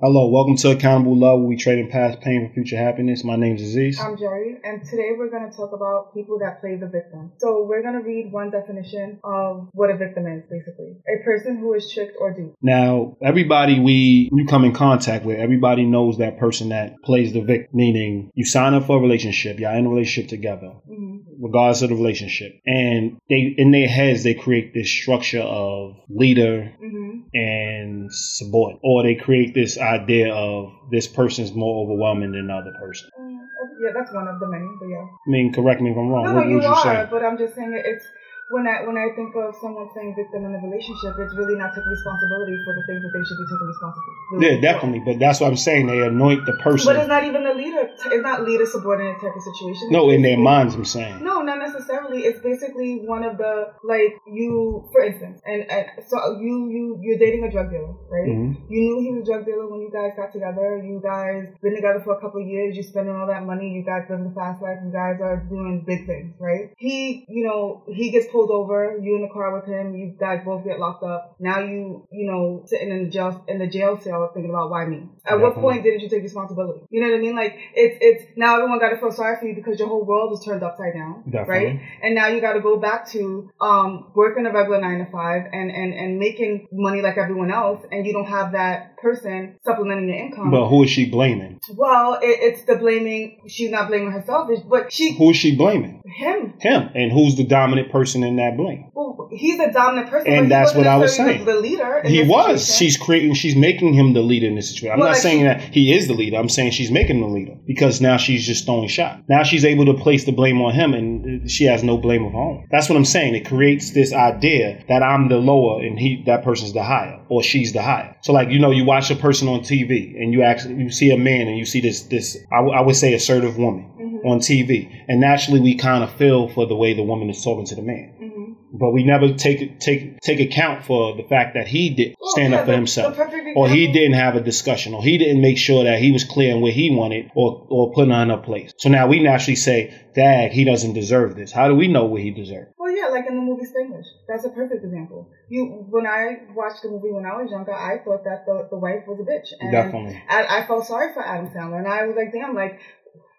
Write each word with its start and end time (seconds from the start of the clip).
Hello, 0.00 0.28
welcome 0.28 0.56
to 0.56 0.70
Accountable 0.70 1.18
Love, 1.18 1.40
where 1.40 1.48
we 1.48 1.56
trade 1.56 1.80
in 1.80 1.90
past 1.90 2.20
pain 2.20 2.46
for 2.46 2.54
future 2.54 2.76
happiness. 2.76 3.24
My 3.24 3.34
name 3.34 3.56
is 3.56 3.62
Aziz. 3.62 3.98
I'm 3.98 4.16
Jerri, 4.16 4.54
and 4.62 4.84
today 4.84 5.10
we're 5.18 5.28
going 5.28 5.50
to 5.50 5.56
talk 5.56 5.72
about 5.72 6.14
people 6.14 6.38
that 6.38 6.60
play 6.60 6.76
the 6.76 6.86
victim. 6.86 7.32
So 7.38 7.64
we're 7.64 7.82
going 7.82 7.94
to 7.94 8.06
read 8.06 8.30
one 8.30 8.52
definition 8.52 9.18
of 9.24 9.70
what 9.72 9.90
a 9.90 9.96
victim 9.96 10.28
is, 10.28 10.44
basically. 10.48 10.98
A 11.08 11.24
person 11.24 11.56
who 11.58 11.74
is 11.74 11.92
tricked 11.92 12.16
or 12.20 12.32
duped. 12.32 12.54
Now, 12.62 13.16
everybody 13.20 13.80
we 13.80 14.30
you 14.32 14.46
come 14.46 14.64
in 14.64 14.72
contact 14.72 15.24
with, 15.24 15.36
everybody 15.36 15.84
knows 15.84 16.18
that 16.18 16.38
person 16.38 16.68
that 16.68 17.02
plays 17.02 17.32
the 17.32 17.40
victim, 17.40 17.70
meaning 17.72 18.30
you 18.36 18.44
sign 18.44 18.74
up 18.74 18.86
for 18.86 18.98
a 18.98 19.00
relationship, 19.00 19.58
y'all 19.58 19.76
in 19.76 19.86
a 19.86 19.88
relationship 19.88 20.30
together, 20.30 20.74
mm-hmm. 20.88 21.42
regardless 21.42 21.82
of 21.82 21.88
the 21.88 21.96
relationship. 21.96 22.52
And 22.64 23.18
they 23.28 23.52
in 23.58 23.72
their 23.72 23.88
heads 23.88 24.22
they 24.22 24.34
create 24.34 24.72
this 24.74 24.88
structure 24.88 25.42
of 25.42 25.96
leader 26.08 26.72
mm-hmm. 26.80 27.22
and 27.34 28.14
subordinate. 28.14 28.80
Or 28.84 29.02
they 29.02 29.16
create 29.16 29.54
this 29.54 29.76
idea 29.88 30.34
of 30.34 30.72
this 30.90 31.06
person 31.06 31.44
is 31.44 31.52
more 31.52 31.84
overwhelming 31.84 32.32
than 32.32 32.50
another 32.50 32.72
person. 32.78 33.10
Mm, 33.20 33.48
yeah, 33.80 33.90
that's 33.94 34.12
one 34.12 34.28
of 34.28 34.40
the 34.40 34.46
many, 34.48 34.68
but 34.80 34.86
yeah. 34.86 35.04
I 35.04 35.30
mean, 35.30 35.52
correct 35.52 35.80
me 35.80 35.90
if 35.90 35.96
I'm 35.96 36.08
wrong. 36.08 36.24
No, 36.24 36.34
what 36.34 36.46
no, 36.46 36.50
you, 36.50 36.60
you 36.60 36.66
are, 36.66 36.82
say? 36.82 37.06
but 37.10 37.24
I'm 37.24 37.38
just 37.38 37.54
saying 37.54 37.72
it's 37.84 38.06
when 38.50 38.66
I 38.66 38.80
when 38.88 38.96
I 38.96 39.12
think 39.12 39.36
of 39.36 39.54
someone 39.60 39.88
playing 39.92 40.16
victim 40.16 40.44
in 40.48 40.56
a 40.56 40.60
relationship, 40.64 41.20
it's 41.20 41.34
really 41.36 41.56
not 41.60 41.74
taking 41.76 41.92
responsibility 41.92 42.56
for 42.64 42.72
the 42.72 42.82
things 42.88 43.04
that 43.04 43.12
they 43.12 43.20
should 43.20 43.36
be 43.36 43.44
taking 43.44 43.68
responsibility. 43.68 44.36
Yeah, 44.40 44.54
definitely. 44.64 45.02
But 45.04 45.20
that's 45.20 45.40
what 45.40 45.48
I'm 45.52 45.60
saying. 45.60 45.86
They 45.86 46.00
anoint 46.00 46.46
the 46.46 46.56
person. 46.64 46.88
But 46.88 46.96
it's 46.96 47.08
not 47.08 47.24
even 47.24 47.44
the 47.44 47.52
leader. 47.52 47.84
It's 47.92 48.24
not 48.24 48.48
leader 48.48 48.64
subordinate 48.64 49.20
type 49.20 49.36
of 49.36 49.42
situation. 49.42 49.92
No, 49.92 50.08
in 50.08 50.22
their 50.22 50.38
minds, 50.38 50.74
I'm 50.74 50.86
saying. 50.86 51.22
No, 51.22 51.42
not 51.42 51.58
necessarily. 51.58 52.24
It's 52.24 52.40
basically 52.40 53.04
one 53.04 53.22
of 53.22 53.36
the 53.36 53.68
like 53.84 54.16
you, 54.26 54.88
for 54.92 55.04
instance, 55.04 55.40
and, 55.44 55.68
and 55.70 55.86
so 56.08 56.40
you 56.40 56.72
you 56.72 56.98
you're 57.02 57.18
dating 57.18 57.44
a 57.44 57.52
drug 57.52 57.68
dealer, 57.68 57.92
right? 58.08 58.32
Mm-hmm. 58.32 58.72
You 58.72 58.80
knew 58.80 58.96
he 59.04 59.10
was 59.12 59.28
a 59.28 59.32
drug 59.32 59.44
dealer 59.44 59.68
when 59.68 59.80
you 59.84 59.92
guys 59.92 60.16
got 60.16 60.32
together. 60.32 60.80
You 60.80 61.00
guys 61.04 61.52
been 61.60 61.76
together 61.76 62.00
for 62.00 62.16
a 62.16 62.20
couple 62.20 62.40
of 62.40 62.48
years. 62.48 62.74
You're 62.74 62.88
spending 62.88 63.14
all 63.14 63.26
that 63.26 63.44
money. 63.44 63.68
You 63.76 63.84
guys 63.84 64.08
living 64.08 64.32
the 64.32 64.34
fast 64.34 64.62
life. 64.62 64.80
You 64.80 64.92
guys 64.92 65.20
are 65.20 65.44
doing 65.52 65.84
big 65.84 66.06
things, 66.06 66.32
right? 66.40 66.72
He, 66.78 67.26
you 67.28 67.44
know, 67.44 67.84
he 67.92 68.10
gets 68.10 68.26
pulled 68.32 68.37
over. 68.46 68.96
You 69.02 69.16
in 69.16 69.22
the 69.22 69.32
car 69.32 69.54
with 69.54 69.66
him. 69.66 69.94
You 69.94 70.14
guys 70.18 70.42
both 70.44 70.64
get 70.64 70.78
locked 70.78 71.02
up. 71.02 71.34
Now 71.40 71.58
you, 71.60 72.06
you 72.12 72.30
know, 72.30 72.62
sitting 72.66 72.90
in 72.90 73.04
the 73.04 73.10
jail 73.10 73.44
in 73.48 73.58
the 73.58 73.66
jail 73.66 73.98
cell 74.00 74.30
thinking 74.32 74.50
about 74.50 74.70
why 74.70 74.86
me. 74.86 74.98
At 75.26 75.32
Definitely. 75.32 75.42
what 75.42 75.54
point 75.56 75.82
didn't 75.82 76.00
you 76.00 76.08
take 76.08 76.22
responsibility? 76.22 76.80
You 76.90 77.00
know 77.02 77.08
what 77.10 77.16
I 77.16 77.20
mean? 77.20 77.34
Like 77.36 77.54
it's 77.74 77.98
it's 78.00 78.24
now 78.36 78.54
everyone 78.56 78.78
got 78.78 78.90
to 78.90 78.98
feel 78.98 79.10
sorry 79.10 79.36
for 79.40 79.46
you 79.46 79.54
because 79.54 79.78
your 79.78 79.88
whole 79.88 80.04
world 80.04 80.32
is 80.38 80.44
turned 80.44 80.62
upside 80.62 80.94
down, 80.94 81.24
Definitely. 81.24 81.54
right? 81.54 81.80
And 82.02 82.14
now 82.14 82.28
you 82.28 82.40
got 82.40 82.52
to 82.54 82.60
go 82.60 82.78
back 82.78 83.08
to 83.10 83.50
um 83.60 84.12
working 84.14 84.46
a 84.46 84.52
regular 84.52 84.80
nine 84.80 84.98
to 85.04 85.10
five 85.10 85.42
and 85.52 85.70
and 85.70 85.92
and 85.94 86.18
making 86.18 86.68
money 86.72 87.02
like 87.02 87.18
everyone 87.18 87.50
else, 87.50 87.84
and 87.90 88.06
you 88.06 88.12
don't 88.12 88.28
have 88.28 88.52
that 88.52 88.96
person 88.98 89.58
supplementing 89.64 90.08
your 90.08 90.18
income. 90.18 90.50
But 90.50 90.68
who 90.68 90.82
is 90.84 90.90
she 90.90 91.10
blaming? 91.10 91.60
Well, 91.74 92.14
it, 92.14 92.38
it's 92.40 92.62
the 92.64 92.76
blaming. 92.76 93.40
She's 93.48 93.70
not 93.70 93.88
blaming 93.88 94.12
herself, 94.12 94.48
but 94.68 94.92
she. 94.92 95.16
Who 95.16 95.30
is 95.30 95.36
she 95.36 95.56
blaming? 95.56 96.02
Him. 96.06 96.54
Him. 96.60 96.90
And 96.94 97.12
who's 97.12 97.36
the 97.36 97.44
dominant 97.44 97.90
person 97.90 98.22
in 98.28 98.36
that 98.36 98.56
blink. 98.56 98.82
Well, 98.94 99.16
he's 99.38 99.58
a 99.60 99.72
dominant 99.72 100.10
person, 100.10 100.32
and 100.32 100.50
that's 100.50 100.74
what 100.74 100.86
I 100.86 100.96
was 100.96 101.14
saying. 101.16 101.44
The, 101.44 101.58
leader. 101.58 102.02
He 102.04 102.22
was. 102.22 102.66
Situation. 102.66 102.74
She's 102.74 102.96
creating. 102.96 103.34
She's 103.34 103.56
making 103.56 103.94
him 103.94 104.12
the 104.12 104.22
leader 104.22 104.46
in 104.46 104.54
this 104.54 104.70
situation. 104.70 104.92
I'm 104.92 105.00
well, 105.00 105.08
not 105.08 105.14
like 105.14 105.22
saying 105.22 105.40
she, 105.40 105.44
that 105.44 105.60
he 105.74 105.94
is 105.94 106.08
the 106.08 106.14
leader. 106.14 106.36
I'm 106.36 106.48
saying 106.48 106.72
she's 106.72 106.90
making 106.90 107.16
him 107.16 107.22
the 107.22 107.34
leader 107.34 107.56
because 107.66 108.00
now 108.00 108.16
she's 108.16 108.46
just 108.46 108.64
throwing 108.64 108.88
shot. 108.88 109.22
Now 109.28 109.42
she's 109.42 109.64
able 109.64 109.86
to 109.86 109.94
place 109.94 110.24
the 110.24 110.32
blame 110.32 110.60
on 110.60 110.74
him, 110.74 110.94
and 110.94 111.50
she 111.50 111.64
has 111.64 111.82
no 111.82 111.96
blame 111.96 112.24
of 112.24 112.32
her 112.32 112.38
own. 112.38 112.68
That's 112.70 112.88
what 112.88 112.96
I'm 112.96 113.04
saying. 113.04 113.34
It 113.34 113.46
creates 113.46 113.90
this 113.92 114.12
idea 114.12 114.84
that 114.88 115.02
I'm 115.02 115.28
the 115.28 115.38
lower 115.38 115.82
and 115.82 115.98
he 115.98 116.22
that 116.26 116.44
person's 116.44 116.72
the 116.72 116.82
higher, 116.82 117.20
or 117.28 117.42
she's 117.42 117.72
the 117.72 117.82
higher. 117.82 118.16
So 118.22 118.32
like 118.32 118.50
you 118.50 118.58
know, 118.58 118.70
you 118.70 118.84
watch 118.84 119.10
a 119.10 119.16
person 119.16 119.48
on 119.48 119.60
TV 119.60 120.20
and 120.20 120.32
you 120.32 120.42
actually 120.42 120.74
you 120.74 120.90
see 120.90 121.10
a 121.10 121.18
man 121.18 121.48
and 121.48 121.56
you 121.56 121.64
see 121.64 121.80
this 121.80 122.02
this 122.02 122.36
I, 122.52 122.56
w- 122.56 122.74
I 122.74 122.80
would 122.80 122.96
say 122.96 123.14
assertive 123.14 123.56
woman 123.58 123.90
mm-hmm. 124.00 124.26
on 124.26 124.38
TV, 124.40 125.04
and 125.08 125.20
naturally 125.20 125.60
we 125.60 125.76
kind 125.76 126.04
of 126.04 126.12
feel 126.12 126.48
for 126.48 126.66
the 126.66 126.76
way 126.76 126.94
the 126.94 127.02
woman 127.02 127.30
is 127.30 127.42
talking 127.42 127.64
to 127.66 127.74
the 127.74 127.82
man. 127.82 128.14
Mm-hmm. 128.20 128.27
But 128.72 128.90
we 128.90 129.04
never 129.04 129.32
take 129.34 129.80
take 129.80 130.20
take 130.20 130.40
account 130.40 130.84
for 130.84 131.16
the 131.16 131.22
fact 131.22 131.54
that 131.54 131.66
he 131.66 131.90
did 131.90 132.16
stand 132.20 132.52
well, 132.52 132.60
up 132.60 132.66
for 132.66 132.72
himself, 132.72 133.18
or 133.56 133.68
he 133.68 133.90
didn't 133.92 134.14
have 134.14 134.36
a 134.36 134.40
discussion, 134.40 134.94
or 134.94 135.02
he 135.02 135.16
didn't 135.16 135.40
make 135.40 135.56
sure 135.56 135.84
that 135.84 135.98
he 135.98 136.12
was 136.12 136.24
clear 136.24 136.54
on 136.54 136.60
where 136.60 136.72
he 136.72 136.90
wanted, 136.90 137.30
or 137.34 137.66
or 137.70 137.92
putting 137.92 138.12
on 138.12 138.30
a 138.30 138.36
place. 138.36 138.72
So 138.76 138.90
now 138.90 139.06
we 139.06 139.22
naturally 139.22 139.56
say, 139.56 139.94
"Dag, 140.14 140.52
he 140.52 140.64
doesn't 140.64 140.92
deserve 140.92 141.34
this." 141.34 141.50
How 141.50 141.68
do 141.68 141.74
we 141.74 141.88
know 141.88 142.04
what 142.04 142.20
he 142.20 142.30
deserves? 142.30 142.70
Well, 142.78 142.94
yeah, 142.94 143.06
like 143.06 143.26
in 143.26 143.36
the 143.36 143.42
movie 143.42 143.64
Spanglish. 143.64 144.06
That's 144.28 144.44
a 144.44 144.50
perfect 144.50 144.84
example. 144.84 145.30
You, 145.48 145.86
when 145.88 146.06
I 146.06 146.42
watched 146.54 146.82
the 146.82 146.90
movie 146.90 147.10
when 147.10 147.24
I 147.24 147.40
was 147.40 147.50
younger, 147.50 147.72
I 147.72 147.98
thought 148.04 148.24
that 148.24 148.44
the, 148.44 148.68
the 148.70 148.76
wife 148.76 149.04
was 149.06 149.18
a 149.20 149.22
bitch. 149.22 149.48
And 149.60 149.72
Definitely. 149.72 150.22
I, 150.28 150.60
I 150.60 150.66
felt 150.66 150.86
sorry 150.86 151.14
for 151.14 151.24
Adam 151.26 151.48
Sandler, 151.48 151.78
and 151.78 151.88
I 151.88 152.06
was 152.06 152.16
like, 152.16 152.32
damn, 152.32 152.54
like, 152.54 152.80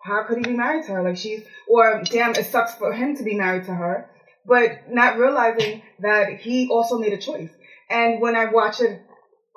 how 0.02 0.24
could 0.24 0.38
he 0.38 0.44
be 0.44 0.58
married 0.58 0.86
to 0.86 0.94
her? 0.94 1.04
Like 1.04 1.18
she's, 1.18 1.44
or 1.68 2.02
damn, 2.04 2.32
it 2.32 2.48
sucks 2.48 2.74
for 2.76 2.94
him 2.94 3.16
to 3.18 3.24
be 3.24 3.36
married 3.36 3.66
to 3.66 3.74
her, 3.74 4.10
but 4.50 4.92
not 4.92 5.18
realizing 5.18 5.84
that 6.00 6.40
he 6.40 6.68
also 6.70 6.98
made 6.98 7.14
a 7.14 7.18
choice. 7.18 7.50
And 7.90 8.20
when 8.22 8.36
I 8.36 8.46
watched 8.52 8.82
it 8.82 9.02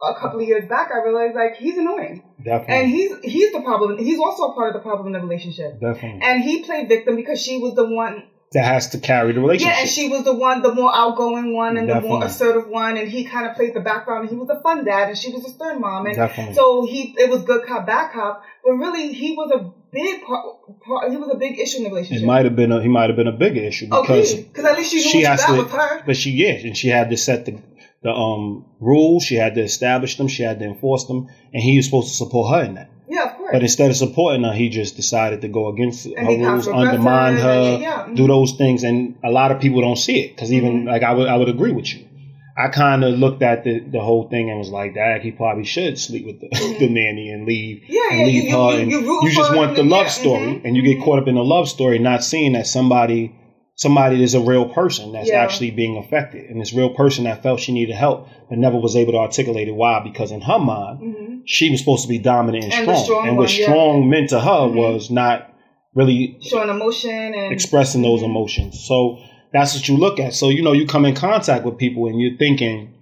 a 0.03 0.15
couple 0.21 0.41
of 0.41 0.47
years 0.47 0.69
back, 0.69 0.91
I 0.93 1.03
realized 1.05 1.35
like 1.35 1.57
he's 1.57 1.79
annoying. 1.79 2.23
Definitely. 2.45 2.75
And 2.75 2.89
he's 2.89 3.13
he's 3.23 3.53
the 3.53 3.61
problem. 3.63 3.99
He's 3.99 4.19
also 4.19 4.45
a 4.45 4.55
part 4.55 4.69
of 4.69 4.75
the 4.75 4.81
problem 4.89 5.09
in 5.09 5.13
the 5.15 5.21
relationship. 5.21 5.81
Definitely. 5.81 6.21
And 6.23 6.43
he 6.43 6.63
played 6.65 6.89
victim 6.89 7.17
because 7.17 7.41
she 7.43 7.59
was 7.59 7.75
the 7.75 7.89
one 7.89 8.25
that 8.53 8.65
has 8.65 8.91
to 8.91 8.99
carry 8.99 9.33
the 9.33 9.41
relationship. 9.41 9.75
Yeah, 9.75 9.81
and 9.81 9.89
she 9.89 10.09
was 10.09 10.25
the 10.25 10.35
one, 10.35 10.61
the 10.63 10.75
more 10.75 10.95
outgoing 10.95 11.55
one 11.55 11.77
and 11.79 11.89
Definitely. 11.89 12.09
the 12.09 12.15
more 12.15 12.25
assertive 12.27 12.69
one, 12.69 12.99
and 12.99 13.09
he 13.09 13.25
kind 13.25 13.47
of 13.47 13.57
played 13.57 13.75
the 13.75 13.81
background. 13.81 14.29
He 14.29 14.35
was 14.37 14.51
a 14.51 14.61
fun 14.61 14.85
dad, 14.85 15.09
and 15.09 15.17
she 15.17 15.33
was 15.33 15.45
a 15.47 15.51
stern 15.51 15.81
mom, 15.81 16.07
and 16.07 16.17
Definitely. 16.17 16.55
so 16.55 16.85
he 16.85 17.15
it 17.19 17.31
was 17.31 17.45
good 17.45 17.67
cop, 17.67 17.87
bad 17.87 18.13
cop. 18.13 18.43
But 18.65 18.73
really, 18.73 19.13
he 19.15 19.35
was 19.35 19.51
a 19.53 19.73
big 19.93 20.23
part. 20.23 20.81
part 20.81 21.11
he 21.11 21.17
was 21.17 21.31
a 21.31 21.37
big 21.37 21.59
issue 21.59 21.79
in 21.79 21.85
the 21.85 21.91
relationship. 21.91 22.23
It 22.23 22.27
might 22.27 22.45
have 22.45 22.57
been 22.57 22.73
a 22.73 22.83
he 22.83 22.89
might 22.89 23.11
have 23.11 23.17
been 23.17 23.29
a 23.29 23.33
bigger 23.33 23.61
issue 23.61 23.87
because 23.87 24.35
because 24.35 24.65
at 24.65 24.77
least 24.77 24.91
she 24.91 24.97
knew 24.97 25.11
she 25.11 25.23
has 25.23 25.45
to, 25.45 25.53
with 25.59 25.71
her. 25.71 26.03
But 26.05 26.17
she 26.17 26.31
yeah, 26.31 26.53
and 26.53 26.77
she 26.77 26.89
had 26.89 27.11
to 27.11 27.17
set 27.17 27.45
the 27.45 27.61
the 28.03 28.11
um 28.11 28.67
rules. 28.81 29.25
She 29.25 29.37
had 29.37 29.55
to 29.55 29.63
establish 29.63 30.17
them. 30.17 30.29
She 30.29 30.43
had 30.43 30.59
to 30.61 30.65
enforce 30.65 31.05
them, 31.05 31.29
and 31.53 31.63
he 31.63 31.77
was 31.77 31.87
supposed 31.87 32.09
to 32.09 32.15
support 32.15 32.55
her 32.55 32.65
in 32.65 32.75
that. 32.75 32.91
Yeah, 33.09 33.31
of 33.31 33.37
course. 33.37 33.51
But 33.53 33.63
instead 33.63 33.91
of 33.91 33.97
supporting 33.97 34.43
her, 34.45 34.53
he 34.53 34.71
just 34.71 34.97
decided 34.97 35.43
to 35.43 35.49
go 35.49 35.69
against 35.69 36.07
and 36.07 36.43
her 36.43 36.53
rules, 36.53 36.69
undermine 36.69 37.37
her, 37.37 37.79
yeah. 37.79 38.09
do 38.15 38.27
those 38.27 38.53
things, 38.53 38.85
and 38.85 39.19
a 39.23 39.31
lot 39.31 39.53
of 39.53 39.61
people 39.61 39.83
don't 39.83 39.99
see 39.99 40.21
it 40.21 40.35
because 40.35 40.51
even 40.53 40.81
mm-hmm. 40.81 40.89
like 40.89 41.03
I 41.03 41.13
would 41.13 41.29
I 41.29 41.37
would 41.37 41.51
agree 41.51 41.73
with 41.73 41.93
you. 41.93 42.09
I 42.57 42.69
kind 42.69 43.03
of 43.03 43.19
looked 43.19 43.43
at 43.43 43.65
the, 43.65 43.81
the 43.81 44.01
whole 44.01 44.29
thing 44.29 44.51
and 44.51 44.59
was 44.59 44.71
like, 44.71 44.95
"That 44.95 45.23
he 45.23 45.31
probably 45.31 45.65
should 45.65 45.99
sleep 45.99 46.27
with 46.27 46.41
the, 46.41 46.49
mm-hmm. 46.49 46.79
the 46.79 46.89
nanny 46.89 47.31
and 47.31 47.47
leave 47.47 47.85
yeah, 47.89 48.13
and 48.13 48.27
leave 48.27 48.45
you, 48.45 48.51
her." 48.51 48.73
You, 48.75 48.79
and 48.81 48.91
you, 48.91 49.23
you 49.23 49.35
just 49.35 49.55
want 49.55 49.77
the 49.77 49.85
love 49.85 50.11
story, 50.11 50.47
mm-hmm. 50.47 50.67
and 50.67 50.77
you 50.77 50.83
get 50.83 51.03
caught 51.03 51.19
up 51.19 51.29
in 51.29 51.37
the 51.37 51.45
love 51.45 51.69
story, 51.69 51.99
not 51.99 52.23
seeing 52.25 52.53
that 52.53 52.67
somebody 52.67 53.35
somebody 53.75 54.23
is 54.23 54.35
a 54.35 54.41
real 54.41 54.69
person 54.69 55.13
that's 55.13 55.29
yeah. 55.29 55.43
actually 55.43 55.71
being 55.71 55.97
affected, 55.97 56.51
and 56.51 56.61
this 56.61 56.73
real 56.73 56.91
person 56.91 57.25
that 57.25 57.43
felt 57.43 57.61
she 57.61 57.73
needed 57.73 57.95
help 57.95 58.29
but 58.53 58.59
never 58.59 58.79
was 58.79 58.97
able 58.97 59.13
to 59.13 59.19
articulate 59.19 59.67
it. 59.67 59.75
Why? 59.75 60.01
Because 60.05 60.31
in 60.31 60.43
her 60.43 60.59
mind, 60.59 61.01
mm-hmm. 61.01 61.35
she 61.47 61.71
was 61.71 61.81
supposed 61.81 62.03
to 62.03 62.09
be 62.09 62.19
dominant 62.19 62.65
and, 62.65 62.75
and 62.75 62.83
strong, 62.83 63.05
strong, 63.05 63.29
and 63.29 63.37
what 63.39 63.45
one, 63.45 63.63
strong 63.63 64.03
yeah. 64.03 64.09
meant 64.11 64.29
to 64.29 64.41
her 64.41 64.69
mm-hmm. 64.69 64.77
was 64.77 65.11
not 65.11 65.51
really 65.95 66.39
showing 66.43 66.69
emotion 66.69 67.35
and 67.35 67.51
expressing 67.51 68.03
those 68.03 68.23
emotions. 68.23 68.85
So 68.85 69.19
that's 69.53 69.75
what 69.75 69.89
you 69.89 69.97
look 69.97 70.19
at. 70.19 70.35
So 70.35 70.49
you 70.49 70.63
know, 70.63 70.73
you 70.73 70.87
come 70.87 71.05
in 71.05 71.15
contact 71.15 71.65
with 71.65 71.79
people, 71.79 72.07
and 72.07 72.21
you're 72.21 72.37
thinking 72.37 72.95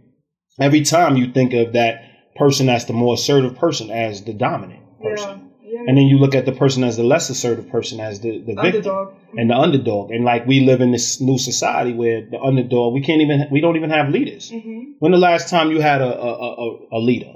every 0.60 0.82
time 0.82 1.16
you 1.16 1.32
think 1.32 1.52
of 1.54 1.72
that 1.72 2.02
person 2.36 2.66
that's 2.66 2.84
the 2.84 2.92
more 2.92 3.14
assertive 3.14 3.56
person 3.56 3.90
as 3.90 4.24
the 4.24 4.32
dominant 4.32 4.82
person. 5.02 5.50
Yeah. 5.62 5.80
And 5.86 5.96
then 5.96 6.06
you 6.06 6.18
look 6.18 6.34
at 6.34 6.46
the 6.46 6.52
person 6.52 6.82
as 6.82 6.96
the 6.96 7.04
less 7.04 7.30
assertive 7.30 7.68
person 7.68 8.00
as 8.00 8.20
the, 8.20 8.40
the 8.40 8.54
victim 8.60 9.10
and 9.36 9.50
the 9.50 9.54
underdog. 9.54 10.10
And 10.10 10.24
like 10.24 10.46
we 10.46 10.60
live 10.60 10.80
in 10.80 10.90
this 10.90 11.20
new 11.20 11.38
society 11.38 11.92
where 11.92 12.28
the 12.28 12.40
underdog, 12.40 12.92
we 12.92 13.02
can't 13.02 13.20
even, 13.20 13.46
we 13.52 13.60
don't 13.60 13.76
even 13.76 13.90
have 13.90 14.08
leaders. 14.08 14.50
Mm-hmm. 14.50 14.92
When 14.98 15.12
the 15.12 15.18
last 15.18 15.48
time 15.48 15.70
you 15.70 15.80
had 15.80 16.00
a, 16.00 16.18
a, 16.20 16.32
a, 16.32 16.78
a 16.92 16.98
leader, 16.98 17.32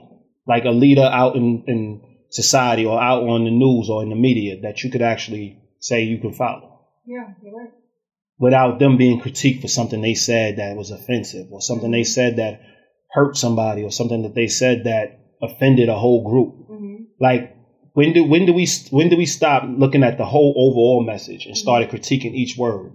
like 0.47 0.65
a 0.65 0.71
leader 0.71 1.05
out 1.05 1.37
in, 1.37 1.65
in 1.69 2.03
society 2.31 2.85
or 2.85 3.01
out 3.01 3.23
on 3.23 3.45
the 3.45 3.51
news 3.51 3.89
or 3.89 4.03
in 4.03 4.09
the 4.09 4.17
media 4.17 4.61
that 4.63 4.83
you 4.83 4.91
could 4.91 5.03
actually 5.03 5.63
say 5.79 6.03
you 6.03 6.19
can 6.19 6.33
follow? 6.33 6.81
Yeah, 7.07 7.29
you're 7.43 7.57
right. 7.57 7.71
Without 8.39 8.79
them 8.79 8.97
being 8.97 9.21
critiqued 9.21 9.61
for 9.61 9.69
something 9.69 10.03
they 10.03 10.15
said 10.15 10.57
that 10.57 10.77
was 10.77 10.91
offensive 10.91 11.47
or 11.53 11.61
something 11.61 11.91
they 11.91 12.03
said 12.05 12.37
that 12.37 12.61
hurt 13.13 13.37
somebody 13.37 13.85
or 13.85 13.93
something 13.93 14.23
that 14.23 14.35
they 14.35 14.49
said 14.49 14.85
that 14.85 15.21
offended 15.41 15.89
a 15.89 15.95
whole 15.95 16.29
group. 16.29 16.69
Mm-hmm. 16.69 17.05
Like 17.21 17.57
when 17.93 18.13
do 18.13 18.25
when 18.25 18.45
do 18.45 18.53
we 18.53 18.67
when 18.91 19.09
do 19.09 19.17
we 19.17 19.27
stop 19.27 19.63
looking 19.69 20.03
at 20.03 20.19
the 20.19 20.25
whole 20.25 20.53
overall 20.57 21.05
message 21.05 21.47
and 21.47 21.57
started 21.57 21.91
critiquing 21.91 22.35
each 22.35 22.57
word 22.59 22.93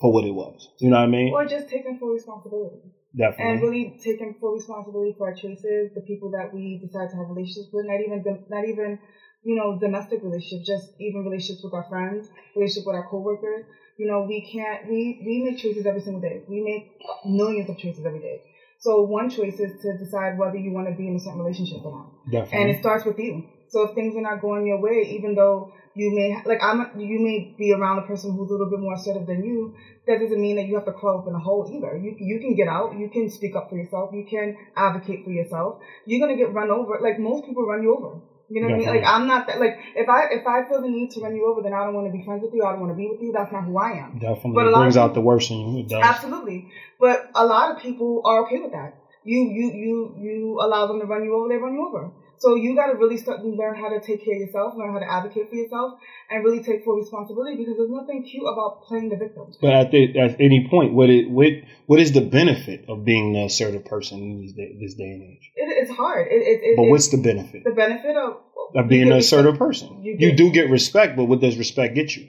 for 0.00 0.12
what 0.12 0.24
it 0.24 0.30
was? 0.30 0.68
You 0.78 0.90
know 0.90 0.96
what 0.96 1.02
I 1.02 1.08
mean? 1.08 1.32
Or 1.34 1.44
just 1.44 1.68
taking 1.68 1.98
full 1.98 2.14
responsibility. 2.14 2.78
Definitely. 3.16 3.44
And 3.44 3.62
really 3.62 4.00
taking 4.04 4.36
full 4.38 4.54
responsibility 4.54 5.14
for 5.18 5.28
our 5.28 5.34
choices, 5.34 5.90
the 5.94 6.04
people 6.06 6.30
that 6.30 6.54
we 6.54 6.78
decide 6.78 7.10
to 7.10 7.16
have 7.16 7.26
relationships 7.28 7.70
with, 7.72 7.86
not 7.86 8.00
even 8.00 8.22
not 8.48 8.68
even 8.68 8.98
you 9.42 9.56
know 9.56 9.78
domestic 9.80 10.22
relationships, 10.22 10.68
just 10.68 10.94
even 11.00 11.24
relationships 11.24 11.64
with 11.64 11.74
our 11.74 11.88
friends, 11.88 12.30
relationships 12.54 12.86
with 12.86 12.94
our 12.94 13.08
coworkers. 13.08 13.66
You 13.98 14.06
know, 14.06 14.22
we 14.22 14.48
can't 14.52 14.88
we 14.88 15.20
we 15.26 15.42
make 15.42 15.58
choices 15.58 15.84
every 15.84 16.00
single 16.00 16.22
day. 16.22 16.44
We 16.48 16.62
make 16.62 17.02
millions 17.26 17.68
of 17.68 17.78
choices 17.78 18.06
every 18.06 18.20
day. 18.20 18.42
So 18.78 19.02
one 19.02 19.28
choice 19.28 19.58
is 19.58 19.82
to 19.82 19.98
decide 19.98 20.38
whether 20.38 20.56
you 20.56 20.70
want 20.70 20.88
to 20.88 20.94
be 20.94 21.08
in 21.08 21.16
a 21.16 21.20
certain 21.20 21.40
relationship 21.40 21.84
or 21.84 21.90
not. 21.90 22.30
Definitely. 22.30 22.58
And 22.58 22.70
it 22.70 22.80
starts 22.80 23.04
with 23.04 23.18
you. 23.18 23.42
So 23.70 23.88
if 23.88 23.96
things 23.96 24.14
are 24.16 24.22
not 24.22 24.40
going 24.40 24.66
your 24.66 24.80
way, 24.80 25.18
even 25.18 25.34
though 25.34 25.72
you 25.94 26.14
may 26.14 26.40
like 26.46 26.62
I'm 26.62 26.98
you 26.98 27.18
may 27.18 27.56
be 27.58 27.72
around 27.72 27.98
a 27.98 28.06
person 28.06 28.36
who's 28.36 28.50
a 28.50 28.52
little 28.52 28.70
bit 28.70 28.78
more 28.78 28.94
assertive 28.94 29.26
than 29.26 29.42
you, 29.42 29.74
that 30.06 30.20
doesn't 30.20 30.40
mean 30.40 30.56
that 30.56 30.66
you 30.66 30.76
have 30.76 30.86
to 30.86 30.92
crawl 30.92 31.18
up 31.18 31.26
in 31.26 31.34
a 31.34 31.40
hole 31.40 31.68
either. 31.68 31.98
You 31.98 32.14
you 32.20 32.38
can 32.38 32.54
get 32.54 32.68
out, 32.68 32.96
you 32.96 33.10
can 33.10 33.28
speak 33.28 33.56
up 33.56 33.68
for 33.68 33.76
yourself, 33.76 34.10
you 34.14 34.24
can 34.30 34.56
advocate 34.76 35.24
for 35.24 35.30
yourself. 35.30 35.80
You're 36.06 36.20
gonna 36.20 36.38
get 36.38 36.54
run 36.54 36.70
over. 36.70 37.00
Like 37.02 37.18
most 37.18 37.46
people 37.46 37.66
run 37.66 37.82
you 37.82 37.96
over. 37.96 38.20
You 38.50 38.62
know 38.62 38.68
what. 38.68 38.74
I 38.74 38.78
mean? 38.78 38.88
Like 38.88 39.04
I'm 39.04 39.26
not 39.26 39.46
that 39.46 39.60
like 39.60 39.78
if 39.94 40.08
I 40.08 40.24
if 40.30 40.46
I 40.46 40.66
feel 40.68 40.80
the 40.80 40.88
need 40.88 41.10
to 41.12 41.20
run 41.20 41.36
you 41.36 41.46
over, 41.50 41.62
then 41.62 41.74
I 41.74 41.84
don't 41.84 41.94
want 41.94 42.06
to 42.06 42.12
be 42.12 42.24
friends 42.24 42.42
with 42.42 42.54
you. 42.54 42.64
I 42.64 42.72
don't 42.72 42.80
want 42.80 42.92
to 42.92 42.96
be 42.96 43.08
with 43.08 43.20
you. 43.20 43.32
That's 43.32 43.52
not 43.52 43.64
who 43.64 43.76
I 43.78 43.92
am. 43.92 44.18
Definitely, 44.18 44.54
but 44.54 44.66
it 44.68 44.74
brings 44.74 44.96
out 44.96 45.14
the 45.14 45.20
worst 45.20 45.50
in 45.50 45.76
you. 45.76 45.96
Absolutely, 45.96 46.70
but 46.98 47.30
a 47.34 47.44
lot 47.44 47.76
of 47.76 47.82
people 47.82 48.22
are 48.24 48.46
okay 48.46 48.58
with 48.58 48.72
that. 48.72 48.94
You 49.28 49.40
you 49.58 49.66
you 49.84 49.96
you 50.26 50.58
allow 50.60 50.86
them 50.86 51.00
to 51.00 51.06
run 51.06 51.22
you 51.24 51.34
over, 51.36 51.48
they 51.48 51.56
run 51.56 51.74
you 51.74 51.86
over. 51.86 52.10
So 52.38 52.54
you 52.54 52.74
got 52.74 52.86
to 52.86 52.94
really 52.94 53.16
start 53.16 53.40
to 53.40 53.48
learn 53.48 53.74
how 53.74 53.88
to 53.88 54.00
take 54.00 54.24
care 54.24 54.34
of 54.34 54.40
yourself, 54.40 54.74
learn 54.76 54.92
how 54.92 55.00
to 55.00 55.10
advocate 55.10 55.50
for 55.50 55.56
yourself, 55.56 55.98
and 56.30 56.44
really 56.44 56.62
take 56.62 56.84
full 56.84 56.96
responsibility 56.96 57.56
because 57.56 57.76
there's 57.76 57.90
nothing 57.90 58.24
cute 58.24 58.44
about 58.44 58.84
playing 58.84 59.08
the 59.10 59.16
victim. 59.16 59.52
But 59.60 59.74
at, 59.74 59.90
the, 59.90 60.18
at 60.18 60.40
any 60.40 60.68
point, 60.70 60.94
what 60.94 61.10
it 61.10 61.28
what 61.28 61.52
what 61.86 62.00
is 62.00 62.12
the 62.12 62.20
benefit 62.20 62.84
of 62.88 63.04
being 63.04 63.32
the 63.32 63.44
assertive 63.44 63.84
person 63.84 64.22
in 64.22 64.40
this 64.40 64.52
day, 64.52 64.76
this 64.80 64.94
day 64.94 65.10
and 65.10 65.22
age? 65.22 65.50
It, 65.56 65.66
it's 65.82 65.90
hard. 65.90 66.28
It, 66.30 66.40
it, 66.40 66.76
but 66.76 66.84
what's 66.84 67.08
the 67.08 67.18
benefit? 67.18 67.64
The 67.64 67.72
benefit 67.72 68.16
of 68.16 68.38
of 68.74 68.88
being 68.88 69.10
an 69.10 69.18
assertive 69.18 69.58
person. 69.58 70.02
You, 70.02 70.16
you, 70.18 70.36
do 70.36 70.50
get 70.52 70.70
respect, 70.70 71.16
but 71.16 71.24
what 71.24 71.40
does 71.40 71.56
respect 71.56 71.94
get 71.94 72.14
you? 72.14 72.28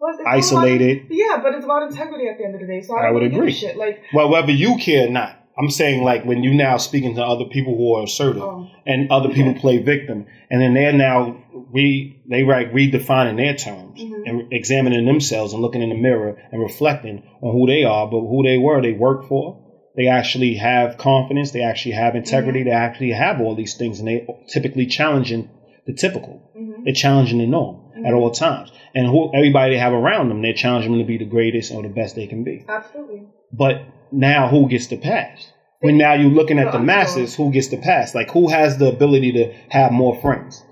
Well, 0.00 0.18
Isolated. 0.26 1.04
About, 1.04 1.10
yeah, 1.10 1.40
but 1.42 1.54
it's 1.54 1.64
about 1.64 1.90
integrity 1.90 2.28
at 2.28 2.38
the 2.38 2.44
end 2.44 2.54
of 2.54 2.60
the 2.62 2.66
day. 2.66 2.80
So 2.80 2.96
I, 2.96 3.08
I 3.08 3.10
would 3.10 3.22
agree. 3.22 3.52
Shit. 3.52 3.76
Like, 3.76 4.02
well, 4.14 4.30
whether 4.30 4.52
you 4.52 4.78
care 4.78 5.06
or 5.06 5.10
not, 5.10 5.39
I'm 5.60 5.70
saying 5.70 6.02
like 6.02 6.24
when 6.24 6.42
you 6.42 6.54
now 6.54 6.78
speaking 6.78 7.16
to 7.16 7.22
other 7.22 7.44
people 7.44 7.76
who 7.76 7.94
are 7.96 8.04
assertive 8.04 8.42
oh. 8.42 8.70
and 8.86 9.10
other 9.10 9.28
people 9.28 9.54
play 9.54 9.78
victim, 9.78 10.26
and 10.50 10.62
then 10.62 10.72
they're 10.72 10.92
now 10.92 11.36
re 11.70 12.22
they 12.28 12.44
like 12.44 12.72
redefining 12.72 13.36
their 13.36 13.54
terms 13.54 14.00
mm-hmm. 14.00 14.22
and 14.24 14.52
examining 14.52 15.04
themselves 15.04 15.52
and 15.52 15.60
looking 15.60 15.82
in 15.82 15.90
the 15.90 15.94
mirror 15.94 16.40
and 16.50 16.62
reflecting 16.62 17.22
on 17.42 17.52
who 17.52 17.66
they 17.66 17.84
are, 17.84 18.06
but 18.06 18.20
who 18.20 18.42
they 18.42 18.56
were, 18.56 18.80
they 18.80 18.92
work 18.92 19.28
for. 19.28 19.66
They 19.96 20.06
actually 20.06 20.54
have 20.54 20.96
confidence. 20.96 21.50
They 21.50 21.62
actually 21.62 21.92
have 21.92 22.14
integrity. 22.16 22.60
Mm-hmm. 22.60 22.68
They 22.68 22.74
actually 22.74 23.12
have 23.12 23.40
all 23.40 23.54
these 23.54 23.74
things, 23.74 23.98
and 23.98 24.08
they 24.08 24.26
typically 24.48 24.86
challenging 24.86 25.50
the 25.86 25.92
typical. 25.92 26.50
Mm-hmm. 26.56 26.84
They're 26.84 26.94
challenging 26.94 27.38
the 27.38 27.46
norm 27.46 27.92
at 27.96 28.00
mm-hmm. 28.00 28.14
all 28.14 28.30
times, 28.30 28.72
and 28.94 29.06
who 29.06 29.30
everybody 29.34 29.74
they 29.74 29.78
have 29.78 29.92
around 29.92 30.30
them, 30.30 30.40
they're 30.40 30.54
challenging 30.54 30.92
them 30.92 31.00
to 31.00 31.06
be 31.06 31.18
the 31.18 31.26
greatest 31.26 31.70
or 31.70 31.82
the 31.82 31.90
best 31.90 32.16
they 32.16 32.28
can 32.28 32.44
be. 32.44 32.64
Absolutely. 32.66 33.26
But 33.52 33.82
now 34.12 34.48
who 34.48 34.68
gets 34.68 34.86
the 34.88 34.96
pass? 34.96 35.52
When 35.80 35.96
now 35.96 36.12
you're 36.12 36.30
looking 36.30 36.58
at 36.58 36.72
the 36.72 36.78
masses, 36.78 37.34
who 37.34 37.50
gets 37.52 37.68
the 37.68 37.78
pass? 37.78 38.14
Like 38.14 38.30
who 38.30 38.48
has 38.48 38.76
the 38.76 38.88
ability 38.88 39.32
to 39.32 39.54
have 39.70 39.92
more 39.92 40.20
friends? 40.20 40.62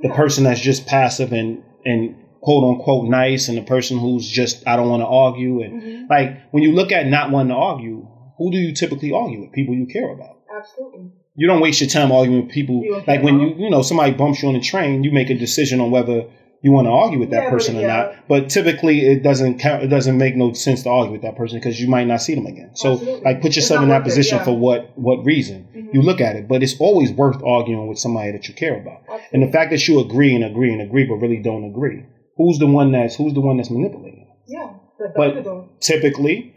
The 0.00 0.10
person 0.10 0.44
that's 0.44 0.60
just 0.60 0.86
passive 0.86 1.32
and 1.32 1.62
and 1.84 2.16
quote 2.40 2.64
unquote 2.64 3.08
nice, 3.08 3.48
and 3.48 3.56
the 3.56 3.62
person 3.62 3.98
who's 3.98 4.28
just 4.28 4.66
I 4.66 4.76
don't 4.76 4.88
want 4.88 5.02
to 5.02 5.06
argue. 5.06 5.62
And 5.62 5.82
mm-hmm. 5.82 6.04
like 6.10 6.52
when 6.52 6.62
you 6.62 6.72
look 6.72 6.92
at 6.92 7.06
not 7.06 7.30
wanting 7.30 7.50
to 7.50 7.54
argue, 7.54 8.06
who 8.38 8.50
do 8.50 8.58
you 8.58 8.74
typically 8.74 9.12
argue 9.12 9.40
with? 9.40 9.52
People 9.52 9.74
you 9.74 9.86
care 9.86 10.12
about. 10.12 10.40
Absolutely. 10.54 11.10
You 11.36 11.46
don't 11.46 11.60
waste 11.60 11.80
your 11.80 11.88
time 11.88 12.12
arguing 12.12 12.46
with 12.46 12.52
people. 12.52 12.84
Like 13.06 13.22
when 13.22 13.40
you 13.40 13.54
you 13.56 13.70
know 13.70 13.82
somebody 13.82 14.12
bumps 14.12 14.42
you 14.42 14.48
on 14.48 14.54
the 14.54 14.60
train, 14.60 15.04
you 15.04 15.12
make 15.12 15.30
a 15.30 15.34
decision 15.34 15.80
on 15.80 15.90
whether 15.90 16.24
you 16.62 16.72
want 16.72 16.86
to 16.86 16.90
argue 16.90 17.18
with 17.18 17.30
that 17.30 17.44
yeah, 17.44 17.50
person 17.50 17.76
or 17.76 17.80
yeah. 17.80 17.86
not. 17.86 18.28
But 18.28 18.50
typically, 18.50 19.06
it 19.06 19.22
doesn't 19.22 19.60
count. 19.60 19.82
It 19.82 19.88
doesn't 19.88 20.18
make 20.18 20.36
no 20.36 20.52
sense 20.52 20.82
to 20.82 20.90
argue 20.90 21.12
with 21.12 21.22
that 21.22 21.36
person 21.36 21.58
because 21.58 21.80
you 21.80 21.88
might 21.88 22.06
not 22.06 22.20
see 22.20 22.34
them 22.34 22.46
again. 22.46 22.72
So, 22.74 22.94
Absolutely. 22.94 23.22
like, 23.22 23.40
put 23.40 23.56
yourself 23.56 23.82
in 23.82 23.88
that 23.88 24.04
position 24.04 24.36
it, 24.36 24.40
yeah. 24.40 24.44
for 24.44 24.58
what 24.58 24.98
what 24.98 25.24
reason 25.24 25.68
mm-hmm. 25.74 25.88
you 25.94 26.02
look 26.02 26.20
at 26.20 26.36
it. 26.36 26.48
But 26.48 26.62
it's 26.62 26.78
always 26.78 27.12
worth 27.12 27.42
arguing 27.42 27.88
with 27.88 27.98
somebody 27.98 28.32
that 28.32 28.46
you 28.46 28.54
care 28.54 28.78
about. 28.78 29.00
Absolutely. 29.08 29.28
And 29.32 29.42
the 29.48 29.52
fact 29.52 29.70
that 29.70 29.88
you 29.88 30.00
agree 30.00 30.34
and 30.34 30.44
agree 30.44 30.72
and 30.72 30.82
agree, 30.82 31.04
but 31.06 31.14
really 31.14 31.40
don't 31.42 31.64
agree, 31.64 32.04
who's 32.36 32.58
the 32.58 32.66
one 32.66 32.92
that's 32.92 33.16
who's 33.16 33.32
the 33.32 33.40
one 33.40 33.56
that's 33.56 33.70
manipulating? 33.70 34.28
Yeah, 34.46 34.74
but 35.16 35.80
typically. 35.80 36.56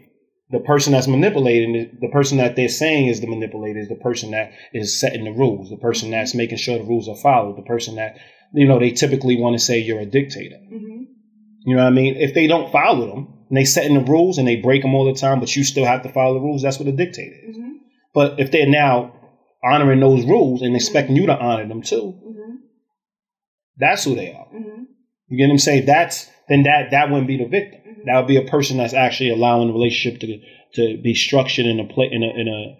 The 0.50 0.60
person 0.60 0.92
that's 0.92 1.08
manipulating, 1.08 1.98
the 2.00 2.10
person 2.10 2.36
that 2.38 2.54
they're 2.54 2.68
saying 2.68 3.08
is 3.08 3.20
the 3.20 3.26
manipulator, 3.26 3.80
is 3.80 3.88
the 3.88 3.96
person 3.96 4.30
that 4.32 4.52
is 4.72 5.00
setting 5.00 5.24
the 5.24 5.32
rules, 5.32 5.70
the 5.70 5.78
person 5.78 6.10
mm-hmm. 6.10 6.18
that's 6.18 6.34
making 6.34 6.58
sure 6.58 6.78
the 6.78 6.84
rules 6.84 7.08
are 7.08 7.16
followed, 7.16 7.56
the 7.56 7.62
person 7.62 7.96
that 7.96 8.18
you 8.54 8.68
know, 8.68 8.78
they 8.78 8.92
typically 8.92 9.36
want 9.36 9.58
to 9.58 9.64
say 9.64 9.80
you're 9.80 10.00
a 10.00 10.06
dictator. 10.06 10.56
Mm-hmm. 10.56 11.02
You 11.66 11.76
know 11.76 11.82
what 11.82 11.88
I 11.88 11.94
mean? 11.94 12.16
If 12.16 12.34
they 12.34 12.46
don't 12.46 12.70
follow 12.70 13.08
them 13.08 13.28
and 13.48 13.58
they 13.58 13.64
set 13.64 13.86
in 13.86 13.94
the 13.94 14.00
rules 14.00 14.38
and 14.38 14.46
they 14.46 14.56
break 14.56 14.82
them 14.82 14.94
all 14.94 15.12
the 15.12 15.18
time, 15.18 15.40
but 15.40 15.54
you 15.56 15.64
still 15.64 15.84
have 15.84 16.02
to 16.04 16.12
follow 16.12 16.34
the 16.34 16.40
rules, 16.40 16.62
that's 16.62 16.78
what 16.78 16.88
a 16.88 16.92
dictator 16.92 17.36
is. 17.48 17.56
Mm-hmm. 17.56 17.72
But 18.14 18.38
if 18.38 18.52
they're 18.52 18.68
now 18.68 19.12
honoring 19.64 20.00
those 20.00 20.24
rules 20.24 20.62
and 20.62 20.76
expecting 20.76 21.16
you 21.16 21.26
to 21.26 21.36
honor 21.36 21.66
them 21.66 21.82
too, 21.82 22.14
mm-hmm. 22.24 22.56
that's 23.76 24.04
who 24.04 24.14
they 24.14 24.32
are. 24.32 24.46
Mm-hmm. 24.46 24.82
You 25.28 25.38
get 25.38 25.46
what 25.46 25.52
I'm 25.52 25.58
saying? 25.58 25.86
That's 25.86 26.30
then 26.48 26.62
that 26.62 26.92
that 26.92 27.10
wouldn't 27.10 27.26
be 27.26 27.38
the 27.38 27.48
victim. 27.48 27.80
Mm-hmm. 27.80 28.02
That 28.06 28.18
would 28.18 28.28
be 28.28 28.36
a 28.36 28.48
person 28.48 28.76
that's 28.76 28.94
actually 28.94 29.30
allowing 29.30 29.66
the 29.66 29.74
relationship 29.74 30.20
to 30.20 30.38
to 30.74 31.02
be 31.02 31.14
structured 31.14 31.66
in 31.66 31.80
a 31.80 31.86
play 31.86 32.08
in 32.12 32.22
a 32.22 32.28
in 32.28 32.46
a 32.46 32.76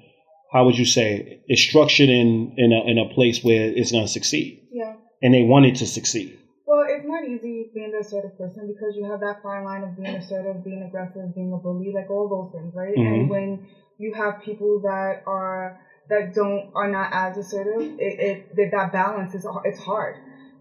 how 0.53 0.67
would 0.67 0.79
you 0.79 0.85
say 0.85 1.43
it's 1.49 1.62
structured 1.62 2.11
in 2.11 2.55
in 2.56 2.73
a 2.73 2.91
in 2.91 2.99
a 2.99 3.12
place 3.12 3.43
where 3.43 3.73
it's 3.75 3.91
going 3.91 4.05
to 4.05 4.12
succeed. 4.12 4.69
Yeah 4.73 4.94
and 5.22 5.34
they 5.34 5.43
wanted 5.43 5.76
to 5.76 5.87
succeed? 5.87 6.38
Well, 6.66 6.87
it's 6.88 7.05
not 7.06 7.25
easy 7.25 7.70
being 7.75 7.93
the 7.93 7.99
assertive 7.99 8.38
person 8.38 8.66
because 8.66 8.96
you 8.96 9.05
have 9.11 9.20
that 9.20 9.43
fine 9.43 9.64
line 9.64 9.82
of 9.84 9.96
being 9.96 10.16
assertive, 10.16 10.64
being 10.64 10.82
aggressive, 10.82 11.34
being 11.34 11.52
a 11.52 11.58
bully, 11.58 11.93
like 11.93 12.11
all 12.11 12.28
those 12.28 12.52
things, 12.58 12.75
right? 12.75 12.96
Mm-hmm. 12.96 13.14
And 13.14 13.31
when 13.31 13.66
you 13.99 14.14
have 14.14 14.43
people 14.43 14.81
that 14.81 15.22
are 15.26 15.81
that 16.08 16.34
don't 16.34 16.70
are 16.75 16.90
not 16.90 17.11
as 17.12 17.37
assertive, 17.37 17.99
it, 17.99 18.49
it 18.56 18.70
that 18.72 18.93
balance 18.93 19.34
is 19.34 19.46
it's 19.64 19.78
hard 19.78 20.16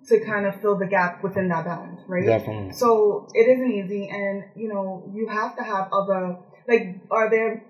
to 0.09 0.19
kind 0.19 0.45
of 0.45 0.59
fill 0.61 0.77
the 0.77 0.85
gap 0.85 1.23
within 1.23 1.47
that 1.47 1.63
balance, 1.63 2.01
right? 2.07 2.25
Definitely. 2.25 2.73
So 2.73 3.27
it 3.33 3.47
isn't 3.47 3.71
easy, 3.71 4.09
and 4.09 4.43
you 4.55 4.67
know 4.67 5.09
you 5.13 5.27
have 5.27 5.55
to 5.55 5.63
have 5.63 5.87
other 5.93 6.37
like 6.67 7.01
are 7.11 7.29
there 7.29 7.63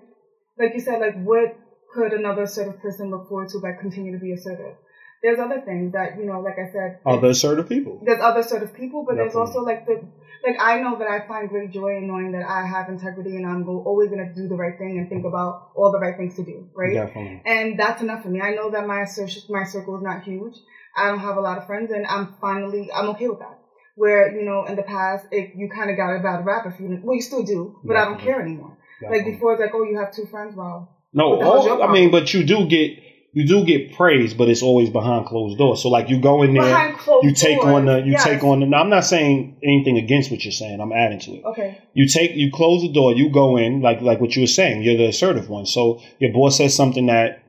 like 0.57 0.73
you 0.73 0.81
said 0.81 0.99
like 0.99 1.21
what 1.23 1.55
could 1.93 2.13
another 2.13 2.43
assertive 2.43 2.79
person 2.81 3.11
look 3.11 3.29
forward 3.29 3.49
to 3.49 3.59
by 3.59 3.73
continue 3.79 4.11
to 4.11 4.19
be 4.19 4.33
assertive? 4.33 4.75
There's 5.23 5.39
other 5.39 5.61
things 5.61 5.93
that 5.93 6.17
you 6.17 6.25
know, 6.25 6.41
like 6.41 6.59
I 6.59 6.69
said, 6.71 6.99
other 7.05 7.33
sort 7.33 7.57
of 7.57 7.69
people. 7.69 8.01
There's 8.03 8.21
other 8.21 8.43
sort 8.43 8.61
of 8.61 8.75
people, 8.75 9.05
but 9.07 9.15
there's 9.15 9.35
also 9.35 9.61
like 9.61 9.87
the 9.87 10.03
like 10.45 10.57
I 10.59 10.81
know 10.81 10.99
that 10.99 11.07
I 11.07 11.25
find 11.25 11.47
great 11.47 11.71
joy 11.71 11.95
in 11.95 12.07
knowing 12.07 12.33
that 12.33 12.45
I 12.45 12.67
have 12.67 12.89
integrity 12.89 13.37
and 13.37 13.45
I'm 13.45 13.67
always 13.67 14.09
going 14.09 14.27
to 14.27 14.33
do 14.35 14.49
the 14.49 14.55
right 14.55 14.77
thing 14.77 14.99
and 14.99 15.07
think 15.07 15.23
about 15.25 15.71
all 15.75 15.91
the 15.93 15.99
right 15.99 16.17
things 16.17 16.35
to 16.35 16.43
do, 16.43 16.67
right? 16.75 16.93
Definitely. 16.93 17.41
And 17.45 17.79
that's 17.79 18.01
enough 18.01 18.23
for 18.23 18.29
me. 18.29 18.41
I 18.41 18.53
know 18.53 18.69
that 18.71 18.85
my 18.85 19.05
social, 19.05 19.43
my 19.49 19.63
circle 19.63 19.95
is 19.95 20.03
not 20.03 20.23
huge. 20.23 20.55
I 20.95 21.07
don't 21.07 21.19
have 21.19 21.37
a 21.37 21.41
lot 21.41 21.57
of 21.57 21.65
friends, 21.65 21.91
and 21.91 22.05
I'm 22.05 22.35
finally 22.41 22.91
I'm 22.91 23.09
okay 23.11 23.29
with 23.29 23.39
that. 23.39 23.59
Where 23.95 24.35
you 24.35 24.43
know 24.43 24.65
in 24.65 24.75
the 24.75 24.83
past 24.83 25.27
it, 25.31 25.53
you 25.55 25.69
kind 25.69 25.89
of 25.89 25.95
got 25.95 26.13
a 26.13 26.19
bad 26.19 26.45
rap 26.45 26.65
if 26.65 26.79
you 26.79 26.99
well 27.01 27.15
you 27.15 27.21
still 27.21 27.43
do, 27.43 27.79
but 27.83 27.93
Definitely. 27.93 27.95
I 27.95 28.17
don't 28.17 28.25
care 28.25 28.41
anymore. 28.41 28.77
Definitely. 28.99 29.23
Like 29.23 29.33
before, 29.33 29.53
it's 29.53 29.61
like 29.61 29.71
oh 29.73 29.83
you 29.83 29.97
have 29.97 30.13
two 30.13 30.25
friends, 30.25 30.55
well. 30.55 30.89
No, 31.15 31.39
all, 31.41 31.83
I 31.83 31.93
mean, 31.93 32.09
but 32.09 32.33
you 32.33 32.43
do 32.43 32.65
get 32.65 32.97
you 33.33 33.47
do 33.47 33.65
get 33.65 33.95
praise, 33.95 34.35
but 34.35 34.47
it's 34.47 34.61
always 34.61 34.91
behind 34.91 35.25
closed 35.25 35.57
doors. 35.57 35.81
So 35.81 35.89
like 35.89 36.07
you 36.09 36.21
go 36.21 36.43
in 36.43 36.53
there, 36.53 36.95
you 37.23 37.33
take 37.33 37.59
doors. 37.59 37.73
on 37.73 37.85
the, 37.85 37.97
you 37.97 38.11
yes. 38.11 38.23
take 38.23 38.43
on 38.43 38.59
the. 38.59 38.67
Now 38.67 38.81
I'm 38.81 38.89
not 38.89 39.05
saying 39.05 39.57
anything 39.63 39.97
against 39.97 40.29
what 40.29 40.45
you're 40.45 40.51
saying. 40.51 40.79
I'm 40.79 40.93
adding 40.93 41.19
to 41.21 41.31
it. 41.31 41.45
Okay. 41.45 41.81
You 41.93 42.07
take, 42.07 42.35
you 42.35 42.51
close 42.51 42.83
the 42.83 42.93
door, 42.93 43.13
you 43.13 43.31
go 43.31 43.57
in, 43.57 43.81
like 43.81 44.01
like 44.01 44.21
what 44.21 44.35
you 44.35 44.43
were 44.43 44.47
saying. 44.47 44.83
You're 44.83 44.97
the 44.97 45.07
assertive 45.07 45.49
one. 45.49 45.65
So 45.65 45.99
your 46.19 46.31
boss 46.31 46.57
says 46.57 46.75
something 46.75 47.07
that, 47.07 47.43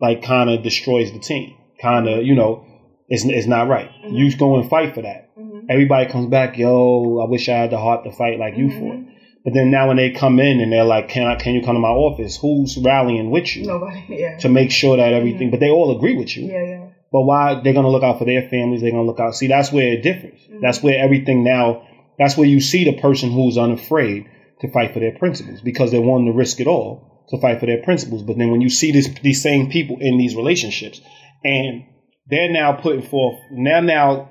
like, 0.00 0.22
kind 0.22 0.50
of 0.50 0.64
destroys 0.64 1.12
the 1.12 1.20
team. 1.20 1.56
Kind 1.80 2.08
of, 2.08 2.24
you 2.24 2.34
know, 2.34 2.66
it's 3.08 3.24
is 3.24 3.46
not 3.46 3.68
right. 3.68 3.88
Mm-hmm. 3.88 4.14
You 4.14 4.36
go 4.36 4.58
and 4.58 4.68
fight 4.68 4.94
for 4.94 5.02
that. 5.02 5.30
Mm-hmm. 5.38 5.66
Everybody 5.70 6.10
comes 6.10 6.28
back, 6.28 6.58
yo. 6.58 7.20
I 7.20 7.28
wish 7.30 7.48
I 7.48 7.52
had 7.52 7.70
the 7.70 7.78
heart 7.78 8.02
to 8.04 8.12
fight 8.12 8.38
like 8.38 8.54
mm-hmm. 8.54 8.62
you 8.62 8.78
for 8.78 8.94
it. 8.94 9.19
But 9.50 9.54
then 9.54 9.70
now 9.72 9.88
when 9.88 9.96
they 9.96 10.10
come 10.10 10.38
in 10.38 10.60
and 10.60 10.72
they're 10.72 10.84
like, 10.84 11.08
"Can 11.08 11.26
I? 11.26 11.34
Can 11.34 11.54
you 11.54 11.62
come 11.62 11.74
to 11.74 11.80
my 11.80 11.88
office?" 11.88 12.36
Who's 12.36 12.78
rallying 12.78 13.30
with 13.30 13.56
you? 13.56 13.66
Nobody. 13.66 14.04
Yeah. 14.08 14.36
To 14.38 14.48
make 14.48 14.70
sure 14.70 14.96
that 14.96 15.12
everything, 15.12 15.48
mm-hmm. 15.48 15.50
but 15.50 15.60
they 15.60 15.70
all 15.70 15.96
agree 15.96 16.16
with 16.16 16.36
you. 16.36 16.46
Yeah, 16.46 16.62
yeah. 16.62 16.86
But 17.10 17.22
why 17.22 17.60
they're 17.62 17.72
gonna 17.72 17.88
look 17.88 18.04
out 18.04 18.20
for 18.20 18.26
their 18.26 18.48
families? 18.48 18.80
They're 18.80 18.92
gonna 18.92 19.02
look 19.02 19.18
out. 19.18 19.34
See, 19.34 19.48
that's 19.48 19.72
where 19.72 19.92
it 19.92 20.02
differs. 20.02 20.38
Mm-hmm. 20.40 20.60
That's 20.60 20.82
where 20.82 21.02
everything 21.02 21.42
now. 21.42 21.88
That's 22.16 22.36
where 22.36 22.46
you 22.46 22.60
see 22.60 22.84
the 22.84 23.00
person 23.00 23.32
who's 23.32 23.58
unafraid 23.58 24.26
to 24.60 24.70
fight 24.70 24.92
for 24.92 25.00
their 25.00 25.18
principles 25.18 25.60
because 25.62 25.90
they're 25.90 26.00
willing 26.00 26.26
to 26.26 26.32
risk 26.32 26.60
it 26.60 26.68
all 26.68 27.24
to 27.30 27.40
fight 27.40 27.58
for 27.58 27.66
their 27.66 27.82
principles. 27.82 28.22
But 28.22 28.38
then 28.38 28.50
when 28.52 28.60
you 28.60 28.70
see 28.70 28.92
this, 28.92 29.08
these 29.20 29.42
same 29.42 29.70
people 29.70 29.96
in 30.00 30.18
these 30.18 30.36
relationships, 30.36 31.00
and 31.42 31.84
they're 32.28 32.52
now 32.52 32.74
putting 32.74 33.02
forth, 33.02 33.40
now 33.50 33.80
now, 33.80 34.30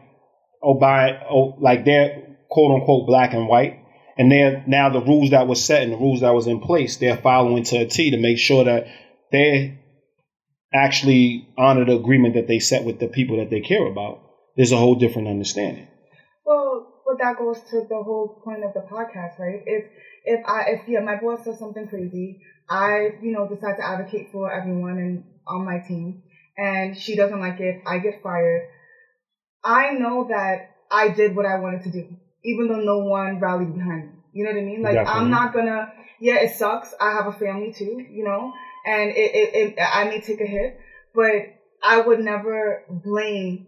oh 0.64 0.76
by 0.76 1.20
oh 1.30 1.58
like 1.60 1.84
they're 1.84 2.38
quote 2.50 2.80
unquote 2.80 3.08
black 3.08 3.34
and 3.34 3.48
white 3.50 3.79
and 4.20 4.30
then 4.30 4.64
now 4.68 4.90
the 4.90 5.00
rules 5.00 5.30
that 5.30 5.48
were 5.48 5.56
set 5.56 5.82
and 5.82 5.94
the 5.94 5.98
rules 5.98 6.20
that 6.20 6.36
was 6.36 6.46
in 6.46 6.60
place, 6.60 6.98
they're 6.98 7.16
following 7.16 7.64
to 7.64 7.78
a 7.78 7.86
T 7.86 8.12
to 8.12 8.18
make 8.18 8.38
sure 8.38 8.66
that 8.66 8.86
they 9.32 9.80
actually 10.74 11.48
honor 11.58 11.86
the 11.86 11.96
agreement 11.96 12.34
that 12.34 12.46
they 12.46 12.60
set 12.60 12.84
with 12.84 13.00
the 13.00 13.08
people 13.08 13.38
that 13.38 13.50
they 13.50 13.62
care 13.62 13.88
about. 13.88 14.20
There's 14.58 14.74
a 14.74 14.78
whole 14.78 14.96
different 14.96 15.30
understanding. 15.30 15.88
Well, 16.46 16.86
but 17.06 17.18
that 17.20 17.38
goes 17.38 17.62
to 17.70 17.86
the 17.88 18.04
whole 18.04 18.42
point 18.44 18.66
of 18.66 18.74
the 18.74 18.82
podcast, 18.82 19.40
right? 19.40 19.62
If 19.66 19.86
if 20.26 20.42
I 20.46 20.64
if 20.68 20.82
yeah, 20.86 21.00
my 21.00 21.16
boss 21.16 21.46
says 21.46 21.58
something 21.58 21.88
crazy, 21.88 22.42
I, 22.70 23.12
you 23.22 23.32
know, 23.32 23.48
decide 23.48 23.78
to 23.78 23.86
advocate 23.86 24.34
for 24.34 24.52
everyone 24.52 24.98
and 24.98 25.24
on 25.48 25.64
my 25.64 25.80
team, 25.80 26.24
and 26.58 26.98
she 26.98 27.16
doesn't 27.16 27.40
like 27.40 27.62
it, 27.62 27.82
I 27.88 28.00
get 28.00 28.22
fired. 28.22 28.68
I 29.64 29.94
know 29.94 30.28
that 30.28 30.72
I 30.92 31.08
did 31.08 31.38
what 31.38 31.46
I 31.46 31.56
wanted 31.60 31.84
to 31.84 31.92
do, 31.92 32.18
even 32.44 32.68
though 32.68 32.80
no 32.80 33.00
one 33.00 33.40
rallied 33.40 33.74
behind 33.74 34.08
me. 34.08 34.14
You 34.34 34.44
know 34.44 34.52
what 34.52 34.60
I 34.60 34.64
mean? 34.64 34.82
Like 34.82 34.94
Definitely. 34.94 35.22
I'm 35.22 35.30
not 35.30 35.54
gonna. 35.54 35.94
Yeah, 36.20 36.36
it 36.36 36.56
sucks. 36.56 36.94
I 37.00 37.12
have 37.12 37.28
a 37.28 37.32
family 37.32 37.72
too, 37.72 38.06
you 38.10 38.24
know, 38.24 38.54
and 38.86 39.10
it, 39.12 39.36
it, 39.36 39.56
it 39.56 39.80
I 39.82 40.06
may 40.06 40.20
take 40.20 40.42
a 40.42 40.46
hit, 40.46 40.80
but 41.14 41.56
I 41.82 42.02
would 42.02 42.20
never 42.20 42.84
blame 42.90 43.68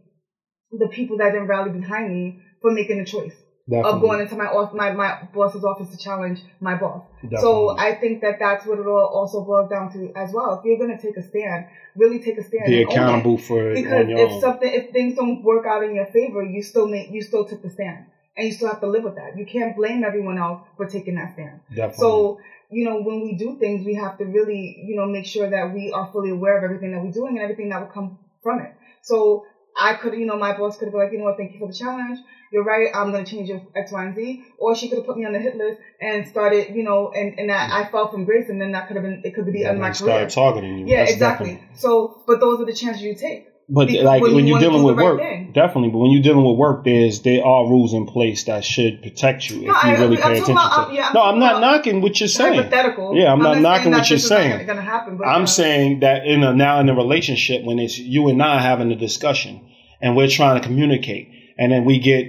the 0.72 0.88
people 0.88 1.18
that 1.18 1.32
didn't 1.32 1.48
rally 1.48 1.72
behind 1.72 2.14
me 2.14 2.40
for 2.62 2.72
making 2.72 3.00
a 3.00 3.06
choice. 3.06 3.36
Definitely. 3.70 3.92
of 3.92 4.02
going 4.02 4.20
into 4.22 4.36
my 4.36 4.46
off, 4.48 4.74
my 4.74 4.92
my 4.92 5.30
boss's 5.34 5.64
office 5.64 5.90
to 5.92 5.98
challenge 5.98 6.42
my 6.60 6.76
boss. 6.76 7.04
Definitely. 7.22 7.42
So 7.42 7.78
I 7.78 7.96
think 7.96 8.22
that 8.22 8.38
that's 8.40 8.66
what 8.66 8.80
it 8.80 8.86
all 8.86 9.06
also 9.14 9.46
boils 9.46 9.70
down 9.70 9.94
to 9.94 10.12
as 10.16 10.34
well. 10.34 10.60
If 10.60 10.66
you're 10.66 10.88
to 10.88 11.02
take 11.02 11.16
a 11.16 11.22
stand, 11.22 11.68
really 11.96 12.20
take 12.20 12.38
a 12.38 12.44
stand. 12.44 12.66
Be 12.66 12.82
accountable 12.82 13.38
for 13.38 13.72
it 13.72 13.76
because 13.76 14.08
if 14.10 14.32
own. 14.32 14.42
something 14.42 14.70
if 14.70 14.92
things 14.92 15.16
don't 15.16 15.44
work 15.44 15.66
out 15.66 15.84
in 15.84 15.96
your 15.96 16.08
favor, 16.08 16.44
you 16.44 16.62
still 16.62 16.88
make 16.88 17.12
you 17.12 17.22
still 17.22 17.46
took 17.46 17.62
the 17.62 17.70
stand 17.70 18.06
and 18.38 18.48
you 18.48 18.54
still 18.54 18.70
have 18.70 18.82
to 18.82 18.88
live 18.88 19.04
with 19.04 19.16
that. 19.16 19.38
You 19.38 19.46
can't 19.46 19.76
blame 19.76 20.04
everyone 20.04 20.38
else 20.38 20.62
for 20.78 20.86
taking 20.86 21.16
that 21.16 21.34
stand. 21.34 21.60
Definitely. 21.70 21.98
So 21.98 22.40
you 22.72 22.86
know, 22.86 23.02
when 23.02 23.22
we 23.22 23.34
do 23.34 23.58
things, 23.60 23.86
we 23.86 23.96
have 23.96 24.18
to 24.18 24.26
really, 24.26 24.82
you 24.86 24.96
know, 24.96 25.06
make 25.06 25.26
sure 25.26 25.50
that 25.50 25.74
we 25.74 25.92
are 25.92 26.10
fully 26.12 26.30
aware 26.30 26.58
of 26.58 26.64
everything 26.64 26.92
that 26.94 27.04
we're 27.04 27.12
doing 27.12 27.38
and 27.38 27.44
everything 27.44 27.70
that 27.70 27.82
will 27.82 27.94
come 27.94 28.18
from 28.42 28.62
it. 28.62 28.74
So 29.02 29.46
I 29.78 29.96
could, 29.96 30.14
you 30.14 30.26
know, 30.26 30.38
my 30.38 30.58
boss 30.58 30.78
could 30.78 30.86
have 30.86 30.94
been 30.94 31.02
like, 31.02 31.12
you 31.12 31.18
know 31.18 31.26
what, 31.26 31.38
thank 31.38 31.52
you 31.54 31.60
for 31.60 31.68
the 31.68 31.74
challenge. 31.74 32.20
You're 32.52 32.64
right. 32.64 32.88
I'm 32.94 33.12
going 33.12 33.26
to 33.26 33.30
change 33.30 33.50
your 33.50 33.62
X, 33.76 33.92
Y, 33.92 34.06
and 34.06 34.16
Z. 34.16 34.44
Or 34.58 34.76
she 34.76 34.90
could 34.90 35.00
have 35.00 35.06
put 35.06 35.18
me 35.18 35.26
on 35.26 35.34
the 35.34 35.40
hit 35.40 35.58
list 35.58 35.82
and 36.00 36.28
started, 36.28 36.74
you 36.76 36.84
know, 36.84 37.12
and, 37.14 37.38
and 37.40 37.50
that 37.50 37.72
I 37.72 37.90
fell 37.90 38.10
from 38.10 38.26
grace 38.26 38.50
and 38.50 38.60
then 38.60 38.72
that 38.72 38.88
could 38.88 38.96
have 38.96 39.04
been, 39.04 39.22
it 39.24 39.36
could 39.36 39.46
be 39.46 39.52
the 39.52 39.66
end 39.66 39.78
of 39.78 39.82
my 39.82 39.92
career. 39.92 40.30
Start 40.30 40.30
targeting 40.30 40.80
you. 40.80 40.88
Yeah, 40.88 41.00
That's 41.00 41.14
exactly. 41.14 41.54
Definitely. 41.54 41.78
So, 41.78 42.24
but 42.26 42.40
those 42.40 42.62
are 42.62 42.66
the 42.66 42.74
chances 42.74 43.04
you 43.04 43.16
take. 43.16 43.51
But 43.74 43.90
like 43.90 44.22
when, 44.22 44.46
you 44.48 44.58
are 44.58 44.60
dealing 44.60 44.84
with 44.84 44.98
right 44.98 45.04
work, 45.06 45.20
thing. 45.22 45.54
definitely. 45.54 45.92
But 45.92 46.00
when 46.00 46.12
you're 46.12 46.22
dealing 46.22 46.44
with 46.44 46.58
work, 46.58 46.84
there's 46.84 47.22
there 47.22 47.46
are 47.46 47.70
rules 47.70 47.94
in 47.94 48.06
place 48.06 48.44
that 48.44 48.66
should 48.66 49.02
protect 49.02 49.50
you 49.50 49.62
no, 49.62 49.74
if 49.74 49.84
you 49.84 49.90
I, 49.90 49.94
really 49.98 50.18
I, 50.18 50.22
pay 50.22 50.32
attention 50.34 50.52
about, 50.52 50.88
to. 50.88 50.90
Um, 50.90 50.94
yeah, 50.94 51.12
no, 51.14 51.22
I'm 51.22 51.40
not 51.40 51.62
knocking 51.62 52.02
what 52.02 52.20
you're 52.20 52.28
saying. 52.28 52.56
Hypothetical. 52.56 53.16
Yeah, 53.16 53.32
I'm, 53.32 53.40
I'm 53.40 53.62
not 53.62 53.62
knocking 53.62 53.94
what 53.94 54.10
you're 54.10 54.20
saying. 54.20 54.68
Gonna 54.68 54.82
happen, 54.82 55.16
but 55.16 55.24
I'm 55.24 55.44
yeah. 55.44 55.46
saying 55.46 56.00
that 56.02 56.26
in 56.26 56.44
a 56.44 56.54
now 56.54 56.82
in 56.82 56.90
a 56.90 56.96
relationship 56.96 57.64
when 57.64 57.80
it's 57.80 57.98
you 57.98 58.28
and 58.28 58.44
I 58.44 58.62
having 58.62 58.92
a 58.92 58.98
discussion 58.98 59.72
and 60.02 60.18
we're 60.18 60.28
trying 60.28 60.62
to 60.62 60.68
communicate, 60.68 61.30
and 61.58 61.72
then 61.72 61.86
we 61.86 62.00
get 62.00 62.26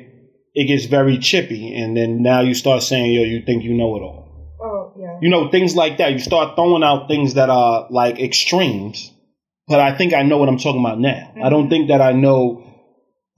it 0.54 0.66
gets 0.66 0.84
very 0.84 1.18
chippy, 1.18 1.74
and 1.74 1.96
then 1.96 2.22
now 2.22 2.42
you 2.42 2.54
start 2.54 2.84
saying, 2.84 3.12
"Yo, 3.12 3.22
you 3.22 3.42
think 3.44 3.64
you 3.64 3.74
know 3.74 3.96
it 3.96 4.00
all." 4.00 4.56
Oh 4.62 4.94
yeah. 4.96 5.18
You 5.20 5.28
know 5.28 5.50
things 5.50 5.74
like 5.74 5.98
that. 5.98 6.12
You 6.12 6.20
start 6.20 6.54
throwing 6.54 6.84
out 6.84 7.08
things 7.08 7.34
that 7.34 7.50
are 7.50 7.88
like 7.90 8.20
extremes 8.20 9.11
but 9.68 9.80
I 9.80 9.96
think 9.96 10.14
I 10.14 10.22
know 10.22 10.38
what 10.38 10.48
I'm 10.48 10.58
talking 10.58 10.80
about 10.80 10.98
now. 10.98 11.30
Mm-hmm. 11.30 11.42
I 11.42 11.48
don't 11.48 11.62
mm-hmm. 11.62 11.70
think 11.70 11.88
that 11.88 12.00
I 12.00 12.12
know 12.12 12.64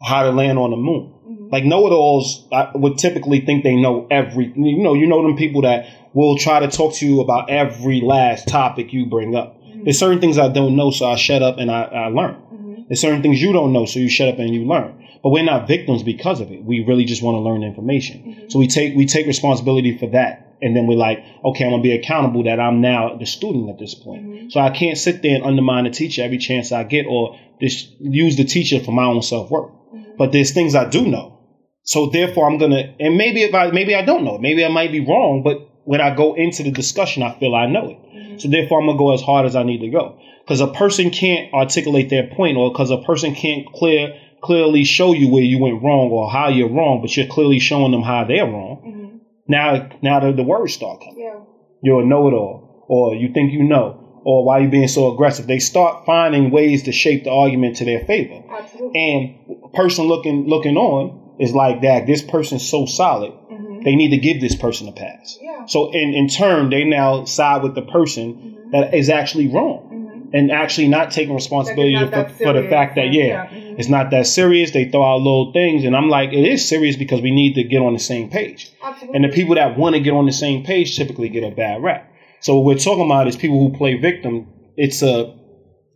how 0.02 0.22
to 0.22 0.30
land 0.30 0.58
on 0.58 0.70
the 0.70 0.76
moon. 0.76 1.14
Mm-hmm. 1.26 1.48
Like 1.50 1.64
know-it-alls, 1.64 2.48
I 2.52 2.70
would 2.74 2.98
typically 2.98 3.40
think 3.40 3.64
they 3.64 3.76
know 3.76 4.06
every. 4.10 4.52
You 4.54 4.82
know, 4.82 4.94
you 4.94 5.06
know 5.06 5.22
them 5.22 5.36
people 5.36 5.62
that 5.62 5.86
will 6.14 6.38
try 6.38 6.60
to 6.60 6.68
talk 6.68 6.94
to 6.96 7.06
you 7.06 7.20
about 7.20 7.50
every 7.50 8.00
last 8.00 8.48
topic 8.48 8.92
you 8.92 9.06
bring 9.06 9.34
up. 9.34 9.60
Mm-hmm. 9.60 9.84
There's 9.84 9.98
certain 9.98 10.20
things 10.20 10.38
I 10.38 10.48
don't 10.48 10.76
know, 10.76 10.90
so 10.90 11.06
I 11.06 11.16
shut 11.16 11.42
up 11.42 11.58
and 11.58 11.70
I, 11.70 11.82
I 11.82 12.06
learn. 12.08 12.34
Mm-hmm. 12.34 12.82
There's 12.88 13.00
certain 13.00 13.22
things 13.22 13.40
you 13.40 13.52
don't 13.52 13.72
know, 13.72 13.86
so 13.86 13.98
you 13.98 14.08
shut 14.08 14.28
up 14.28 14.38
and 14.38 14.54
you 14.54 14.64
learn. 14.64 15.02
But 15.22 15.30
we're 15.30 15.44
not 15.44 15.66
victims 15.66 16.02
because 16.02 16.40
of 16.40 16.50
it. 16.50 16.62
We 16.62 16.84
really 16.84 17.04
just 17.04 17.22
want 17.22 17.36
to 17.36 17.40
learn 17.40 17.62
information. 17.62 18.18
Mm-hmm. 18.18 18.48
So 18.48 18.58
we 18.58 18.66
take 18.66 18.94
we 18.94 19.06
take 19.06 19.26
responsibility 19.26 19.96
for 19.96 20.10
that 20.10 20.43
and 20.62 20.76
then 20.76 20.86
we're 20.86 20.96
like, 20.96 21.24
okay, 21.44 21.64
I'm 21.64 21.70
gonna 21.70 21.82
be 21.82 21.92
accountable 21.92 22.44
that 22.44 22.60
I'm 22.60 22.80
now 22.80 23.16
the 23.16 23.26
student 23.26 23.70
at 23.70 23.78
this 23.78 23.94
point. 23.94 24.26
Mm-hmm. 24.26 24.48
So 24.50 24.60
I 24.60 24.70
can't 24.70 24.98
sit 24.98 25.22
there 25.22 25.36
and 25.36 25.44
undermine 25.44 25.84
the 25.84 25.90
teacher 25.90 26.22
every 26.22 26.38
chance 26.38 26.72
I 26.72 26.84
get, 26.84 27.06
or 27.06 27.38
just 27.60 27.90
use 28.00 28.36
the 28.36 28.44
teacher 28.44 28.80
for 28.80 28.92
my 28.92 29.04
own 29.04 29.22
self 29.22 29.50
work. 29.50 29.70
Mm-hmm. 29.70 30.16
But 30.18 30.32
there's 30.32 30.52
things 30.52 30.74
I 30.74 30.88
do 30.88 31.06
know, 31.06 31.38
so 31.82 32.10
therefore 32.10 32.50
I'm 32.50 32.58
gonna, 32.58 32.94
and 32.98 33.16
maybe 33.16 33.42
if 33.42 33.54
I 33.54 33.70
maybe 33.70 33.94
I 33.94 34.04
don't 34.04 34.24
know, 34.24 34.38
maybe 34.38 34.64
I 34.64 34.68
might 34.68 34.92
be 34.92 35.00
wrong, 35.00 35.42
but 35.42 35.70
when 35.84 36.00
I 36.00 36.14
go 36.14 36.34
into 36.34 36.62
the 36.62 36.70
discussion, 36.70 37.22
I 37.22 37.38
feel 37.38 37.54
I 37.54 37.66
know 37.66 37.90
it. 37.90 37.98
Mm-hmm. 37.98 38.38
So 38.38 38.48
therefore 38.48 38.80
I'm 38.80 38.86
gonna 38.86 38.98
go 38.98 39.12
as 39.14 39.22
hard 39.22 39.46
as 39.46 39.56
I 39.56 39.62
need 39.62 39.80
to 39.80 39.90
go. 39.90 40.18
Because 40.44 40.60
a 40.60 40.68
person 40.68 41.10
can't 41.10 41.52
articulate 41.54 42.10
their 42.10 42.28
point, 42.28 42.56
or 42.56 42.70
because 42.70 42.90
a 42.90 42.98
person 42.98 43.34
can't 43.34 43.66
clear 43.72 44.20
clearly 44.42 44.84
show 44.84 45.14
you 45.14 45.28
where 45.28 45.42
you 45.42 45.58
went 45.58 45.82
wrong 45.82 46.10
or 46.10 46.30
how 46.30 46.48
you're 46.48 46.68
wrong, 46.68 47.00
but 47.00 47.16
you're 47.16 47.26
clearly 47.26 47.58
showing 47.58 47.92
them 47.92 48.02
how 48.02 48.24
they're 48.24 48.44
wrong 48.44 48.82
mm-hmm. 48.84 49.13
Now, 49.46 49.90
now 50.02 50.20
the, 50.20 50.32
the 50.32 50.42
words 50.42 50.74
start 50.74 51.00
coming. 51.00 51.18
Yeah. 51.18 51.40
You're 51.82 52.02
a 52.02 52.06
know-it-all, 52.06 52.86
or 52.88 53.14
you 53.14 53.32
think 53.32 53.52
you 53.52 53.62
know, 53.62 54.22
or 54.24 54.44
why 54.44 54.60
you 54.60 54.68
being 54.68 54.88
so 54.88 55.12
aggressive. 55.12 55.46
They 55.46 55.58
start 55.58 56.06
finding 56.06 56.50
ways 56.50 56.84
to 56.84 56.92
shape 56.92 57.24
the 57.24 57.30
argument 57.30 57.76
to 57.76 57.84
their 57.84 58.00
favor. 58.04 58.42
Absolutely. 58.50 58.98
And 58.98 59.72
person 59.74 60.06
looking 60.06 60.46
looking 60.46 60.76
on 60.76 61.36
is 61.38 61.52
like 61.52 61.82
that. 61.82 62.06
This 62.06 62.22
person's 62.22 62.66
so 62.66 62.86
solid. 62.86 63.32
Mm-hmm. 63.32 63.82
They 63.82 63.96
need 63.96 64.10
to 64.10 64.18
give 64.18 64.40
this 64.40 64.56
person 64.56 64.88
a 64.88 64.92
pass. 64.92 65.38
Yeah. 65.42 65.66
So 65.66 65.92
in 65.92 66.14
in 66.14 66.28
turn, 66.28 66.70
they 66.70 66.84
now 66.84 67.26
side 67.26 67.62
with 67.62 67.74
the 67.74 67.82
person 67.82 68.34
mm-hmm. 68.34 68.70
that 68.70 68.94
is 68.94 69.10
actually 69.10 69.48
wrong 69.48 69.90
and 70.34 70.50
actually 70.50 70.88
not 70.88 71.12
taking 71.12 71.32
responsibility 71.32 71.94
not 71.94 72.10
for, 72.10 72.28
for, 72.34 72.52
the 72.52 72.68
fact 72.68 72.96
that 72.96 73.12
yeah, 73.12 73.24
yeah. 73.24 73.46
Mm-hmm. 73.46 73.78
it's 73.78 73.88
not 73.88 74.10
that 74.10 74.26
serious. 74.26 74.72
They 74.72 74.90
throw 74.90 75.04
out 75.04 75.18
little 75.18 75.52
things, 75.52 75.84
and 75.84 75.94
I'm 75.94 76.08
like, 76.08 76.32
it 76.32 76.44
is 76.44 76.68
serious 76.68 76.96
because 76.96 77.22
we 77.22 77.30
need 77.30 77.54
to 77.54 77.62
get 77.62 77.78
on 77.78 77.92
the 77.92 78.00
same 78.00 78.28
page. 78.30 78.72
Absolutely. 78.82 79.14
And 79.14 79.24
the 79.24 79.34
people 79.34 79.54
that 79.54 79.78
want 79.78 79.94
to 79.94 80.00
get 80.00 80.12
on 80.12 80.26
the 80.26 80.32
same 80.32 80.64
page 80.64 80.96
typically 80.96 81.28
get 81.28 81.44
a 81.44 81.54
bad 81.54 81.82
rap. 81.84 82.12
So 82.40 82.56
what 82.56 82.64
we're 82.64 82.78
talking 82.78 83.06
about 83.06 83.28
is 83.28 83.36
people 83.36 83.60
who 83.60 83.78
play 83.78 83.96
victim. 83.96 84.48
It's 84.76 85.02
a 85.02 85.38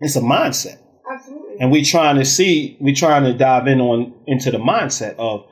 it's 0.00 0.14
a 0.14 0.20
mindset. 0.20 0.78
Absolutely. 1.12 1.56
And 1.58 1.72
we 1.72 1.84
trying 1.84 2.16
to 2.16 2.24
see, 2.24 2.78
we 2.80 2.94
trying 2.94 3.24
to 3.24 3.36
dive 3.36 3.66
in 3.66 3.80
on 3.80 4.14
into 4.28 4.52
the 4.52 4.58
mindset 4.58 5.16
of 5.16 5.44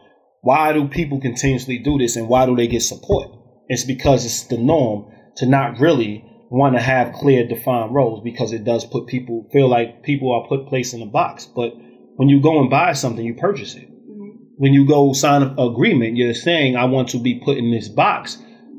why 0.42 0.72
do 0.72 0.86
people 0.86 1.20
continuously 1.20 1.78
do 1.78 1.98
this 1.98 2.14
and 2.14 2.28
why 2.28 2.46
do 2.46 2.54
they 2.54 2.68
get 2.68 2.82
support? 2.82 3.30
It's 3.66 3.82
because 3.82 4.24
it's 4.24 4.44
the 4.44 4.58
norm 4.58 5.12
to 5.38 5.46
not 5.46 5.80
really 5.80 6.24
want 6.48 6.76
to 6.76 6.82
have 6.82 7.12
clear 7.14 7.46
defined 7.46 7.94
roles 7.94 8.22
because 8.22 8.52
it 8.52 8.64
does 8.64 8.84
put 8.84 9.06
people 9.06 9.48
feel 9.52 9.68
like 9.68 10.02
people 10.02 10.32
are 10.32 10.46
put 10.46 10.68
placed 10.68 10.94
in 10.94 11.02
a 11.02 11.06
box. 11.06 11.46
But 11.46 11.74
when 12.16 12.28
you 12.28 12.40
go 12.40 12.60
and 12.60 12.70
buy 12.70 12.92
something, 12.92 13.24
you 13.24 13.34
purchase 13.34 13.74
it. 13.74 13.88
Mm-hmm. 13.88 14.30
When 14.56 14.72
you 14.72 14.86
go 14.86 15.12
sign 15.12 15.42
an 15.42 15.58
agreement, 15.58 16.16
you're 16.16 16.34
saying 16.34 16.76
I 16.76 16.84
want 16.84 17.10
to 17.10 17.18
be 17.18 17.40
put 17.44 17.58
in 17.58 17.70
this 17.70 17.88
box 17.88 18.38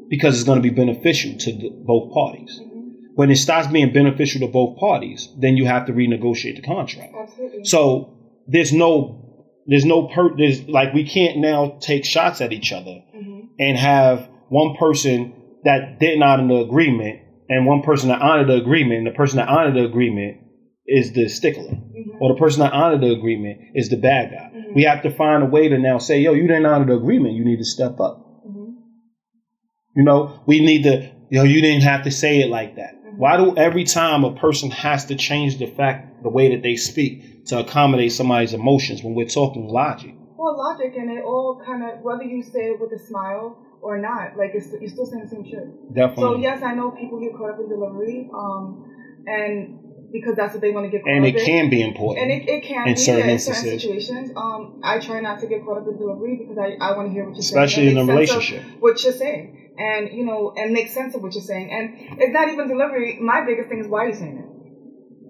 because 0.10 0.36
it's 0.36 0.46
going 0.46 0.62
to 0.62 0.70
be 0.70 0.74
beneficial 0.74 1.38
to 1.38 1.52
the, 1.52 1.70
both 1.70 2.14
parties. 2.14 2.60
Mm-hmm. 2.62 2.78
When 3.16 3.32
it 3.32 3.38
starts 3.38 3.68
being 3.68 3.92
beneficial 3.92 4.42
to 4.42 4.48
both 4.48 4.78
parties, 4.78 5.30
then 5.38 5.58
you 5.58 5.66
have 5.66 5.88
to 5.88 5.94
renegotiate 5.94 6.56
the 6.56 6.62
contract. 6.62 7.14
Absolutely. 7.20 7.66
So 7.66 8.18
there's 8.48 8.72
no 8.72 9.24
there's 9.68 9.86
no 9.86 10.08
per 10.08 10.36
there's 10.38 10.68
like 10.68 10.94
we 10.94 11.04
can't 11.04 11.40
now 11.40 11.78
take 11.82 12.06
shots 12.06 12.40
at 12.40 12.54
each 12.54 12.72
other 12.72 13.04
mm-hmm. 13.16 13.48
and 13.60 13.78
have 13.78 14.30
one 14.48 14.78
person 14.78 15.34
that 15.66 16.00
did 16.00 16.18
not 16.18 16.40
in 16.40 16.48
the 16.48 16.56
agreement 16.56 17.20
and 17.50 17.66
one 17.66 17.82
person 17.82 18.10
that 18.10 18.22
honored 18.22 18.48
the 18.48 18.56
agreement, 18.56 19.00
and 19.00 19.08
the 19.08 19.12
person 19.12 19.38
that 19.38 19.48
honored 19.48 19.76
the 19.76 19.86
agreement 19.86 20.38
is 20.86 21.14
the 21.14 21.28
stickler, 21.30 21.72
mm-hmm. 21.72 22.22
or 22.22 22.34
the 22.34 22.40
person 22.40 22.62
that 22.62 22.74
honored 22.74 23.02
the 23.02 23.12
agreement 23.12 23.60
is 23.76 23.90
the 23.90 23.98
bad 23.98 24.32
guy. 24.32 24.52
Mm-hmm. 24.54 24.74
We 24.76 24.84
have 24.84 25.04
to 25.04 25.12
find 25.12 25.44
a 25.44 25.46
way 25.46 25.68
to 25.68 25.78
now 25.78 25.98
say, 25.98 26.22
yo, 26.22 26.34
you 26.34 26.48
didn't 26.48 26.66
honor 26.66 26.86
the 26.86 26.96
agreement. 26.96 27.36
You 27.36 27.46
need 27.46 27.58
to 27.58 27.66
step 27.66 28.00
up. 28.00 28.44
Mm-hmm. 28.48 28.72
You 29.96 30.04
know, 30.04 30.44
we 30.46 30.60
need 30.62 30.84
to, 30.84 31.12
yo, 31.30 31.44
you 31.44 31.62
didn't 31.62 31.84
have 31.84 32.04
to 32.04 32.12
say 32.12 32.40
it 32.40 32.50
like 32.50 32.76
that. 32.78 32.96
Mm-hmm. 32.96 33.18
Why 33.18 33.38
do 33.38 33.58
every 33.58 33.84
time 33.84 34.24
a 34.24 34.36
person 34.36 34.72
has 34.72 35.06
to 35.06 35.16
change 35.16 35.58
the 35.58 35.68
fact, 35.68 36.24
the 36.24 36.30
way 36.30 36.56
that 36.56 36.64
they 36.64 36.76
speak 36.76 37.46
to 37.48 37.60
accommodate 37.60 38.12
somebody's 38.12 38.54
emotions 38.54 39.04
when 39.04 39.14
we're 39.14 39.28
talking 39.28 39.68
logic? 39.68 40.14
Well, 40.38 40.58
logic, 40.58 40.96
and 40.96 41.10
it 41.10 41.24
all 41.24 41.62
kind 41.66 41.84
of, 41.84 42.02
whether 42.02 42.24
you 42.24 42.44
say 42.44 42.70
it 42.70 42.80
with 42.80 42.92
a 42.92 43.00
smile 43.00 43.58
or 43.88 43.98
not. 43.98 44.36
Like 44.36 44.52
it's 44.54 44.68
you're 44.72 44.90
still 44.90 45.06
saying 45.06 45.24
the 45.24 45.30
same 45.30 45.46
shit. 45.46 45.96
Definitely. 45.96 46.24
So 46.24 46.36
yes, 46.36 46.62
I 46.62 46.76
know 46.76 46.92
people 46.92 47.22
get 47.22 47.32
caught 47.38 47.52
up 47.52 47.60
in 47.60 47.70
delivery, 47.70 48.30
um, 48.34 48.84
and 49.26 49.80
because 50.12 50.36
that's 50.36 50.54
what 50.54 50.62
they 50.62 50.72
want 50.72 50.86
to 50.86 50.92
get. 50.92 51.08
and 51.08 51.26
it 51.26 51.38
in. 51.38 51.46
can 51.46 51.70
be 51.70 51.82
important. 51.82 52.24
And 52.24 52.32
it, 52.32 52.50
it 52.50 52.64
can 52.64 52.90
in 52.90 52.96
be 52.96 53.00
certain, 53.00 53.28
yeah, 53.28 53.34
in 53.34 53.40
certain 53.40 53.80
situations. 53.80 54.32
Um, 54.36 54.82
I 54.84 55.00
try 55.00 55.22
not 55.22 55.40
to 55.40 55.48
get 55.48 55.64
caught 55.64 55.78
up 55.78 55.88
in 55.88 55.98
delivery 55.98 56.36
because 56.36 56.58
I, 56.58 56.76
I 56.82 56.98
want 56.98 57.08
to 57.08 57.14
hear 57.14 57.24
what 57.24 57.36
you're 57.36 57.40
Especially 57.40 57.88
saying. 57.88 57.98
Especially 57.98 58.04
in 58.04 58.10
a 58.10 58.14
relationship. 58.14 58.64
What 58.82 59.04
you're 59.04 59.14
saying, 59.14 59.74
and 59.78 60.12
you 60.12 60.26
know, 60.26 60.54
and 60.58 60.74
make 60.74 60.90
sense 60.90 61.16
of 61.16 61.24
what 61.24 61.34
you're 61.34 61.44
saying. 61.44 61.72
And 61.72 62.20
it's 62.22 62.34
not 62.34 62.50
even 62.50 62.68
delivery. 62.68 63.20
My 63.22 63.46
biggest 63.46 63.70
thing 63.70 63.80
is 63.80 63.88
why 63.88 64.04
you're 64.04 64.12
you 64.12 64.20
saying 64.20 64.38
it 64.44 64.47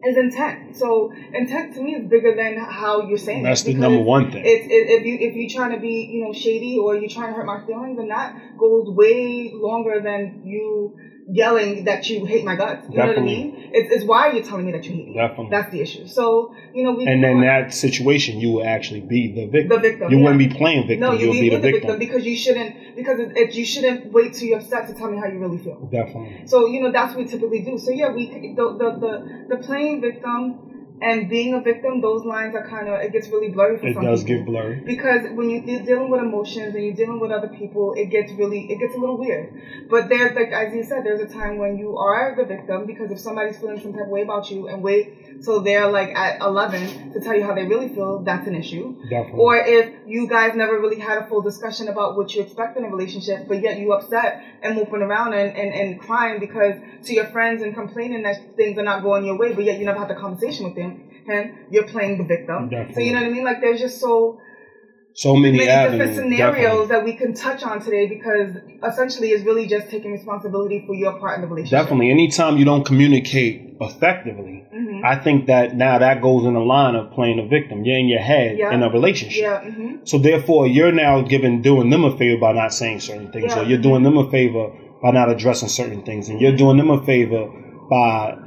is 0.07 0.17
intent. 0.17 0.75
So 0.75 1.11
intent 1.33 1.75
to 1.75 1.81
me 1.81 1.95
is 1.95 2.09
bigger 2.09 2.35
than 2.35 2.57
how 2.57 3.07
you're 3.07 3.17
saying 3.17 3.43
That's 3.43 3.61
it. 3.61 3.73
The 3.73 3.79
number 3.79 4.01
one 4.01 4.31
thing. 4.31 4.43
It's, 4.45 4.65
it, 4.65 4.99
if 4.99 5.05
you 5.05 5.17
if 5.19 5.35
you're 5.35 5.49
trying 5.49 5.75
to 5.75 5.81
be 5.81 6.09
you 6.11 6.25
know 6.25 6.33
shady 6.33 6.77
or 6.77 6.95
you're 6.95 7.09
trying 7.09 7.33
to 7.33 7.33
hurt 7.33 7.45
my 7.45 7.65
feelings, 7.65 7.99
and 7.99 8.09
that 8.09 8.57
goes 8.57 8.87
way 8.89 9.51
longer 9.53 9.99
than 10.01 10.43
you 10.45 10.97
yelling 11.29 11.83
that 11.85 12.09
you 12.09 12.25
hate 12.25 12.45
my 12.45 12.55
guts. 12.55 12.87
You 12.89 12.95
Definitely. 12.95 13.35
know 13.35 13.49
what 13.49 13.57
I 13.57 13.61
mean? 13.61 13.71
It's, 13.73 13.95
it's 13.95 14.05
why 14.05 14.31
you're 14.31 14.43
telling 14.43 14.65
me 14.65 14.71
that 14.71 14.85
you 14.85 14.93
hate 14.93 15.07
me. 15.09 15.13
Definitely. 15.13 15.47
That's 15.51 15.71
the 15.71 15.81
issue. 15.81 16.07
So, 16.07 16.55
you 16.73 16.83
know, 16.83 16.93
we. 16.93 17.05
And 17.07 17.23
then 17.23 17.41
that 17.41 17.73
situation, 17.73 18.39
you 18.39 18.51
will 18.51 18.65
actually 18.65 19.01
be 19.01 19.31
the 19.33 19.45
victim. 19.45 19.69
The 19.69 19.79
victim. 19.79 20.11
You 20.11 20.17
yeah. 20.17 20.23
wouldn't 20.23 20.39
be 20.39 20.57
playing 20.57 20.87
victim. 20.87 20.99
No, 21.01 21.11
you 21.11 21.27
will 21.27 21.33
be, 21.33 21.49
the, 21.49 21.59
victim. 21.59 21.81
victim. 21.81 21.99
because 21.99 22.25
you 22.25 22.35
shouldn't, 22.35 22.95
because 22.95 23.19
it, 23.19 23.35
it, 23.35 23.53
you 23.55 23.65
shouldn't 23.65 24.11
wait 24.11 24.33
till 24.33 24.47
you're 24.47 24.59
upset 24.59 24.87
to 24.87 24.93
tell 24.93 25.11
me 25.11 25.17
how 25.17 25.27
you 25.27 25.39
really 25.39 25.57
feel. 25.57 25.79
Definitely. 25.91 26.47
So, 26.47 26.67
you 26.67 26.81
know, 26.81 26.91
that's 26.91 27.13
what 27.13 27.25
we 27.25 27.29
typically 27.29 27.61
do. 27.61 27.77
So, 27.77 27.91
yeah, 27.91 28.11
we, 28.11 28.27
the, 28.55 28.63
the, 28.63 28.91
the, 28.99 29.55
the 29.57 29.63
playing 29.63 30.01
victim, 30.01 30.76
and 31.01 31.29
being 31.29 31.53
a 31.53 31.61
victim, 31.61 32.01
those 32.01 32.25
lines 32.25 32.55
are 32.55 32.67
kind 32.67 32.87
of 32.87 32.99
it 33.01 33.11
gets 33.11 33.27
really 33.27 33.49
blurry 33.49 33.77
for 33.77 33.87
it 33.87 33.93
some 33.93 34.03
does 34.03 34.23
people. 34.23 34.37
get 34.37 34.45
blurry 34.45 34.81
because 34.85 35.29
when 35.33 35.49
you're 35.49 35.83
dealing 35.83 36.09
with 36.09 36.21
emotions 36.21 36.73
and 36.73 36.83
you're 36.83 36.95
dealing 36.95 37.19
with 37.19 37.31
other 37.31 37.49
people, 37.49 37.93
it 37.93 38.07
gets 38.07 38.31
really 38.33 38.71
it 38.71 38.79
gets 38.79 38.95
a 38.95 38.97
little 38.97 39.17
weird. 39.17 39.53
But 39.89 40.09
there's 40.09 40.35
like 40.35 40.51
as 40.51 40.73
you 40.73 40.83
said, 40.83 41.05
there's 41.05 41.21
a 41.21 41.31
time 41.31 41.59
when 41.59 41.77
you 41.77 41.97
are 41.97 42.35
the 42.35 42.45
victim 42.45 42.85
because 42.87 43.11
if 43.11 43.19
somebody's 43.19 43.57
feeling 43.57 43.79
some 43.79 43.93
type 43.93 44.03
of 44.03 44.09
way 44.09 44.23
about 44.23 44.49
you 44.49 44.67
and 44.67 44.81
wait 44.81 45.43
till 45.43 45.61
they're 45.61 45.87
like 45.87 46.15
at 46.15 46.41
11 46.41 47.13
to 47.13 47.19
tell 47.19 47.35
you 47.35 47.43
how 47.43 47.53
they 47.53 47.65
really 47.65 47.89
feel, 47.89 48.23
that's 48.23 48.47
an 48.47 48.55
issue. 48.55 48.95
Definitely. 49.03 49.39
Or 49.39 49.55
if 49.55 49.93
you 50.07 50.27
guys 50.27 50.55
never 50.55 50.79
really 50.79 50.99
had 50.99 51.19
a 51.19 51.27
full 51.27 51.41
discussion 51.41 51.89
about 51.89 52.17
what 52.17 52.33
you 52.33 52.41
expect 52.41 52.75
in 52.75 52.85
a 52.85 52.89
relationship, 52.89 53.47
but 53.47 53.61
yet 53.61 53.77
you 53.77 53.93
upset 53.93 54.43
and 54.63 54.75
moping 54.75 55.03
around 55.03 55.33
and, 55.33 55.55
and, 55.55 55.73
and 55.73 55.99
crying 55.99 56.39
because 56.39 56.75
to 57.05 57.13
your 57.13 57.25
friends 57.27 57.61
and 57.61 57.75
complaining 57.75 58.23
that 58.23 58.55
things 58.55 58.77
are 58.79 58.83
not 58.83 59.03
going 59.03 59.25
your 59.25 59.37
way, 59.37 59.53
but 59.53 59.63
yet 59.63 59.77
you 59.77 59.85
never 59.85 59.99
had 59.99 60.07
the 60.07 60.15
conversation 60.15 60.65
with 60.65 60.75
them 60.75 60.86
you're 61.71 61.87
playing 61.87 62.17
the 62.17 62.23
victim. 62.23 62.69
Definitely. 62.69 62.93
So 62.93 62.99
you 63.01 63.13
know 63.13 63.21
what 63.21 63.27
I 63.27 63.31
mean? 63.31 63.43
Like 63.43 63.61
there's 63.61 63.79
just 63.79 63.99
so 63.99 64.39
so 65.17 65.35
many, 65.35 65.57
many 65.57 65.67
avenues, 65.67 66.09
different 66.09 66.31
scenarios 66.31 66.87
definitely. 66.87 66.87
that 66.87 67.03
we 67.03 67.13
can 67.15 67.33
touch 67.33 67.63
on 67.63 67.81
today 67.81 68.05
because 68.05 68.51
essentially 68.87 69.29
it's 69.29 69.43
really 69.43 69.65
just 69.65 69.89
taking 69.89 70.11
responsibility 70.11 70.83
for 70.85 70.93
your 70.93 71.17
part 71.19 71.37
in 71.37 71.41
the 71.41 71.47
relationship. 71.47 71.85
Definitely. 71.85 72.11
Anytime 72.11 72.57
you 72.57 72.65
don't 72.65 72.85
communicate 72.85 73.77
effectively, 73.81 74.63
mm-hmm. 74.71 75.03
I 75.03 75.15
think 75.15 75.47
that 75.47 75.75
now 75.75 75.97
that 75.97 76.21
goes 76.21 76.45
in 76.45 76.53
the 76.53 76.59
line 76.59 76.95
of 76.95 77.11
playing 77.13 77.39
a 77.39 77.47
victim. 77.47 77.83
You're 77.83 77.97
in 77.97 78.07
your 78.07 78.21
head 78.21 78.59
yeah. 78.59 78.71
in 78.71 78.83
a 78.83 78.91
relationship. 78.91 79.41
Yeah. 79.41 79.61
Mm-hmm. 79.61 79.95
So 80.05 80.19
therefore, 80.19 80.67
you're 80.67 80.91
now 80.91 81.21
giving 81.21 81.63
doing 81.63 81.89
them 81.89 82.03
a 82.03 82.15
favor 82.15 82.39
by 82.39 82.51
not 82.51 82.71
saying 82.71 82.99
certain 82.99 83.31
things, 83.31 83.55
yeah. 83.55 83.61
or 83.61 83.65
you're 83.65 83.81
doing 83.81 84.03
them 84.03 84.17
a 84.17 84.29
favor 84.29 84.71
by 85.01 85.11
not 85.11 85.31
addressing 85.31 85.69
certain 85.69 86.03
things, 86.03 86.29
and 86.29 86.39
you're 86.39 86.55
doing 86.55 86.77
them 86.77 86.91
a 86.91 87.03
favor 87.03 87.47
by 87.89 88.37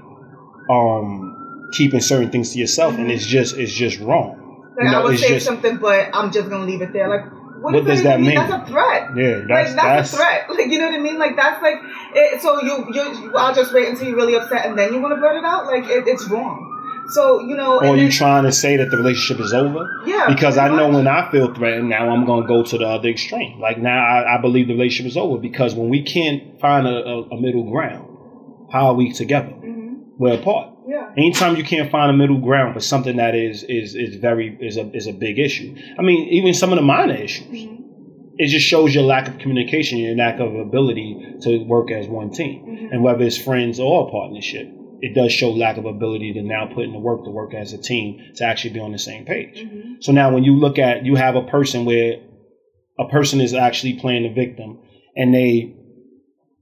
um 0.70 1.29
keeping 1.72 2.00
certain 2.00 2.30
things 2.30 2.52
to 2.52 2.58
yourself, 2.58 2.92
mm-hmm. 2.92 3.02
and 3.02 3.12
it's 3.12 3.26
just 3.26 3.56
it's 3.56 3.72
just 3.72 3.98
wrong. 4.00 4.72
Like 4.76 4.84
you 4.84 4.90
know, 4.90 5.00
I 5.00 5.04
would 5.04 5.18
say 5.18 5.28
just, 5.34 5.46
something, 5.46 5.78
but 5.78 6.10
I'm 6.12 6.32
just 6.32 6.48
gonna 6.48 6.64
leave 6.64 6.82
it 6.82 6.92
there. 6.92 7.08
Like, 7.08 7.30
what, 7.60 7.74
what 7.74 7.84
does 7.84 8.02
that 8.04 8.20
mean? 8.20 8.34
That's 8.34 8.52
a 8.52 8.66
threat. 8.66 9.10
Yeah, 9.14 9.42
that's, 9.46 9.48
like, 9.48 9.76
that's, 9.76 9.76
that's, 9.76 10.12
a 10.12 10.16
threat. 10.16 10.46
Like, 10.50 10.70
you 10.70 10.78
know 10.78 10.86
what 10.86 10.94
I 10.94 11.02
mean? 11.02 11.18
Like, 11.18 11.36
that's 11.36 11.62
like, 11.62 11.76
it, 12.14 12.40
so 12.40 12.62
you, 12.62 12.86
you, 12.92 13.36
I'll 13.36 13.54
just 13.54 13.72
wait 13.74 13.88
until 13.88 14.08
you're 14.08 14.16
really 14.16 14.34
upset 14.34 14.66
and 14.66 14.78
then 14.78 14.94
you 14.94 15.00
want 15.00 15.14
to 15.14 15.20
burn 15.20 15.36
it 15.36 15.44
out? 15.44 15.66
Like, 15.66 15.84
it, 15.84 16.06
it's 16.06 16.26
wrong. 16.28 16.68
So, 17.10 17.40
you 17.40 17.56
know. 17.56 17.80
Or 17.80 17.96
you 17.96 18.10
trying 18.10 18.44
to 18.44 18.52
say 18.52 18.76
that 18.76 18.90
the 18.90 18.96
relationship 18.96 19.44
is 19.44 19.52
over? 19.52 19.86
Yeah. 20.06 20.28
Because 20.28 20.56
I 20.56 20.68
know 20.68 20.88
when 20.88 21.06
I 21.06 21.30
feel 21.30 21.52
threatened, 21.52 21.88
now 21.88 22.08
I'm 22.08 22.24
going 22.24 22.42
to 22.42 22.48
go 22.48 22.62
to 22.62 22.78
the 22.78 22.86
other 22.86 23.08
extreme. 23.08 23.60
Like, 23.60 23.78
now 23.78 23.98
I, 23.98 24.36
I, 24.36 24.40
believe 24.40 24.68
the 24.68 24.74
relationship 24.74 25.10
is 25.10 25.16
over 25.16 25.38
because 25.38 25.74
when 25.74 25.88
we 25.88 26.02
can't 26.02 26.60
find 26.60 26.86
a, 26.86 27.04
a, 27.04 27.22
a 27.30 27.40
middle 27.40 27.68
ground, 27.70 28.06
how 28.72 28.88
are 28.88 28.94
we 28.94 29.12
together? 29.12 29.48
Mm-hmm. 29.48 30.12
We're 30.18 30.34
apart. 30.34 30.76
Yeah. 30.90 31.12
Anytime 31.16 31.54
you 31.56 31.62
can't 31.62 31.90
find 31.90 32.10
a 32.10 32.14
middle 32.14 32.40
ground 32.40 32.74
for 32.74 32.80
something 32.80 33.16
that 33.16 33.36
is 33.36 33.62
is 33.62 33.94
is 33.94 34.16
very 34.16 34.58
is 34.60 34.76
a 34.76 34.90
is 34.92 35.06
a 35.06 35.12
big 35.12 35.38
issue. 35.38 35.76
I 35.98 36.02
mean, 36.02 36.28
even 36.30 36.52
some 36.52 36.72
of 36.72 36.76
the 36.76 36.82
minor 36.82 37.14
issues. 37.14 37.46
Mm-hmm. 37.46 37.76
It 38.38 38.48
just 38.48 38.66
shows 38.66 38.94
your 38.94 39.04
lack 39.04 39.28
of 39.28 39.38
communication, 39.38 39.98
your 39.98 40.16
lack 40.16 40.40
of 40.40 40.54
ability 40.54 41.36
to 41.42 41.58
work 41.64 41.90
as 41.90 42.08
one 42.08 42.30
team. 42.30 42.64
Mm-hmm. 42.64 42.92
And 42.92 43.02
whether 43.02 43.22
it's 43.22 43.36
friends 43.36 43.78
or 43.78 44.08
a 44.08 44.10
partnership, 44.10 44.66
it 45.00 45.14
does 45.14 45.30
show 45.30 45.50
lack 45.50 45.76
of 45.76 45.84
ability 45.84 46.32
to 46.32 46.42
now 46.42 46.66
put 46.66 46.84
in 46.84 46.92
the 46.92 46.98
work 46.98 47.24
to 47.24 47.30
work 47.30 47.54
as 47.54 47.72
a 47.74 47.78
team 47.78 48.32
to 48.36 48.44
actually 48.44 48.72
be 48.72 48.80
on 48.80 48.92
the 48.92 48.98
same 48.98 49.26
page. 49.26 49.58
Mm-hmm. 49.58 50.00
So 50.00 50.12
now 50.12 50.32
when 50.32 50.42
you 50.42 50.56
look 50.56 50.78
at 50.78 51.04
you 51.04 51.14
have 51.16 51.36
a 51.36 51.42
person 51.42 51.84
where 51.84 52.14
a 52.98 53.08
person 53.08 53.40
is 53.40 53.54
actually 53.54 54.00
playing 54.00 54.22
the 54.22 54.32
victim 54.32 54.80
and 55.14 55.34
they 55.34 55.76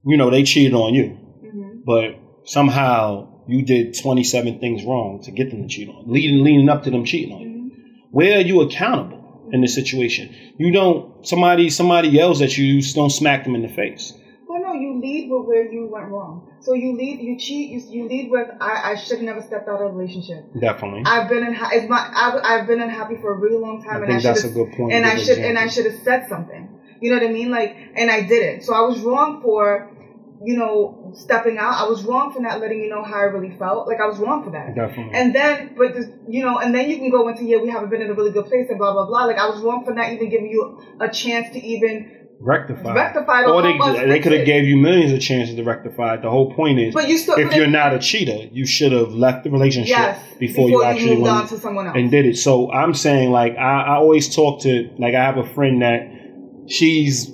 you 0.05 0.17
know, 0.17 0.29
they 0.29 0.43
cheated 0.43 0.73
on 0.73 0.93
you. 0.93 1.17
Mm-hmm. 1.43 1.79
But 1.85 2.19
somehow 2.45 3.38
you 3.49 3.63
did 3.63 3.97
27 3.99 4.59
things 4.59 4.83
wrong 4.83 5.21
to 5.23 5.31
get 5.31 5.49
them 5.49 5.63
to 5.63 5.67
cheat 5.67 5.89
on, 5.89 6.03
leading 6.07 6.43
leading 6.43 6.69
up 6.69 6.83
to 6.83 6.91
them 6.91 7.03
cheating 7.03 7.33
on 7.33 7.41
you. 7.41 7.71
Where 8.11 8.37
are 8.37 8.41
you 8.41 8.61
accountable 8.61 9.49
in 9.51 9.61
this 9.61 9.73
situation? 9.73 10.35
You 10.57 10.71
don't 10.71 11.25
somebody 11.27 11.69
somebody 11.69 12.09
yells 12.09 12.41
at 12.41 12.57
you, 12.57 12.65
you 12.65 12.93
don't 12.93 13.09
smack 13.09 13.43
them 13.43 13.55
in 13.55 13.61
the 13.61 13.69
face. 13.69 14.13
Well, 14.47 14.61
no, 14.61 14.73
you 14.73 14.99
lead 14.99 15.29
with 15.29 15.47
where 15.47 15.71
you 15.71 15.87
went 15.91 16.07
wrong. 16.07 16.57
So 16.61 16.73
you 16.73 16.97
lead, 16.97 17.19
you 17.21 17.37
cheat, 17.37 17.69
you, 17.69 17.79
you 17.89 18.07
lead 18.07 18.31
with 18.31 18.49
I, 18.59 18.91
I 18.91 18.95
should 18.95 19.17
have 19.17 19.25
never 19.25 19.41
stepped 19.41 19.67
out 19.67 19.81
of 19.81 19.93
a 19.93 19.95
relationship. 19.95 20.45
Definitely. 20.59 21.03
I've 21.05 21.29
been 21.29 21.43
in 21.43 21.55
it's 21.55 21.89
my 21.89 21.97
I, 21.97 22.57
have 22.57 22.67
been 22.67 22.81
unhappy 22.81 23.15
for 23.21 23.33
a 23.33 23.37
really 23.37 23.57
long 23.57 23.83
time, 23.83 24.01
I 24.03 24.05
and 24.05 24.13
I 24.13 24.21
that's 24.21 24.43
a 24.43 24.49
good 24.49 24.71
point. 24.73 24.93
And 24.93 25.05
I 25.05 25.17
should 25.17 25.37
example. 25.37 25.45
and 25.45 25.59
I 25.59 25.67
should 25.67 25.85
have 25.85 26.01
said 26.03 26.27
something. 26.29 26.75
You 27.01 27.11
know 27.11 27.17
what 27.17 27.29
I 27.29 27.31
mean? 27.31 27.49
Like, 27.49 27.75
and 27.95 28.11
I 28.11 28.23
didn't. 28.23 28.63
So 28.63 28.73
I 28.73 28.81
was 28.81 28.99
wrong 28.99 29.41
for 29.41 29.95
you 30.43 30.57
know, 30.57 30.98
stepping 31.13 31.57
out. 31.57 31.73
I 31.73 31.87
was 31.87 32.03
wrong 32.03 32.33
for 32.33 32.39
not 32.39 32.59
letting 32.59 32.81
you 32.81 32.89
know 32.89 33.03
how 33.03 33.15
I 33.15 33.23
really 33.23 33.55
felt. 33.57 33.87
Like 33.87 33.99
I 33.99 34.07
was 34.07 34.17
wrong 34.17 34.43
for 34.43 34.51
that. 34.51 34.75
Definitely. 34.75 35.13
And 35.13 35.33
then, 35.33 35.75
but 35.77 35.93
this, 35.93 36.07
you 36.27 36.43
know, 36.43 36.59
and 36.59 36.73
then 36.73 36.89
you 36.89 36.97
can 36.97 37.09
go 37.09 37.27
into 37.27 37.43
yeah, 37.43 37.57
we 37.57 37.69
haven't 37.69 37.89
been 37.89 38.01
in 38.01 38.09
a 38.09 38.13
really 38.13 38.31
good 38.31 38.45
place 38.45 38.67
and 38.69 38.77
blah 38.77 38.93
blah 38.93 39.05
blah. 39.05 39.25
Like 39.25 39.37
I 39.37 39.47
was 39.47 39.61
wrong 39.61 39.85
for 39.85 39.93
not 39.93 40.11
even 40.11 40.29
giving 40.29 40.49
you 40.49 40.81
a 40.99 41.09
chance 41.09 41.51
to 41.53 41.59
even 41.63 42.27
rectify. 42.39 42.93
Rectify. 42.93 43.43
Or 43.43 43.61
they 43.61 43.77
they 44.07 44.19
could 44.19 44.31
have 44.31 44.45
gave 44.45 44.65
you 44.65 44.77
millions 44.77 45.11
of 45.11 45.21
chances 45.21 45.55
to 45.55 45.63
rectify 45.63 46.15
it. 46.15 46.21
The 46.21 46.29
whole 46.29 46.53
point 46.53 46.79
is, 46.79 46.93
but 46.93 47.07
you 47.07 47.17
still, 47.17 47.37
if 47.37 47.53
you're 47.53 47.67
not 47.67 47.93
a 47.93 47.99
cheater, 47.99 48.47
you 48.51 48.65
should 48.65 48.91
have 48.91 49.11
left 49.11 49.43
the 49.43 49.51
relationship 49.51 49.89
yes, 49.89 50.23
before, 50.39 50.67
before, 50.67 50.69
you 50.69 50.83
actually 50.83 51.15
moved 51.15 51.27
on 51.27 51.47
to 51.47 51.59
someone 51.59 51.87
else 51.87 51.97
and 51.97 52.11
did 52.11 52.25
it. 52.25 52.37
So 52.37 52.71
I'm 52.71 52.93
saying, 52.93 53.31
like, 53.31 53.57
I, 53.57 53.81
I 53.81 53.95
always 53.95 54.33
talk 54.33 54.61
to, 54.61 54.89
like, 54.97 55.15
I 55.15 55.23
have 55.23 55.37
a 55.37 55.53
friend 55.53 55.81
that 55.81 56.19
she's 56.67 57.31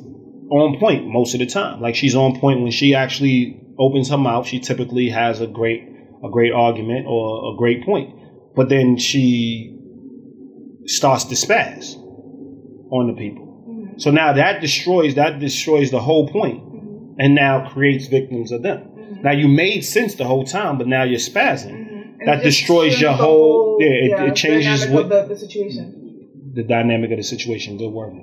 on 0.50 0.80
point 0.80 1.08
most 1.08 1.34
of 1.34 1.40
the 1.40 1.46
time. 1.46 1.82
Like 1.82 1.96
she's 1.96 2.16
on 2.16 2.40
point 2.40 2.62
when 2.62 2.72
she 2.72 2.94
actually 2.96 3.62
opens 3.78 4.10
her 4.10 4.18
mouth, 4.18 4.48
she 4.48 4.60
typically 4.60 5.10
has 5.10 5.42
a 5.42 5.48
great 5.48 5.90
a 6.24 6.30
great 6.30 6.52
argument 6.52 7.06
or 7.08 7.54
a 7.54 7.58
great 7.58 7.84
point. 7.84 8.16
But 8.56 8.70
then 8.70 8.98
she 8.98 9.78
starts 10.86 11.26
to 11.26 11.36
spaz 11.36 11.96
on 12.92 13.08
the 13.08 13.14
people. 13.14 13.66
Mm-hmm. 13.68 14.00
So 14.00 14.12
now 14.12 14.34
that 14.34 14.62
destroys 14.62 15.16
that 15.16 15.40
destroys 15.40 15.92
the 15.92 16.00
whole 16.00 16.30
point 16.30 16.64
mm-hmm. 16.64 17.20
and 17.20 17.36
now 17.36 17.70
creates 17.70 18.08
victims 18.08 18.52
of 18.52 18.64
them. 18.64 18.80
Mm-hmm. 18.80 19.22
Now 19.24 19.32
you 19.32 19.48
made 19.48 19.82
sense 19.82 20.16
the 20.16 20.26
whole 20.26 20.46
time, 20.46 20.78
but 20.78 20.88
now 20.88 21.04
you're 21.04 21.20
spazzing. 21.20 21.74
Mm-hmm. 21.74 22.26
That 22.26 22.44
destroys 22.44 23.00
your 23.00 23.12
whole, 23.12 23.76
whole, 23.76 23.78
yeah, 23.82 23.88
it, 23.88 24.10
yeah, 24.10 24.24
it 24.26 24.36
changes 24.36 24.88
what 24.88 25.10
the, 25.10 25.26
the 25.26 25.38
situation. 25.38 26.52
The 26.54 26.64
dynamic 26.64 27.12
of 27.12 27.18
the 27.18 27.24
situation, 27.24 27.78
good 27.78 27.92
word. 27.92 28.14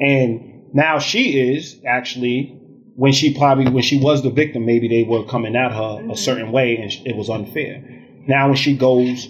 And 0.00 0.74
now 0.74 0.98
she 0.98 1.54
is 1.54 1.80
actually 1.86 2.57
when 2.98 3.12
she 3.12 3.32
probably 3.32 3.70
when 3.70 3.84
she 3.84 3.96
was 3.96 4.24
the 4.24 4.30
victim, 4.30 4.66
maybe 4.66 4.88
they 4.88 5.04
were 5.04 5.24
coming 5.24 5.54
at 5.54 5.70
her 5.70 6.02
mm-hmm. 6.02 6.10
a 6.10 6.16
certain 6.16 6.50
way 6.50 6.78
and 6.78 6.90
it 7.06 7.14
was 7.14 7.30
unfair. 7.30 7.80
Now 8.26 8.48
when 8.48 8.56
she 8.56 8.76
goes 8.76 9.28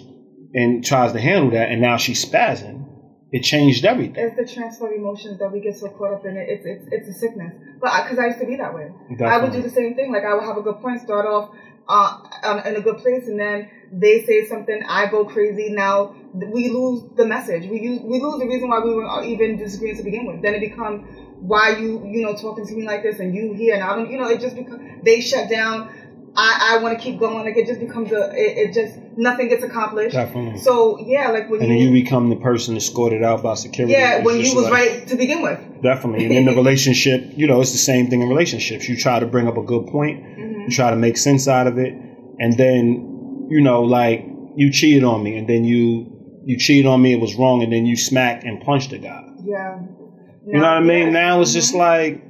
and 0.55 0.83
tries 0.83 1.11
to 1.13 1.19
handle 1.19 1.51
that, 1.51 1.69
and 1.69 1.79
now 1.79 1.97
she's 1.97 2.25
spazzing, 2.25 2.87
it 3.31 3.41
changed 3.41 3.85
everything. 3.85 4.25
It's 4.25 4.35
the 4.35 4.51
transfer 4.51 4.87
of 4.87 4.93
emotions 4.93 5.37
that 5.37 5.51
we 5.51 5.59
get 5.59 5.77
so 5.77 5.87
caught 5.89 6.13
up 6.13 6.25
in 6.25 6.35
it. 6.35 6.49
It's 6.49 6.65
it's, 6.65 6.85
it's 6.91 7.15
a 7.15 7.19
sickness. 7.19 7.53
But 7.79 7.91
because 8.05 8.17
I, 8.17 8.23
I, 8.23 8.27
used 8.29 8.39
to 8.39 8.47
be 8.47 8.55
that 8.55 8.73
way, 8.73 8.89
Definitely. 9.11 9.27
I 9.27 9.37
would 9.37 9.53
do 9.53 9.61
the 9.61 9.69
same 9.69 9.93
thing. 9.93 10.11
Like 10.11 10.23
I 10.23 10.33
would 10.33 10.45
have 10.45 10.57
a 10.57 10.63
good 10.63 10.81
point, 10.81 11.01
start 11.01 11.27
off 11.27 11.51
uh, 11.87 12.61
in 12.65 12.75
a 12.75 12.81
good 12.81 12.97
place, 12.97 13.27
and 13.27 13.39
then 13.39 13.69
they 13.91 14.23
say 14.23 14.47
something, 14.47 14.81
I 14.87 15.11
go 15.11 15.25
crazy. 15.25 15.69
Now 15.69 16.15
we 16.33 16.69
lose 16.69 17.03
the 17.15 17.25
message. 17.25 17.69
We 17.69 17.81
use 17.81 18.01
we 18.01 18.19
lose 18.19 18.39
the 18.39 18.47
reason 18.47 18.69
why 18.69 18.79
we 18.79 18.95
were 18.95 19.23
even 19.23 19.57
disagreeing 19.57 19.97
to 19.97 20.03
begin 20.03 20.25
with. 20.25 20.41
Then 20.41 20.55
it 20.55 20.61
becomes 20.61 21.05
why 21.39 21.77
you 21.77 22.05
you 22.05 22.21
know 22.21 22.35
talking 22.35 22.65
to 22.65 22.73
me 22.73 22.85
like 22.85 23.03
this 23.03 23.19
and 23.19 23.33
you 23.33 23.53
here 23.53 23.75
and 23.75 23.83
I 23.83 23.95
don't 23.95 24.09
you 24.09 24.17
know 24.17 24.27
it 24.27 24.41
just 24.41 24.55
becomes 24.55 24.81
they 25.03 25.21
shut 25.21 25.49
down. 25.49 25.95
I, 26.35 26.75
I 26.75 26.83
want 26.83 26.97
to 26.97 27.03
keep 27.03 27.19
going. 27.19 27.43
Like 27.43 27.57
it 27.57 27.65
just 27.65 27.79
becomes 27.79 28.11
a 28.11 28.29
it, 28.31 28.69
it, 28.69 28.73
just 28.73 28.95
nothing 29.17 29.49
gets 29.49 29.63
accomplished. 29.63 30.13
Definitely. 30.13 30.59
So 30.59 30.99
yeah, 30.99 31.31
like 31.31 31.49
when 31.49 31.61
and 31.61 31.69
you, 31.69 31.85
then 31.85 31.93
you 31.93 32.03
become 32.03 32.29
the 32.29 32.35
person 32.35 32.77
escorted 32.77 33.23
out 33.23 33.41
by 33.41 33.55
security. 33.55 33.93
Yeah, 33.93 34.23
when 34.23 34.39
you 34.39 34.53
was 34.55 34.65
like, 34.65 34.73
right 34.73 35.07
to 35.07 35.15
begin 35.15 35.41
with. 35.41 35.59
Definitely, 35.81 36.25
and 36.25 36.35
in 36.35 36.45
the 36.45 36.55
relationship, 36.55 37.23
you 37.35 37.47
know, 37.47 37.61
it's 37.61 37.71
the 37.71 37.79
same 37.79 38.09
thing 38.09 38.21
in 38.21 38.29
relationships. 38.29 38.87
You 38.87 38.95
try 38.95 39.19
to 39.19 39.25
bring 39.25 39.47
up 39.47 39.57
a 39.57 39.63
good 39.63 39.87
point, 39.87 40.23
mm-hmm. 40.23 40.61
you 40.61 40.69
try 40.69 40.91
to 40.91 40.95
make 40.95 41.17
sense 41.17 41.47
out 41.47 41.65
of 41.65 41.79
it, 41.79 41.93
and 41.93 42.55
then 42.55 43.47
you 43.49 43.61
know, 43.61 43.81
like 43.81 44.23
you 44.55 44.71
cheated 44.71 45.03
on 45.03 45.23
me, 45.23 45.37
and 45.37 45.49
then 45.49 45.63
you 45.63 46.41
you 46.45 46.57
cheated 46.57 46.85
on 46.85 47.01
me, 47.01 47.13
it 47.13 47.19
was 47.19 47.35
wrong, 47.35 47.63
and 47.63 47.73
then 47.73 47.85
you 47.85 47.97
smacked 47.97 48.43
and 48.43 48.61
punched 48.61 48.91
the 48.91 48.99
guy. 48.99 49.23
Yeah. 49.43 49.79
You 50.45 50.53
know 50.53 50.61
what 50.61 50.67
I 50.67 50.79
mean? 50.79 51.13
Now 51.13 51.41
it's 51.41 51.53
just 51.53 51.69
mm-hmm. 51.69 51.77
like, 51.77 52.23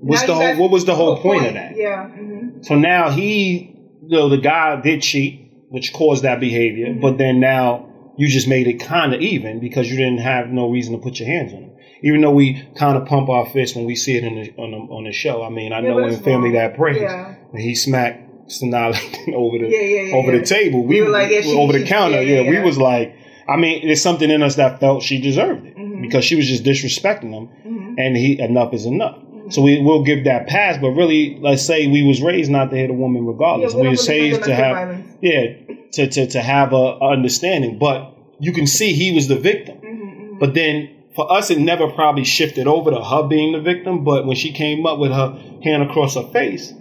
what's 0.00 0.22
now 0.22 0.26
the 0.26 0.34
whole? 0.34 0.62
What 0.62 0.70
was 0.70 0.84
the 0.84 0.94
whole 0.94 1.16
point, 1.16 1.40
point, 1.42 1.48
of 1.48 1.54
that? 1.54 1.76
Yeah. 1.76 2.06
Mm-hmm. 2.06 2.62
So 2.62 2.74
now 2.74 3.10
he, 3.10 3.74
you 4.02 4.16
know, 4.16 4.28
the 4.28 4.38
guy 4.38 4.80
did 4.80 5.02
cheat, 5.02 5.50
which 5.68 5.92
caused 5.92 6.24
that 6.24 6.40
behavior. 6.40 6.88
Mm-hmm. 6.88 7.00
But 7.00 7.18
then 7.18 7.40
now 7.40 7.88
you 8.18 8.28
just 8.28 8.48
made 8.48 8.66
it 8.66 8.80
kind 8.80 9.14
of 9.14 9.20
even 9.20 9.60
because 9.60 9.88
you 9.88 9.96
didn't 9.96 10.18
have 10.18 10.48
no 10.48 10.68
reason 10.68 10.92
to 10.94 10.98
put 10.98 11.20
your 11.20 11.28
hands 11.28 11.52
on 11.52 11.62
him. 11.62 11.70
Even 12.02 12.20
though 12.20 12.32
we 12.32 12.68
kind 12.76 12.96
of 12.96 13.06
pump 13.06 13.28
our 13.28 13.46
fist 13.46 13.74
when 13.74 13.84
we 13.84 13.96
see 13.96 14.16
it 14.16 14.24
in 14.24 14.34
the, 14.34 14.54
on 14.56 14.70
the, 14.70 14.76
on 14.76 15.04
the 15.04 15.12
show. 15.12 15.42
I 15.42 15.50
mean, 15.50 15.72
I 15.72 15.80
yeah, 15.80 15.88
know 15.88 15.98
in 15.98 16.20
Family 16.20 16.52
That 16.52 16.76
Preys, 16.76 17.00
yeah. 17.00 17.34
when 17.50 17.62
he 17.62 17.74
smacked 17.74 18.48
Sanaa 18.48 18.94
over 19.34 19.58
the 19.58 19.68
yeah, 19.68 20.14
over 20.14 20.36
the 20.36 20.44
table, 20.44 20.84
we, 20.84 21.02
we 21.02 21.08
like, 21.08 21.30
she, 21.30 21.54
over 21.54 21.72
the 21.72 21.84
counter. 21.84 22.22
Yeah, 22.22 22.48
we 22.48 22.60
was 22.60 22.78
like, 22.78 23.16
I 23.48 23.56
mean, 23.56 23.86
there's 23.86 24.02
something 24.02 24.30
in 24.30 24.42
us 24.42 24.56
that 24.56 24.78
felt 24.78 25.02
she 25.02 25.20
deserved 25.20 25.66
it 25.66 25.76
mm-hmm. 25.76 26.02
because 26.02 26.24
she 26.24 26.36
was 26.36 26.46
just 26.46 26.64
disrespecting 26.64 27.32
him, 27.32 27.48
mm-hmm. 27.48 27.94
and 27.96 28.16
he 28.16 28.38
enough 28.40 28.74
is 28.74 28.84
enough. 28.84 29.16
Mm-hmm. 29.16 29.50
So 29.50 29.62
we 29.62 29.80
will 29.80 30.04
give 30.04 30.24
that 30.24 30.46
pass, 30.46 30.76
but 30.78 30.90
really, 30.90 31.38
let's 31.40 31.64
say 31.64 31.86
we 31.86 32.02
was 32.02 32.20
raised 32.20 32.50
not 32.50 32.70
to 32.70 32.76
hit 32.76 32.90
a 32.90 32.94
woman 32.94 33.26
regardless. 33.26 33.74
we 33.74 33.88
was 33.88 34.06
raised 34.06 34.44
to 34.44 34.54
have, 34.54 34.76
violence. 34.76 35.16
yeah, 35.22 35.54
to, 35.92 36.08
to 36.08 36.26
to 36.26 36.42
have 36.42 36.72
a, 36.72 36.76
a 36.76 37.10
understanding. 37.12 37.78
But 37.78 38.14
you 38.38 38.52
can 38.52 38.66
see 38.66 38.92
he 38.92 39.12
was 39.12 39.28
the 39.28 39.36
victim. 39.36 39.78
Mm-hmm, 39.78 40.02
mm-hmm. 40.02 40.38
But 40.38 40.52
then 40.52 41.04
for 41.16 41.32
us, 41.32 41.50
it 41.50 41.58
never 41.58 41.88
probably 41.90 42.24
shifted 42.24 42.66
over 42.66 42.90
to 42.90 43.02
her 43.02 43.26
being 43.26 43.52
the 43.52 43.60
victim. 43.60 44.04
But 44.04 44.26
when 44.26 44.36
she 44.36 44.52
came 44.52 44.84
up 44.84 44.98
with 44.98 45.10
her 45.12 45.30
hand 45.64 45.82
across 45.82 46.16
her 46.16 46.28
face, 46.32 46.74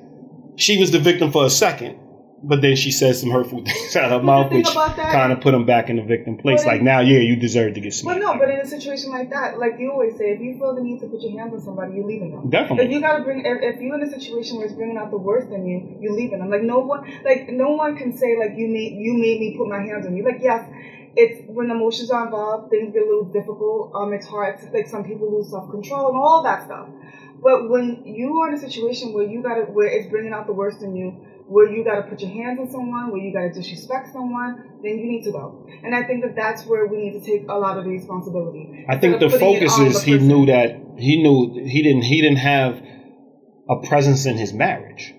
she 0.58 0.78
was 0.78 0.92
the 0.92 1.00
victim 1.00 1.32
for 1.32 1.46
a 1.46 1.50
second. 1.50 1.98
But 2.44 2.62
then 2.62 2.76
she 2.76 2.92
says 2.92 3.20
some 3.20 3.32
hurtful 3.32 3.64
things 3.66 3.96
out 3.96 4.12
of 4.12 4.22
her 4.22 4.26
mouth, 4.26 4.52
which 4.52 4.68
kind 4.68 5.32
of 5.32 5.42
put 5.42 5.54
him 5.54 5.66
back 5.66 5.90
in 5.90 5.96
the 5.96 6.04
victim 6.04 6.38
place. 6.38 6.64
But 6.64 6.68
like, 6.68 6.82
now, 6.82 7.00
yeah, 7.00 7.20
you 7.20 7.36
deserve 7.36 7.74
to 7.74 7.82
get 7.82 7.94
smacked. 7.94 8.20
But 8.20 8.26
no, 8.26 8.38
but 8.38 8.50
in 8.50 8.60
a 8.60 8.68
situation 8.68 9.10
like 9.10 9.32
that, 9.32 9.58
like 9.58 9.80
you 9.80 9.92
always 9.92 10.18
say, 10.18 10.32
if 10.32 10.40
you 10.40 10.58
feel 10.58 10.76
the 10.76 10.82
need 10.82 11.00
to 11.00 11.08
put 11.08 11.22
your 11.22 11.40
hands 11.40 11.54
on 11.54 11.62
somebody, 11.62 11.96
you're 11.96 12.06
leaving 12.06 12.32
them. 12.32 12.50
Definitely. 12.50 12.86
If 12.86 12.92
you 12.92 13.02
gotta 13.02 13.24
bring, 13.24 13.44
if, 13.46 13.76
if 13.76 13.82
you're 13.82 13.96
in 13.96 14.04
a 14.04 14.12
situation 14.12 14.58
where 14.58 14.68
it's 14.68 14.76
bringing 14.76 14.98
out 14.98 15.10
the 15.10 15.18
worst 15.18 15.50
in 15.50 15.66
you, 15.66 15.98
you're 16.00 16.14
leaving 16.14 16.40
them. 16.40 16.50
Like 16.50 16.62
no 16.62 16.80
one, 16.80 17.02
like 17.26 17.50
no 17.50 17.72
one 17.72 17.98
can 17.98 18.16
say 18.16 18.38
like 18.38 18.52
you 18.56 18.68
made 18.68 18.94
you 18.94 19.14
made 19.14 19.40
me 19.40 19.56
put 19.58 19.68
my 19.68 19.80
hands 19.80 20.06
on 20.06 20.16
you. 20.16 20.24
Like 20.24 20.40
yes, 20.40 20.70
it's 21.16 21.42
when 21.50 21.72
emotions 21.72 22.12
are 22.12 22.26
involved, 22.26 22.70
things 22.70 22.94
get 22.94 23.02
a 23.02 23.06
little 23.06 23.26
difficult. 23.34 23.92
Um, 23.96 24.14
it's 24.14 24.28
hard. 24.28 24.60
To, 24.60 24.70
like 24.70 24.86
some 24.88 25.04
people 25.04 25.32
lose 25.36 25.50
self 25.50 25.72
control 25.72 26.10
and 26.10 26.18
all 26.18 26.44
that 26.44 26.66
stuff. 26.66 26.88
But 27.42 27.70
when 27.70 28.04
you 28.06 28.40
are 28.42 28.50
in 28.50 28.56
a 28.56 28.60
situation 28.60 29.14
where 29.14 29.26
you 29.26 29.42
gotta, 29.42 29.62
where 29.62 29.88
it's 29.88 30.10
bringing 30.10 30.34
out 30.34 30.46
the 30.46 30.54
worst 30.54 30.82
in 30.82 30.96
you, 30.96 31.18
where 31.48 31.70
you 31.70 31.84
gotta 31.84 32.04
put 32.04 32.22
your 32.22 32.30
hands 32.30 32.60
on 32.60 32.70
someone, 32.70 33.12
where 33.12 33.22
you 33.22 33.32
gotta 33.34 33.52
disrespect 33.52 34.12
someone, 34.12 34.64
then 34.84 35.00
you 35.00 35.06
need 35.06 35.24
to 35.24 35.32
go. 35.32 35.66
And 35.84 35.96
I 35.96 36.04
think 36.04 36.24
that 36.24 36.36
that's 36.36 36.66
where 36.66 36.88
we 36.88 36.98
need 36.98 37.20
to 37.20 37.26
take 37.26 37.48
a 37.50 37.54
lot 37.54 37.78
of 37.78 37.86
the 37.86 37.90
responsibility. 37.90 38.86
I 38.88 38.98
think 38.98 39.20
the 39.20 39.30
focus 39.30 39.78
is 39.80 40.04
he 40.04 40.18
knew 40.20 40.46
that 40.48 40.82
he 40.98 41.22
knew 41.22 41.66
he 41.66 41.82
didn't 41.82 42.04
he 42.04 42.22
didn't 42.22 42.40
have 42.40 42.82
a 43.70 43.88
presence 43.88 44.26
in 44.26 44.38
his 44.38 44.54
marriage, 44.54 45.14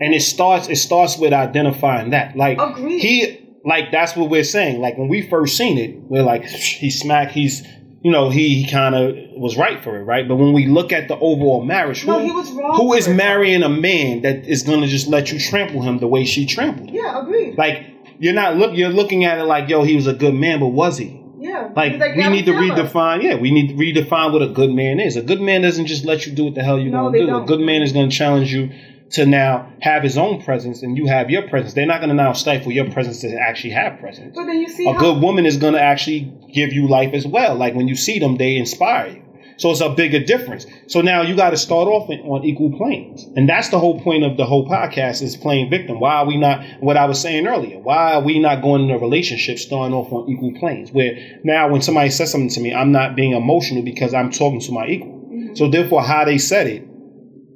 and 0.00 0.14
it 0.14 0.22
starts 0.22 0.68
it 0.68 0.76
starts 0.76 1.18
with 1.18 1.32
identifying 1.32 2.10
that. 2.10 2.36
Like 2.36 2.58
Agreed. 2.60 3.00
he 3.00 3.48
like 3.64 3.90
that's 3.90 4.16
what 4.16 4.30
we're 4.30 4.44
saying. 4.44 4.80
Like 4.80 4.96
when 4.96 5.08
we 5.08 5.28
first 5.28 5.56
seen 5.56 5.78
it, 5.78 5.96
we're 6.02 6.22
like, 6.22 6.44
he 6.44 6.90
smacked, 6.90 7.32
he's 7.32 7.66
you 8.02 8.12
know, 8.12 8.30
he, 8.30 8.62
he 8.62 8.70
kind 8.70 8.94
of 8.94 9.16
was 9.36 9.56
right 9.56 9.82
for 9.82 9.96
it, 9.98 10.04
right? 10.04 10.26
But 10.26 10.36
when 10.36 10.52
we 10.52 10.66
look 10.66 10.92
at 10.92 11.08
the 11.08 11.16
overall 11.16 11.64
marriage, 11.64 12.06
no, 12.06 12.20
he 12.20 12.30
was 12.30 12.50
wrong 12.52 12.76
who 12.76 12.94
is 12.94 13.08
marrying 13.08 13.62
a 13.62 13.68
man 13.68 14.22
that 14.22 14.44
is 14.44 14.62
going 14.62 14.82
to 14.82 14.86
just 14.86 15.08
let 15.08 15.32
you 15.32 15.40
trample 15.40 15.82
him 15.82 15.98
the 15.98 16.06
way 16.06 16.24
she 16.24 16.46
trampled? 16.46 16.90
Yeah, 16.90 17.20
agreed. 17.20 17.58
Like 17.58 17.86
you're 18.18 18.34
not 18.34 18.56
look, 18.56 18.76
you're 18.76 18.90
looking 18.90 19.24
at 19.24 19.38
it 19.38 19.44
like, 19.44 19.68
yo, 19.68 19.82
he 19.82 19.96
was 19.96 20.06
a 20.06 20.14
good 20.14 20.34
man, 20.34 20.60
but 20.60 20.68
was 20.68 20.98
he? 20.98 21.20
Yeah. 21.38 21.70
Like, 21.74 21.98
like 21.98 22.16
we 22.16 22.28
need 22.28 22.46
to 22.46 22.52
redefine. 22.52 23.22
Yeah, 23.22 23.36
we 23.36 23.50
need 23.50 23.68
to 23.68 23.74
redefine 23.74 24.32
what 24.32 24.42
a 24.42 24.48
good 24.48 24.70
man 24.70 25.00
is. 25.00 25.16
A 25.16 25.22
good 25.22 25.40
man 25.40 25.62
doesn't 25.62 25.86
just 25.86 26.04
let 26.04 26.26
you 26.26 26.32
do 26.32 26.44
what 26.44 26.54
the 26.54 26.62
hell 26.62 26.78
you 26.78 26.90
no, 26.90 27.10
to 27.10 27.18
do. 27.18 27.26
Don't. 27.26 27.44
A 27.44 27.46
good 27.46 27.60
man 27.60 27.82
is 27.82 27.92
going 27.92 28.10
to 28.10 28.16
challenge 28.16 28.52
you 28.52 28.70
to 29.10 29.26
now 29.26 29.72
have 29.80 30.02
his 30.02 30.18
own 30.18 30.42
presence 30.42 30.82
and 30.82 30.96
you 30.96 31.06
have 31.06 31.30
your 31.30 31.48
presence. 31.48 31.74
They're 31.74 31.86
not 31.86 31.98
going 31.98 32.10
to 32.10 32.14
now 32.14 32.32
stifle 32.32 32.72
your 32.72 32.90
presence 32.90 33.20
to 33.20 33.34
actually 33.34 33.70
have 33.70 33.98
presence. 34.00 34.34
But 34.34 34.46
then 34.46 34.60
you 34.60 34.68
see 34.68 34.86
a 34.86 34.92
how- 34.92 35.00
good 35.00 35.22
woman 35.22 35.46
is 35.46 35.56
going 35.56 35.74
to 35.74 35.80
actually 35.80 36.32
give 36.52 36.72
you 36.72 36.88
life 36.88 37.14
as 37.14 37.26
well. 37.26 37.54
Like 37.54 37.74
when 37.74 37.88
you 37.88 37.96
see 37.96 38.18
them, 38.18 38.36
they 38.36 38.56
inspire 38.56 39.08
you. 39.08 39.22
So 39.58 39.72
it's 39.72 39.80
a 39.80 39.88
bigger 39.90 40.20
difference. 40.20 40.66
So 40.86 41.00
now 41.00 41.22
you 41.22 41.34
got 41.34 41.50
to 41.50 41.56
start 41.56 41.88
off 41.88 42.08
on 42.08 42.44
equal 42.44 42.78
planes. 42.78 43.26
And 43.34 43.48
that's 43.48 43.70
the 43.70 43.78
whole 43.80 44.00
point 44.00 44.22
of 44.22 44.36
the 44.36 44.46
whole 44.46 44.68
podcast 44.68 45.20
is 45.20 45.36
playing 45.36 45.68
victim. 45.68 45.98
Why 45.98 46.14
are 46.14 46.26
we 46.26 46.36
not, 46.36 46.64
what 46.78 46.96
I 46.96 47.06
was 47.06 47.20
saying 47.20 47.44
earlier, 47.44 47.80
why 47.80 48.14
are 48.14 48.22
we 48.22 48.38
not 48.38 48.62
going 48.62 48.84
in 48.84 48.90
a 48.92 48.98
relationship 48.98 49.58
starting 49.58 49.94
off 49.94 50.12
on 50.12 50.30
equal 50.30 50.52
planes? 50.60 50.92
Where 50.92 51.40
now 51.42 51.68
when 51.70 51.82
somebody 51.82 52.10
says 52.10 52.30
something 52.30 52.50
to 52.50 52.60
me, 52.60 52.72
I'm 52.72 52.92
not 52.92 53.16
being 53.16 53.32
emotional 53.32 53.82
because 53.82 54.14
I'm 54.14 54.30
talking 54.30 54.60
to 54.60 54.72
my 54.72 54.86
equal. 54.86 55.08
Mm-hmm. 55.08 55.56
So 55.56 55.68
therefore, 55.68 56.04
how 56.04 56.24
they 56.24 56.38
said 56.38 56.68
it 56.68 56.87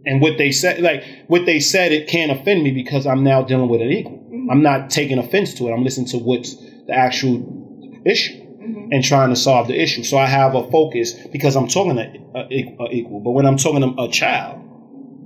and 0.07 0.21
what 0.21 0.39
they 0.39 0.51
said 0.51 0.81
like 0.81 1.05
what 1.29 1.47
they 1.47 1.61
said 1.61 1.93
it 1.93 2.09
can't 2.09 2.31
offend 2.33 2.63
me 2.63 2.71
because 2.71 3.07
i'm 3.07 3.23
now 3.23 3.43
dealing 3.43 3.69
with 3.69 3.81
an 3.81 3.89
equal. 3.89 4.19
Mm-hmm. 4.19 4.51
i'm 4.51 4.63
not 4.63 4.91
taking 4.91 5.19
offense 5.19 5.55
to 5.55 5.69
it. 5.69 5.73
I'm 5.73 5.85
listening 5.85 6.09
to 6.09 6.19
what's 6.19 6.57
the 6.87 6.93
actual 6.93 8.01
issue 8.05 8.35
mm-hmm. 8.35 8.93
and 8.93 9.05
trying 9.05 9.31
to 9.31 9.37
solve 9.37 9.69
the 9.69 9.81
issue. 9.81 10.03
So 10.03 10.19
i 10.19 10.27
have 10.27 10.55
a 10.55 10.69
focus 10.71 11.15
because 11.29 11.57
i'm 11.57 11.69
talking 11.69 11.97
to 11.97 12.39
a, 12.39 12.41
a, 12.81 12.91
equal. 12.91 13.21
But 13.21 13.31
when 13.33 13.47
i'm 13.47 13.57
talking 13.57 13.81
to 13.81 14.03
a 14.03 14.09
child 14.09 14.61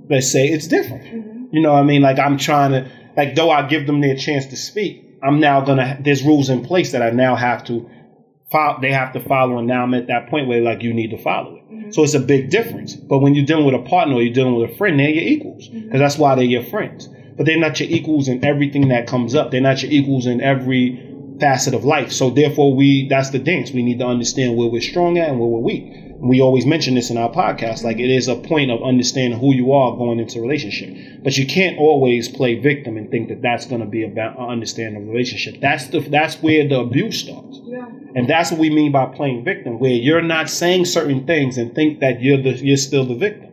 let's 0.09 0.31
say 0.31 0.47
it's 0.47 0.67
different. 0.67 1.03
Mm-hmm. 1.03 1.55
you 1.55 1.61
know 1.61 1.73
what 1.73 1.79
i 1.79 1.83
mean? 1.83 2.01
Like 2.01 2.19
i'm 2.19 2.37
trying 2.37 2.71
to 2.71 2.91
like 3.15 3.35
though 3.35 3.49
i 3.49 3.67
give 3.67 3.87
them 3.87 4.01
their 4.01 4.15
chance 4.15 4.45
to 4.47 4.55
speak 4.55 5.03
i'm 5.23 5.39
now 5.39 5.61
gonna 5.61 5.97
there's 6.01 6.23
rules 6.23 6.49
in 6.49 6.63
place 6.63 6.91
that 6.91 7.01
i 7.01 7.09
now 7.09 7.35
have 7.35 7.63
to 7.65 7.89
follow 8.51 8.79
they 8.79 8.91
have 8.91 9.13
to 9.13 9.19
follow. 9.19 9.57
And 9.57 9.67
now 9.67 9.83
i'm 9.83 9.93
at 9.93 10.07
that 10.07 10.29
point 10.29 10.47
where 10.47 10.61
like 10.61 10.83
you 10.83 10.93
need 10.93 11.11
to 11.11 11.17
follow 11.17 11.56
Mm-hmm. 11.71 11.91
So 11.91 12.03
it's 12.03 12.13
a 12.13 12.19
big 12.19 12.49
difference. 12.49 12.95
But 12.95 13.19
when 13.19 13.35
you're 13.35 13.45
dealing 13.45 13.65
with 13.65 13.75
a 13.75 13.89
partner 13.89 14.15
or 14.15 14.21
you're 14.21 14.33
dealing 14.33 14.55
with 14.55 14.71
a 14.71 14.75
friend, 14.75 14.99
they're 14.99 15.09
your 15.09 15.23
equals 15.23 15.67
because 15.67 15.83
mm-hmm. 15.83 15.97
that's 15.97 16.17
why 16.17 16.35
they're 16.35 16.43
your 16.43 16.63
friends. 16.63 17.09
But 17.35 17.45
they're 17.45 17.59
not 17.59 17.79
your 17.79 17.89
equals 17.89 18.27
in 18.27 18.43
everything 18.43 18.87
that 18.89 19.07
comes 19.07 19.35
up. 19.35 19.51
They're 19.51 19.61
not 19.61 19.83
your 19.83 19.91
equals 19.91 20.25
in 20.25 20.41
every 20.41 21.07
facet 21.39 21.73
of 21.73 21.85
life. 21.85 22.11
So 22.11 22.29
therefore, 22.29 22.75
we 22.75 23.07
that's 23.07 23.29
the 23.29 23.39
dance. 23.39 23.71
We 23.71 23.83
need 23.83 23.99
to 23.99 24.05
understand 24.05 24.57
where 24.57 24.67
we're 24.67 24.81
strong 24.81 25.17
at 25.17 25.29
and 25.29 25.39
where 25.39 25.49
we're 25.49 25.59
weak. 25.59 25.93
We 26.19 26.41
always 26.41 26.65
mention 26.65 26.95
this 26.95 27.11
in 27.11 27.17
our 27.17 27.31
podcast. 27.31 27.83
Like 27.83 27.99
it 27.99 28.09
is 28.09 28.27
a 28.27 28.35
point 28.35 28.71
of 28.71 28.81
understanding 28.81 29.39
who 29.39 29.53
you 29.53 29.71
are 29.73 29.95
going 29.95 30.19
into 30.19 30.39
a 30.39 30.41
relationship. 30.41 31.23
But 31.23 31.37
you 31.37 31.45
can't 31.45 31.77
always 31.77 32.27
play 32.27 32.55
victim 32.59 32.97
and 32.97 33.11
think 33.11 33.29
that 33.29 33.43
that's 33.43 33.67
going 33.67 33.81
to 33.81 33.87
be 33.87 34.03
about 34.03 34.37
understanding 34.39 35.03
a 35.03 35.05
relationship. 35.05 35.61
That's 35.61 35.87
the 35.87 35.99
that's 35.99 36.41
where 36.41 36.67
the 36.67 36.79
abuse 36.79 37.19
starts. 37.19 37.59
And 38.17 38.27
that's 38.27 38.49
what 38.49 38.59
we 38.59 38.71
mean 38.71 38.91
by 38.91 39.05
playing 39.05 39.43
victim, 39.43 39.77
where 39.77 39.91
you're 39.91 40.23
not 40.23 40.49
saying 40.49 40.85
certain 40.85 41.27
things 41.27 41.55
and 41.59 41.75
think 41.75 41.99
that 41.99 42.19
you're 42.19 42.41
the 42.41 42.53
you're 42.53 42.75
still 42.75 43.05
the 43.05 43.13
victim. 43.13 43.51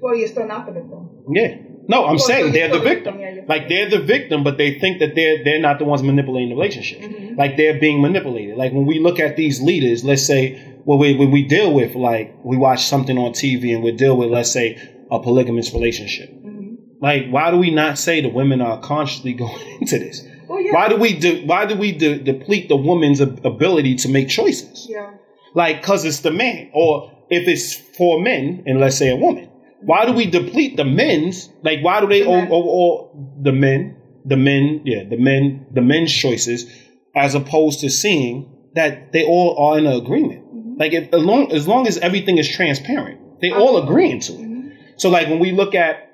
Well, 0.00 0.16
you're 0.16 0.28
still 0.28 0.48
not 0.48 0.64
the 0.64 0.72
victim. 0.72 1.10
Yeah. 1.28 1.58
No, 1.86 2.06
I'm 2.06 2.16
well, 2.16 2.18
saying 2.20 2.46
so 2.46 2.52
they're 2.52 2.70
the 2.70 2.80
victim. 2.80 3.20
Yeah, 3.20 3.42
like 3.46 3.68
they're 3.68 3.90
the 3.90 4.00
victim, 4.00 4.42
but 4.42 4.56
they 4.56 4.78
think 4.78 5.00
that 5.00 5.14
they're 5.14 5.44
they're 5.44 5.60
not 5.60 5.78
the 5.78 5.84
ones 5.84 6.02
manipulating 6.02 6.48
the 6.48 6.54
relationship. 6.54 7.00
Mm-hmm. 7.02 7.36
Like 7.36 7.58
they're 7.58 7.78
being 7.78 8.00
manipulated. 8.00 8.56
Like 8.56 8.72
when 8.72 8.86
we 8.86 9.00
look 9.00 9.20
at 9.20 9.36
these 9.36 9.60
leaders, 9.60 10.02
let's 10.02 10.26
say 10.26 10.58
when 10.84 10.98
we 10.98 11.14
when 11.14 11.30
we 11.30 11.44
deal 11.46 11.74
with 11.74 11.94
like 11.94 12.34
we 12.42 12.56
watch 12.56 12.86
something 12.86 13.18
on 13.18 13.32
TV 13.32 13.74
and 13.74 13.84
we 13.84 13.92
deal 13.92 14.16
with 14.16 14.30
let's 14.30 14.50
say 14.50 14.80
a 15.10 15.20
polygamous 15.20 15.74
relationship. 15.74 16.30
Mm-hmm. 16.30 16.74
Like 17.02 17.28
why 17.28 17.50
do 17.50 17.58
we 17.58 17.70
not 17.70 17.98
say 17.98 18.22
the 18.22 18.30
women 18.30 18.62
are 18.62 18.80
consciously 18.80 19.32
going 19.42 19.78
into 19.82 19.98
this? 19.98 20.26
Well, 20.48 20.60
yeah. 20.60 20.72
Why 20.72 20.88
do 20.88 20.96
we 20.96 21.18
de- 21.18 21.44
why 21.44 21.66
do 21.66 21.76
we 21.76 21.92
de- 21.92 22.18
deplete 22.18 22.68
the 22.68 22.76
woman's 22.76 23.20
ability 23.20 23.96
to 23.96 24.08
make 24.08 24.28
choices? 24.28 24.86
Yeah. 24.88 25.12
Like 25.54 25.82
cuz 25.82 26.04
it's 26.04 26.20
the 26.20 26.30
man 26.30 26.70
or 26.72 27.12
if 27.30 27.48
it's 27.48 27.74
for 27.74 28.20
men 28.20 28.62
and 28.66 28.80
let's 28.80 28.96
say 28.96 29.10
a 29.10 29.16
woman 29.16 29.48
why 29.86 30.04
do 30.06 30.12
we 30.12 30.26
deplete 30.26 30.76
the 30.76 30.84
men's? 30.84 31.48
Like, 31.62 31.80
why 31.80 32.00
do 32.00 32.08
they 32.08 32.22
the 32.22 32.28
all, 32.28 33.36
the 33.40 33.52
men, 33.52 33.96
the 34.24 34.36
men, 34.36 34.82
yeah, 34.84 35.04
the 35.04 35.16
men, 35.16 35.66
the 35.72 35.80
men's 35.82 36.12
choices, 36.12 36.66
as 37.14 37.34
opposed 37.34 37.80
to 37.80 37.90
seeing 37.90 38.52
that 38.74 39.12
they 39.12 39.24
all 39.24 39.56
are 39.58 39.78
in 39.78 39.86
an 39.86 39.92
agreement? 39.92 40.44
Mm-hmm. 40.44 40.80
Like, 40.80 40.92
if, 40.92 41.14
as 41.14 41.22
long 41.22 41.52
as 41.52 41.68
long 41.68 41.86
as 41.86 41.98
everything 41.98 42.38
is 42.38 42.48
transparent, 42.48 43.40
they 43.40 43.52
all 43.52 43.82
agreeing 43.82 44.20
to 44.20 44.32
it. 44.32 44.40
Mm-hmm. 44.40 44.68
So, 44.96 45.10
like, 45.10 45.28
when 45.28 45.38
we 45.38 45.52
look 45.52 45.74
at 45.74 46.10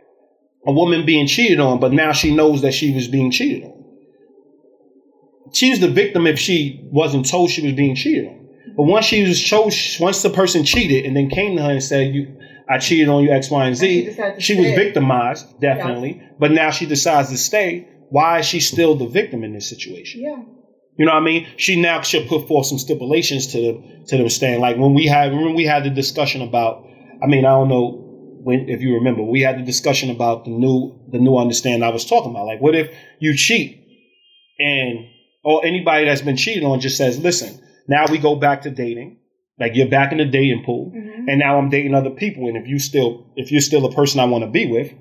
a 0.66 0.72
woman 0.72 1.06
being 1.06 1.26
cheated 1.26 1.58
on, 1.58 1.80
but 1.80 1.92
now 1.92 2.12
she 2.12 2.34
knows 2.34 2.62
that 2.62 2.74
she 2.74 2.94
was 2.94 3.08
being 3.08 3.30
cheated 3.30 3.64
on. 3.64 3.81
She's 5.52 5.80
the 5.80 5.88
victim 5.88 6.26
if 6.26 6.38
she 6.38 6.80
wasn't 6.90 7.28
told 7.28 7.50
she 7.50 7.62
was 7.62 7.72
being 7.74 7.94
cheated 7.94 8.26
on. 8.28 8.48
But 8.76 8.84
once 8.84 9.04
she 9.04 9.22
was 9.22 9.40
chose, 9.40 9.98
once 10.00 10.22
the 10.22 10.30
person 10.30 10.64
cheated 10.64 11.04
and 11.04 11.16
then 11.16 11.28
came 11.28 11.56
to 11.56 11.62
her 11.62 11.72
and 11.72 11.82
said, 11.82 12.14
"You, 12.14 12.36
I 12.68 12.78
cheated 12.78 13.08
on 13.08 13.22
you 13.22 13.30
X, 13.30 13.50
Y, 13.50 13.66
and 13.66 13.76
Z. 13.76 14.16
And 14.18 14.42
she, 14.42 14.54
she 14.54 14.60
was 14.60 14.70
victimized, 14.72 15.60
definitely. 15.60 16.18
Yeah. 16.20 16.28
But 16.38 16.52
now 16.52 16.70
she 16.70 16.86
decides 16.86 17.28
to 17.30 17.36
stay. 17.36 17.88
Why 18.08 18.40
is 18.40 18.46
she 18.46 18.60
still 18.60 18.94
the 18.94 19.06
victim 19.06 19.44
in 19.44 19.52
this 19.52 19.68
situation? 19.68 20.22
Yeah. 20.22 20.42
You 20.98 21.06
know 21.06 21.12
what 21.12 21.22
I 21.22 21.24
mean? 21.24 21.46
She 21.56 21.80
now 21.80 22.02
should 22.02 22.28
put 22.28 22.46
forth 22.46 22.66
some 22.66 22.78
stipulations 22.78 23.48
to 23.48 23.58
the 23.58 24.04
to 24.08 24.18
them 24.18 24.28
staying. 24.28 24.60
Like 24.60 24.76
when 24.76 24.94
we 24.94 25.06
had 25.06 25.32
when 25.32 25.54
we 25.54 25.64
had 25.64 25.84
the 25.84 25.90
discussion 25.90 26.42
about 26.42 26.86
I 27.22 27.26
mean, 27.26 27.44
I 27.44 27.50
don't 27.50 27.68
know 27.68 27.98
when 28.42 28.68
if 28.68 28.80
you 28.80 28.94
remember, 28.94 29.22
we 29.22 29.40
had 29.40 29.58
the 29.58 29.62
discussion 29.62 30.10
about 30.10 30.44
the 30.44 30.50
new 30.50 31.00
the 31.10 31.18
new 31.18 31.36
understanding 31.38 31.82
I 31.82 31.88
was 31.90 32.04
talking 32.04 32.30
about. 32.30 32.46
Like 32.46 32.60
what 32.60 32.74
if 32.74 32.94
you 33.20 33.34
cheat 33.36 33.86
and 34.58 35.06
or 35.44 35.64
anybody 35.64 36.06
that's 36.06 36.22
been 36.22 36.36
cheated 36.36 36.64
on 36.64 36.80
just 36.80 36.96
says, 36.96 37.18
listen, 37.18 37.60
now 37.88 38.06
we 38.10 38.18
go 38.18 38.36
back 38.36 38.62
to 38.62 38.70
dating 38.70 39.18
like 39.58 39.76
you're 39.76 39.88
back 39.88 40.12
in 40.12 40.18
the 40.18 40.24
dating 40.24 40.64
pool, 40.64 40.90
mm-hmm. 40.94 41.28
and 41.28 41.38
now 41.38 41.58
I'm 41.58 41.68
dating 41.68 41.94
other 41.94 42.10
people. 42.10 42.48
And 42.48 42.56
if 42.56 42.66
you 42.66 42.78
still, 42.78 43.26
if 43.36 43.52
you're 43.52 43.60
still 43.60 43.84
a 43.84 43.92
person 43.92 44.18
I 44.18 44.24
want 44.24 44.44
to 44.44 44.50
be 44.50 44.66
with, 44.66 44.92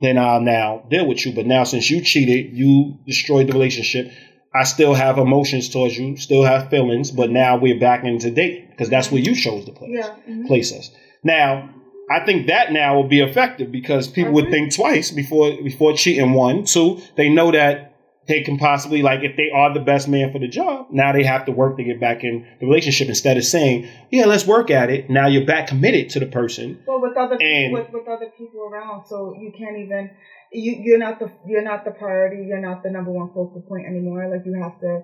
then 0.00 0.16
I'll 0.16 0.40
now 0.40 0.86
deal 0.88 1.06
with 1.06 1.24
you. 1.26 1.34
But 1.34 1.46
now 1.46 1.64
since 1.64 1.90
you 1.90 2.00
cheated, 2.00 2.56
you 2.56 2.98
destroyed 3.06 3.48
the 3.48 3.52
relationship. 3.52 4.12
I 4.54 4.64
still 4.64 4.94
have 4.94 5.18
emotions 5.18 5.68
towards 5.68 5.98
you, 5.98 6.16
still 6.16 6.44
have 6.44 6.70
feelings, 6.70 7.10
but 7.10 7.30
now 7.30 7.58
we're 7.58 7.78
back 7.78 8.04
into 8.04 8.30
dating 8.30 8.68
because 8.70 8.88
that's 8.88 9.10
where 9.10 9.20
you 9.20 9.34
chose 9.34 9.66
to 9.66 9.72
place, 9.72 9.90
Yeah. 9.92 10.14
mhm. 10.28 10.46
place 10.46 10.72
us. 10.72 10.90
Now, 11.22 11.68
I 12.08 12.20
think 12.24 12.46
that 12.46 12.72
now 12.72 12.94
will 12.94 13.08
be 13.08 13.20
effective 13.20 13.70
because 13.70 14.06
people 14.08 14.32
would 14.32 14.50
think 14.50 14.74
twice 14.74 15.10
before 15.10 15.60
before 15.62 15.92
cheating. 15.94 16.32
One, 16.32 16.64
two, 16.64 17.00
they 17.16 17.28
know 17.28 17.50
that 17.50 17.95
they 18.28 18.42
can 18.42 18.58
possibly 18.58 19.02
like 19.02 19.20
if 19.22 19.36
they 19.36 19.50
are 19.54 19.72
the 19.72 19.80
best 19.80 20.08
man 20.08 20.32
for 20.32 20.38
the 20.38 20.48
job. 20.48 20.86
Now 20.90 21.12
they 21.12 21.22
have 21.24 21.44
to 21.46 21.52
work 21.52 21.76
to 21.76 21.84
get 21.84 22.00
back 22.00 22.24
in 22.24 22.46
the 22.60 22.66
relationship 22.66 23.08
instead 23.08 23.36
of 23.36 23.44
saying, 23.44 23.88
"Yeah, 24.10 24.26
let's 24.26 24.46
work 24.46 24.70
at 24.70 24.90
it." 24.90 25.08
Now 25.08 25.26
you're 25.28 25.46
back 25.46 25.68
committed 25.68 26.10
to 26.10 26.20
the 26.20 26.26
person. 26.26 26.78
Well, 26.86 27.00
with 27.00 27.16
other 27.16 27.36
And- 27.40 27.72
with, 27.72 27.92
with 27.92 28.08
other 28.08 28.30
people 28.36 28.60
around, 28.62 29.06
so 29.06 29.34
you 29.38 29.52
can't 29.56 29.76
even 29.78 30.10
you 30.52 30.76
you're 30.84 30.98
not 30.98 31.18
the 31.18 31.30
you're 31.46 31.62
not 31.62 31.84
the 31.84 31.90
priority. 31.92 32.44
You're 32.46 32.60
not 32.60 32.82
the 32.82 32.90
number 32.90 33.10
one 33.10 33.28
focal 33.28 33.64
point 33.68 33.86
anymore. 33.86 34.28
Like 34.28 34.44
you 34.44 34.54
have 34.62 34.78
to. 34.80 35.02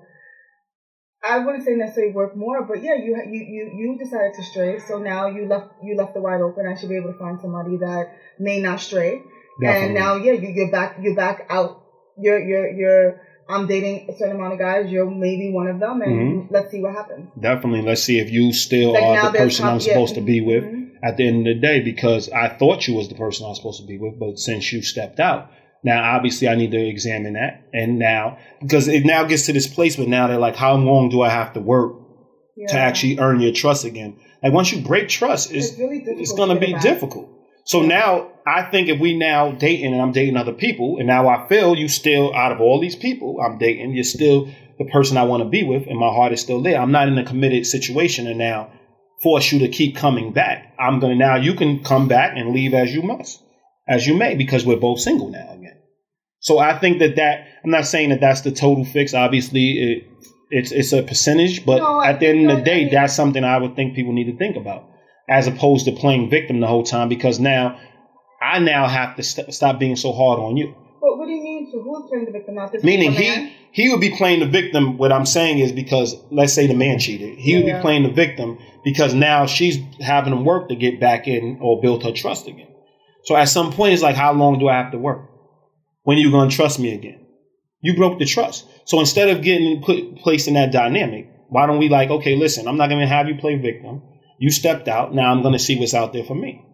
I 1.24 1.38
wouldn't 1.38 1.64
say 1.64 1.74
necessarily 1.74 2.12
work 2.12 2.34
more, 2.36 2.64
but 2.64 2.82
yeah, 2.82 2.96
you 2.96 3.16
you 3.30 3.40
you 3.40 3.72
you 3.76 3.98
decided 3.98 4.34
to 4.34 4.42
stray, 4.42 4.80
so 4.80 4.98
now 4.98 5.28
you 5.28 5.46
left 5.46 5.70
you 5.82 5.94
left 5.96 6.14
the 6.14 6.20
wide 6.20 6.40
open. 6.40 6.66
I 6.66 6.74
should 6.74 6.88
be 6.88 6.96
able 6.96 7.12
to 7.12 7.18
find 7.18 7.40
somebody 7.40 7.76
that 7.76 8.10
may 8.40 8.60
not 8.60 8.80
stray, 8.80 9.22
Definitely. 9.60 9.86
and 9.86 9.94
now 9.94 10.16
yeah, 10.16 10.32
you, 10.32 10.48
you're 10.48 10.70
back 10.72 10.96
you're 11.00 11.14
back 11.14 11.46
out. 11.48 11.81
You're 12.22 12.40
you're 12.40 12.68
you're. 12.70 13.20
I'm 13.48 13.66
dating 13.66 14.08
a 14.08 14.16
certain 14.16 14.36
amount 14.36 14.52
of 14.54 14.58
guys. 14.60 14.90
You're 14.90 15.10
maybe 15.10 15.50
one 15.52 15.66
of 15.66 15.78
them, 15.80 16.00
and 16.00 16.14
Mhm. 16.44 16.46
let's 16.50 16.70
see 16.70 16.80
what 16.80 16.94
happens. 16.94 17.28
Definitely, 17.38 17.82
let's 17.82 18.02
see 18.02 18.18
if 18.20 18.30
you 18.30 18.52
still 18.52 18.92
Like, 18.92 19.02
are 19.02 19.32
the 19.32 19.38
person 19.38 19.64
I'm 19.66 19.74
yeah, 19.74 19.80
supposed 19.80 20.14
to 20.14 20.20
be 20.20 20.40
with 20.40 20.64
mhm. 20.64 20.90
at 21.02 21.16
the 21.16 21.26
end 21.26 21.46
of 21.48 21.56
the 21.56 21.60
day 21.60 21.80
because 21.80 22.30
I 22.30 22.48
thought 22.48 22.86
you 22.86 22.94
was 22.94 23.08
the 23.08 23.16
person 23.16 23.44
I 23.44 23.48
was 23.50 23.58
supposed 23.58 23.80
to 23.80 23.86
be 23.86 23.98
with, 23.98 24.18
but 24.18 24.38
since 24.38 24.72
you 24.72 24.80
stepped 24.80 25.18
out, 25.20 25.50
now 25.82 26.14
obviously 26.16 26.46
I 26.48 26.54
need 26.54 26.70
to 26.70 26.78
examine 26.94 27.32
that. 27.34 27.62
And 27.74 27.98
now, 27.98 28.38
because 28.60 28.86
it 28.88 29.04
now 29.04 29.24
gets 29.24 29.46
to 29.46 29.52
this 29.52 29.66
place 29.66 29.96
but 29.96 30.08
now 30.08 30.28
they're 30.28 30.38
like, 30.38 30.56
how 30.56 30.74
long 30.76 31.08
do 31.10 31.20
I 31.22 31.28
have 31.28 31.52
to 31.54 31.60
work 31.60 31.94
to 32.68 32.78
actually 32.78 33.18
earn 33.18 33.40
your 33.40 33.52
trust 33.52 33.84
again? 33.84 34.14
Like 34.42 34.52
once 34.52 34.72
you 34.72 34.80
break 34.82 35.08
trust, 35.08 35.52
it's 35.52 35.70
It's 35.70 35.78
really 35.78 35.98
it's 36.06 36.32
going 36.32 36.48
to 36.50 36.54
to 36.54 36.60
be 36.60 36.72
back. 36.72 36.82
difficult. 36.82 37.28
So 37.64 37.82
now 37.82 38.28
I 38.46 38.70
think 38.70 38.88
if 38.88 38.98
we 38.98 39.16
now 39.16 39.52
dating 39.52 39.92
and 39.92 40.02
I'm 40.02 40.12
dating 40.12 40.36
other 40.36 40.52
people, 40.52 40.96
and 40.98 41.06
now 41.06 41.28
I 41.28 41.48
feel 41.48 41.76
you 41.76 41.88
still 41.88 42.34
out 42.34 42.52
of 42.52 42.60
all 42.60 42.80
these 42.80 42.96
people 42.96 43.40
I'm 43.40 43.58
dating, 43.58 43.94
you're 43.94 44.04
still 44.04 44.48
the 44.78 44.84
person 44.86 45.16
I 45.16 45.24
want 45.24 45.42
to 45.42 45.48
be 45.48 45.62
with, 45.62 45.86
and 45.86 45.98
my 45.98 46.08
heart 46.08 46.32
is 46.32 46.40
still 46.40 46.62
there. 46.62 46.80
I'm 46.80 46.92
not 46.92 47.08
in 47.08 47.18
a 47.18 47.24
committed 47.24 47.66
situation, 47.66 48.26
and 48.26 48.38
now 48.38 48.72
force 49.22 49.52
you 49.52 49.60
to 49.60 49.68
keep 49.68 49.96
coming 49.96 50.32
back. 50.32 50.74
I'm 50.78 50.98
gonna 50.98 51.14
now 51.14 51.36
you 51.36 51.54
can 51.54 51.84
come 51.84 52.08
back 52.08 52.32
and 52.36 52.52
leave 52.52 52.74
as 52.74 52.92
you 52.92 53.02
must, 53.02 53.40
as 53.88 54.06
you 54.06 54.16
may, 54.16 54.34
because 54.34 54.66
we're 54.66 54.76
both 54.76 55.00
single 55.00 55.30
now 55.30 55.52
again. 55.52 55.78
So 56.40 56.58
I 56.58 56.78
think 56.78 56.98
that 56.98 57.16
that 57.16 57.46
I'm 57.64 57.70
not 57.70 57.86
saying 57.86 58.10
that 58.10 58.20
that's 58.20 58.40
the 58.40 58.50
total 58.50 58.84
fix. 58.84 59.14
Obviously, 59.14 59.70
it, 59.78 60.08
it's 60.50 60.72
it's 60.72 60.92
a 60.92 61.02
percentage, 61.02 61.64
but 61.64 61.78
No, 61.78 62.02
at 62.02 62.18
the 62.18 62.26
end 62.26 62.50
of 62.50 62.58
the 62.58 62.64
day, 62.64 62.88
that's 62.88 63.14
something 63.14 63.44
I 63.44 63.58
would 63.58 63.76
think 63.76 63.94
people 63.94 64.12
need 64.12 64.30
to 64.30 64.36
think 64.36 64.56
about, 64.56 64.88
as 65.28 65.46
opposed 65.46 65.84
to 65.86 65.92
playing 65.92 66.28
victim 66.30 66.60
the 66.60 66.66
whole 66.66 66.82
time. 66.82 67.08
Because 67.08 67.38
now 67.38 67.78
I 68.42 68.58
now 68.58 68.88
have 68.88 69.16
to 69.16 69.22
st- 69.22 69.52
stop 69.54 69.78
being 69.78 69.96
so 69.96 70.12
hard 70.12 70.40
on 70.40 70.56
you. 70.56 70.74
But 71.00 71.18
what 71.18 71.26
do 71.26 71.32
you 71.32 71.42
mean? 71.42 71.70
So 71.70 71.80
who's 71.82 72.08
playing 72.08 72.26
the 72.26 72.32
victim? 72.32 72.54
Not 72.54 72.72
this 72.72 72.82
Meaning 72.82 73.12
he 73.12 73.28
man? 73.28 73.52
he 73.72 73.90
would 73.90 74.00
be 74.00 74.16
playing 74.16 74.40
the 74.40 74.46
victim. 74.46 74.98
What 74.98 75.12
I'm 75.12 75.26
saying 75.26 75.58
is 75.58 75.72
because 75.72 76.16
let's 76.30 76.52
say 76.52 76.66
the 76.66 76.74
man 76.74 76.98
cheated, 76.98 77.38
he 77.38 77.56
would 77.56 77.66
be 77.66 77.80
playing 77.80 78.04
the 78.04 78.10
victim 78.10 78.58
because 78.84 79.14
now 79.14 79.46
she's 79.46 79.78
having 80.00 80.32
him 80.32 80.44
work 80.44 80.68
to 80.68 80.76
get 80.76 81.00
back 81.00 81.26
in 81.28 81.58
or 81.60 81.80
build 81.80 82.04
her 82.04 82.12
trust 82.12 82.46
again. 82.46 82.68
So 83.24 83.36
at 83.36 83.48
some 83.48 83.72
point, 83.72 83.94
it's 83.94 84.02
like, 84.02 84.16
how 84.16 84.32
long 84.32 84.58
do 84.58 84.68
I 84.68 84.74
have 84.74 84.92
to 84.92 84.98
work? 84.98 85.28
When 86.02 86.18
are 86.18 86.20
you 86.20 86.30
going 86.30 86.50
to 86.50 86.56
trust 86.56 86.78
me 86.78 86.92
again? 86.92 87.20
You 87.80 87.96
broke 87.96 88.18
the 88.18 88.24
trust. 88.24 88.66
So 88.84 89.00
instead 89.00 89.28
of 89.28 89.42
getting 89.42 89.82
put 89.82 90.16
placed 90.16 90.48
in 90.48 90.54
that 90.54 90.72
dynamic, 90.72 91.28
why 91.48 91.66
don't 91.66 91.78
we 91.78 91.88
like, 91.88 92.10
okay, 92.10 92.36
listen, 92.36 92.66
I'm 92.66 92.76
not 92.76 92.88
going 92.88 93.00
to 93.00 93.06
have 93.06 93.28
you 93.28 93.36
play 93.36 93.56
victim. 93.56 94.02
You 94.38 94.50
stepped 94.50 94.88
out. 94.88 95.14
Now 95.14 95.32
I'm 95.32 95.42
going 95.42 95.52
to 95.52 95.58
see 95.58 95.78
what's 95.78 95.94
out 95.94 96.12
there 96.12 96.24
for 96.24 96.34
me. 96.34 96.64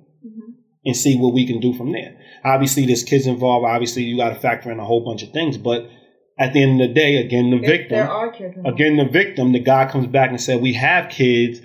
And 0.88 0.96
see 0.96 1.16
what 1.16 1.32
we 1.34 1.46
can 1.46 1.60
do 1.60 1.72
from 1.74 1.92
there. 1.92 2.16
Obviously, 2.44 2.86
there's 2.86 3.04
kids 3.04 3.26
involved. 3.26 3.66
Obviously, 3.66 4.02
you 4.02 4.16
got 4.16 4.30
to 4.30 4.34
factor 4.34 4.72
in 4.72 4.80
a 4.80 4.84
whole 4.84 5.04
bunch 5.04 5.22
of 5.22 5.30
things. 5.30 5.56
But 5.58 5.88
at 6.38 6.52
the 6.52 6.62
end 6.62 6.80
of 6.80 6.88
the 6.88 6.94
day, 6.94 7.16
again, 7.16 7.50
the 7.50 7.58
victim, 7.58 7.98
There 7.98 8.10
are 8.10 8.30
kids. 8.32 8.56
again, 8.64 8.96
the 8.96 9.04
victim, 9.04 9.52
the 9.52 9.60
guy 9.60 9.86
comes 9.90 10.06
back 10.08 10.30
and 10.30 10.40
said, 10.40 10.60
"We 10.62 10.72
have 10.74 11.10
kids 11.10 11.60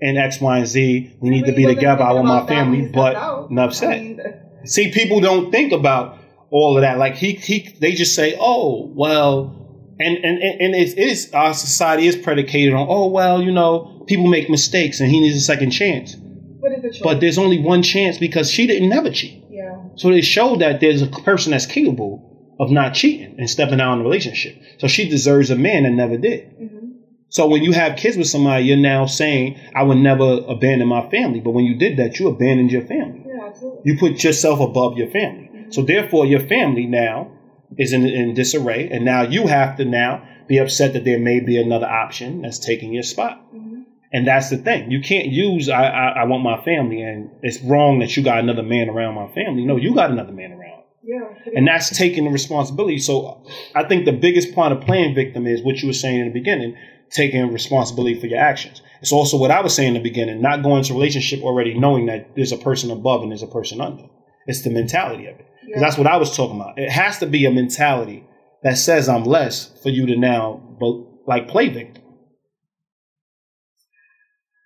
and 0.00 0.18
X, 0.18 0.40
Y, 0.40 0.58
and 0.58 0.66
Z. 0.66 1.16
We 1.20 1.30
need 1.30 1.46
to 1.46 1.52
be 1.52 1.64
together. 1.66 2.02
I 2.02 2.12
want 2.12 2.26
my 2.26 2.36
about 2.38 2.48
that 2.48 2.54
when 2.66 2.72
family." 2.72 2.90
But 2.92 3.16
out. 3.16 3.50
enough 3.50 3.82
I 3.82 3.86
mean, 3.88 4.20
See, 4.64 4.90
people 4.90 5.20
don't 5.20 5.50
think 5.50 5.72
about 5.72 6.18
all 6.50 6.76
of 6.76 6.82
that. 6.82 6.98
Like 6.98 7.16
he, 7.16 7.32
he, 7.32 7.76
they 7.80 7.92
just 7.92 8.14
say, 8.14 8.36
"Oh, 8.40 8.90
well," 8.94 9.94
and 10.00 10.16
and 10.16 10.42
and 10.42 10.60
and 10.60 10.74
it 10.74 10.98
is 10.98 11.30
our 11.34 11.54
society 11.54 12.06
is 12.06 12.16
predicated 12.16 12.72
on, 12.74 12.86
"Oh, 12.88 13.08
well, 13.08 13.42
you 13.42 13.52
know, 13.52 14.04
people 14.06 14.26
make 14.26 14.48
mistakes 14.50 15.00
and 15.00 15.10
he 15.10 15.20
needs 15.20 15.36
a 15.36 15.40
second 15.40 15.70
chance." 15.70 16.16
But 17.00 17.00
it's 17.00 17.00
a 17.00 17.02
choice. 17.02 17.14
But 17.14 17.20
there's 17.20 17.38
only 17.38 17.58
one 17.58 17.82
chance 17.82 18.18
because 18.18 18.50
she 18.50 18.66
didn't 18.66 18.88
never 18.88 19.10
cheat. 19.10 19.42
yeah. 19.50 19.76
So 19.96 20.10
they 20.10 20.22
showed 20.22 20.60
that 20.60 20.80
there's 20.80 21.02
a 21.02 21.06
person 21.06 21.52
that's 21.52 21.66
capable 21.66 22.22
of 22.58 22.70
not 22.70 22.94
cheating 22.94 23.34
and 23.38 23.48
stepping 23.50 23.80
out 23.80 23.94
in 23.94 24.00
a 24.00 24.02
relationship. 24.04 24.56
So 24.78 24.86
she 24.88 25.08
deserves 25.08 25.50
a 25.50 25.56
man 25.56 25.82
that 25.84 25.90
never 25.90 26.16
did. 26.16 26.40
hmm 26.58 26.90
So 27.28 27.46
when 27.48 27.62
you 27.64 27.72
have 27.72 27.96
kids 27.96 28.16
with 28.16 28.28
somebody, 28.28 28.64
you're 28.66 28.76
now 28.94 29.06
saying, 29.06 29.58
I 29.74 29.82
would 29.82 29.98
never 29.98 30.40
abandon 30.48 30.88
my 30.88 31.02
family. 31.08 31.40
But 31.40 31.50
when 31.50 31.64
you 31.64 31.74
did 31.74 31.96
that, 31.96 32.18
you 32.18 32.28
abandoned 32.28 32.70
your 32.70 32.82
family. 32.82 33.22
Yeah, 33.26 33.46
absolutely. 33.48 33.80
You 33.84 33.98
put 33.98 34.22
yourself 34.22 34.60
above 34.60 34.96
your 34.96 35.08
family. 35.08 35.50
So 35.70 35.82
therefore, 35.82 36.26
your 36.26 36.40
family 36.40 36.86
now 36.86 37.32
is 37.76 37.92
in, 37.92 38.06
in 38.06 38.34
disarray. 38.34 38.88
And 38.90 39.04
now 39.04 39.22
you 39.22 39.46
have 39.48 39.76
to 39.78 39.84
now 39.84 40.22
be 40.46 40.58
upset 40.58 40.92
that 40.92 41.04
there 41.04 41.18
may 41.18 41.40
be 41.40 41.56
another 41.60 41.86
option 41.86 42.42
that's 42.42 42.58
taking 42.60 42.92
your 42.92 43.02
spot. 43.02 43.40
hmm 43.50 43.73
And 44.14 44.28
that's 44.28 44.48
the 44.48 44.58
thing. 44.58 44.92
You 44.92 45.00
can't 45.00 45.26
use 45.26 45.68
I, 45.68 45.86
I, 45.86 46.08
I 46.20 46.24
want 46.24 46.44
my 46.44 46.62
family 46.62 47.02
and 47.02 47.30
it's 47.42 47.60
wrong 47.62 47.98
that 47.98 48.16
you 48.16 48.22
got 48.22 48.38
another 48.38 48.62
man 48.62 48.88
around 48.88 49.16
my 49.16 49.26
family. 49.34 49.64
No, 49.64 49.76
you 49.76 49.92
got 49.92 50.12
another 50.12 50.30
man 50.30 50.52
around. 50.52 50.84
Yeah. 51.02 51.34
And 51.56 51.66
that's 51.66 51.90
taking 51.98 52.22
the 52.22 52.30
responsibility. 52.30 52.98
So 52.98 53.44
I 53.74 53.82
think 53.82 54.04
the 54.04 54.12
biggest 54.12 54.54
part 54.54 54.70
of 54.70 54.82
playing 54.82 55.16
victim 55.16 55.48
is 55.48 55.62
what 55.62 55.82
you 55.82 55.88
were 55.88 55.94
saying 55.94 56.20
in 56.20 56.28
the 56.28 56.32
beginning, 56.32 56.76
taking 57.10 57.52
responsibility 57.52 58.20
for 58.20 58.28
your 58.28 58.38
actions. 58.38 58.82
It's 59.00 59.10
also 59.10 59.36
what 59.36 59.50
I 59.50 59.60
was 59.60 59.74
saying 59.74 59.88
in 59.88 59.94
the 59.94 60.08
beginning, 60.08 60.40
not 60.40 60.62
going 60.62 60.78
into 60.78 60.92
a 60.92 60.96
relationship 60.96 61.42
already 61.42 61.76
knowing 61.76 62.06
that 62.06 62.36
there's 62.36 62.52
a 62.52 62.56
person 62.56 62.92
above 62.92 63.22
and 63.22 63.32
there's 63.32 63.42
a 63.42 63.48
person 63.48 63.80
under. 63.80 64.04
It's 64.46 64.62
the 64.62 64.70
mentality 64.70 65.26
of 65.26 65.40
it. 65.40 65.46
Yeah. 65.66 65.80
that's 65.80 65.98
what 65.98 66.06
I 66.06 66.18
was 66.18 66.36
talking 66.36 66.60
about. 66.60 66.78
It 66.78 66.90
has 66.90 67.18
to 67.18 67.26
be 67.26 67.46
a 67.46 67.50
mentality 67.50 68.24
that 68.62 68.78
says 68.78 69.08
I'm 69.08 69.24
less 69.24 69.76
for 69.82 69.88
you 69.88 70.06
to 70.06 70.16
now 70.16 70.62
but 70.78 71.26
like 71.26 71.48
play 71.48 71.68
victim. 71.68 72.03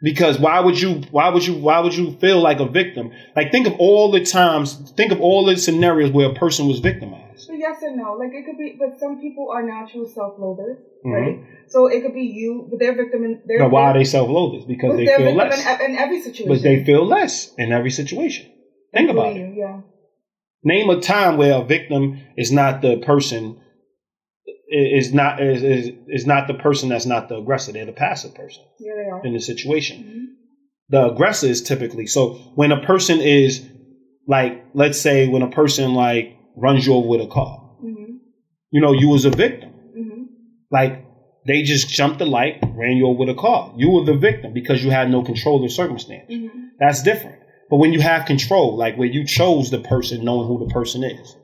Because 0.00 0.38
why 0.38 0.60
would 0.60 0.80
you 0.80 1.02
why 1.10 1.28
would 1.30 1.44
you 1.46 1.54
why 1.54 1.80
would 1.80 1.94
you 1.94 2.12
feel 2.18 2.40
like 2.40 2.60
a 2.60 2.66
victim? 2.66 3.10
Like 3.34 3.50
think 3.50 3.66
of 3.66 3.74
all 3.78 4.10
the 4.12 4.24
times, 4.24 4.74
think 4.96 5.10
of 5.10 5.20
all 5.20 5.44
the 5.44 5.56
scenarios 5.56 6.12
where 6.12 6.30
a 6.30 6.34
person 6.34 6.68
was 6.68 6.78
victimized. 6.78 7.50
Yes 7.52 7.82
and 7.82 7.96
no. 7.96 8.12
Like 8.12 8.30
it 8.32 8.44
could 8.44 8.56
be, 8.58 8.76
but 8.78 8.98
some 9.00 9.20
people 9.20 9.50
are 9.50 9.62
natural 9.62 10.06
self-loathers, 10.06 10.78
Mhm. 11.04 11.12
right? 11.12 11.38
So 11.68 11.86
it 11.86 12.02
could 12.02 12.14
be 12.14 12.22
you, 12.22 12.66
but 12.70 12.78
they're 12.78 12.94
victim 12.94 13.24
in. 13.24 13.40
They're, 13.46 13.58
Now, 13.58 13.68
why 13.68 13.90
are 13.90 13.94
they 13.94 14.04
self-loathers? 14.04 14.64
Because 14.66 14.96
they 14.96 15.06
feel 15.06 15.34
less. 15.34 15.66
in, 15.80 15.90
in 15.90 15.96
every 15.98 16.20
situation. 16.20 16.48
But 16.48 16.62
they 16.62 16.84
feel 16.84 17.04
less 17.04 17.52
in 17.58 17.72
every 17.72 17.90
situation. 17.90 18.46
Think 18.94 19.10
about 19.10 19.36
it. 19.36 19.38
You, 19.38 19.54
Yeah. 19.56 19.80
Name 20.64 20.90
a 20.90 21.00
time 21.00 21.36
where 21.36 21.54
a 21.54 21.64
victim 21.64 22.20
is 22.36 22.50
not 22.52 22.82
the 22.82 22.96
person 22.98 23.60
is 24.70 25.12
not 25.14 25.42
is, 25.42 25.62
is 25.62 25.90
is 26.08 26.26
not 26.26 26.46
the 26.46 26.54
person 26.54 26.88
that's 26.90 27.06
not 27.06 27.28
the 27.28 27.36
aggressor. 27.36 27.72
They're 27.72 27.86
the 27.86 27.92
passive 27.92 28.34
person 28.34 28.62
Yeah, 28.80 28.92
they 28.96 29.10
are. 29.10 29.24
in 29.26 29.32
the 29.32 29.40
situation. 29.40 29.96
Mhm. 30.04 30.24
The 30.90 31.12
aggressor 31.12 31.46
is 31.46 31.62
typically 31.62 32.06
so 32.06 32.34
when 32.54 32.72
a 32.72 32.80
person 32.82 33.20
is 33.20 33.66
like, 34.26 34.62
let's 34.74 35.00
say 35.00 35.26
when 35.28 35.42
a 35.42 35.50
person 35.50 35.94
like 35.94 36.36
runs 36.56 36.86
you 36.86 36.94
over 36.94 37.08
with 37.08 37.20
a 37.22 37.26
car, 37.26 37.62
Mhm. 37.82 38.18
you 38.70 38.80
know, 38.80 38.92
you 38.92 39.08
was 39.08 39.24
a 39.24 39.30
victim. 39.30 39.70
Mhm. 39.96 40.26
Like 40.70 41.04
they 41.46 41.62
just 41.62 41.88
jumped 41.88 42.18
the 42.18 42.26
light, 42.26 42.58
ran 42.74 42.96
you 42.98 43.06
over 43.06 43.20
with 43.20 43.28
a 43.30 43.34
car. 43.34 43.72
You 43.76 43.90
were 43.90 44.04
the 44.04 44.14
victim 44.18 44.52
because 44.52 44.84
you 44.84 44.90
had 44.90 45.10
no 45.10 45.22
control 45.22 45.56
of 45.56 45.62
the 45.62 45.70
circumstance. 45.70 46.30
Mhm. 46.30 46.50
That's 46.78 47.02
different. 47.02 47.36
But 47.70 47.76
when 47.78 47.92
you 47.94 48.00
have 48.00 48.26
control, 48.26 48.76
like 48.76 48.96
where 48.98 49.08
you 49.08 49.24
chose 49.24 49.70
the 49.70 49.78
person, 49.78 50.24
knowing 50.24 50.46
who 50.46 50.58
the 50.58 50.72
person 50.72 51.04
is, 51.04 51.36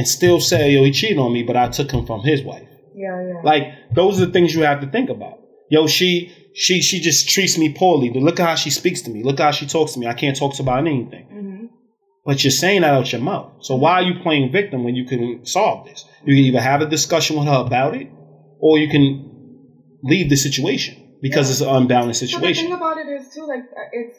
and 0.00 0.08
still 0.08 0.40
say, 0.40 0.62
yo, 0.74 0.82
he 0.84 0.90
cheated 1.00 1.18
on 1.18 1.30
me, 1.36 1.42
but 1.42 1.56
I 1.64 1.68
took 1.68 1.90
him 1.96 2.04
from 2.10 2.20
his 2.30 2.40
wife. 2.42 2.68
Yeah, 2.94 3.16
yeah. 3.28 3.40
Like 3.50 3.64
those 3.98 4.12
are 4.20 4.26
the 4.26 4.32
things 4.32 4.54
you 4.54 4.62
have 4.62 4.80
to 4.80 4.88
think 4.96 5.08
about. 5.16 5.36
Yo, 5.74 5.86
she 5.86 6.10
she 6.64 6.74
she 6.88 6.96
just 7.08 7.28
treats 7.28 7.56
me 7.62 7.68
poorly. 7.80 8.08
Look 8.28 8.40
at 8.40 8.48
how 8.48 8.54
she 8.64 8.70
speaks 8.80 9.00
to 9.02 9.10
me. 9.14 9.22
Look 9.28 9.38
how 9.46 9.50
she 9.58 9.66
talks 9.66 9.92
to 9.94 9.98
me. 10.00 10.06
I 10.14 10.14
can't 10.22 10.36
talk 10.42 10.52
to 10.56 10.62
about 10.62 10.80
anything. 10.86 11.24
Mhm. 11.38 11.68
But 12.28 12.36
you're 12.44 12.58
saying 12.64 12.80
that 12.82 12.92
out 12.98 13.12
your 13.12 13.20
mouth. 13.32 13.50
So 13.66 13.72
why 13.82 13.92
are 13.98 14.02
you 14.08 14.14
playing 14.26 14.46
victim 14.60 14.78
when 14.86 14.94
you 15.00 15.04
can 15.12 15.22
solve 15.56 15.78
this? 15.88 16.04
You 16.26 16.34
can 16.36 16.44
either 16.50 16.60
have 16.72 16.80
a 16.86 16.88
discussion 16.96 17.32
with 17.38 17.46
her 17.52 17.60
about 17.68 17.92
it, 18.00 18.08
or 18.66 18.72
you 18.82 18.88
can 18.94 19.06
leave 20.12 20.28
the 20.34 20.36
situation 20.46 20.94
because 21.26 21.46
Yeah. 21.46 21.52
it's 21.52 21.60
an 21.68 21.70
unbalanced 21.82 22.20
So 22.20 22.26
the 22.26 22.32
situation. 22.32 22.64
thing 22.64 22.74
about 22.82 22.96
it 23.02 23.08
is 23.16 23.24
too, 23.34 23.44
like 23.52 23.64
uh, 23.80 23.98
it's 24.00 24.16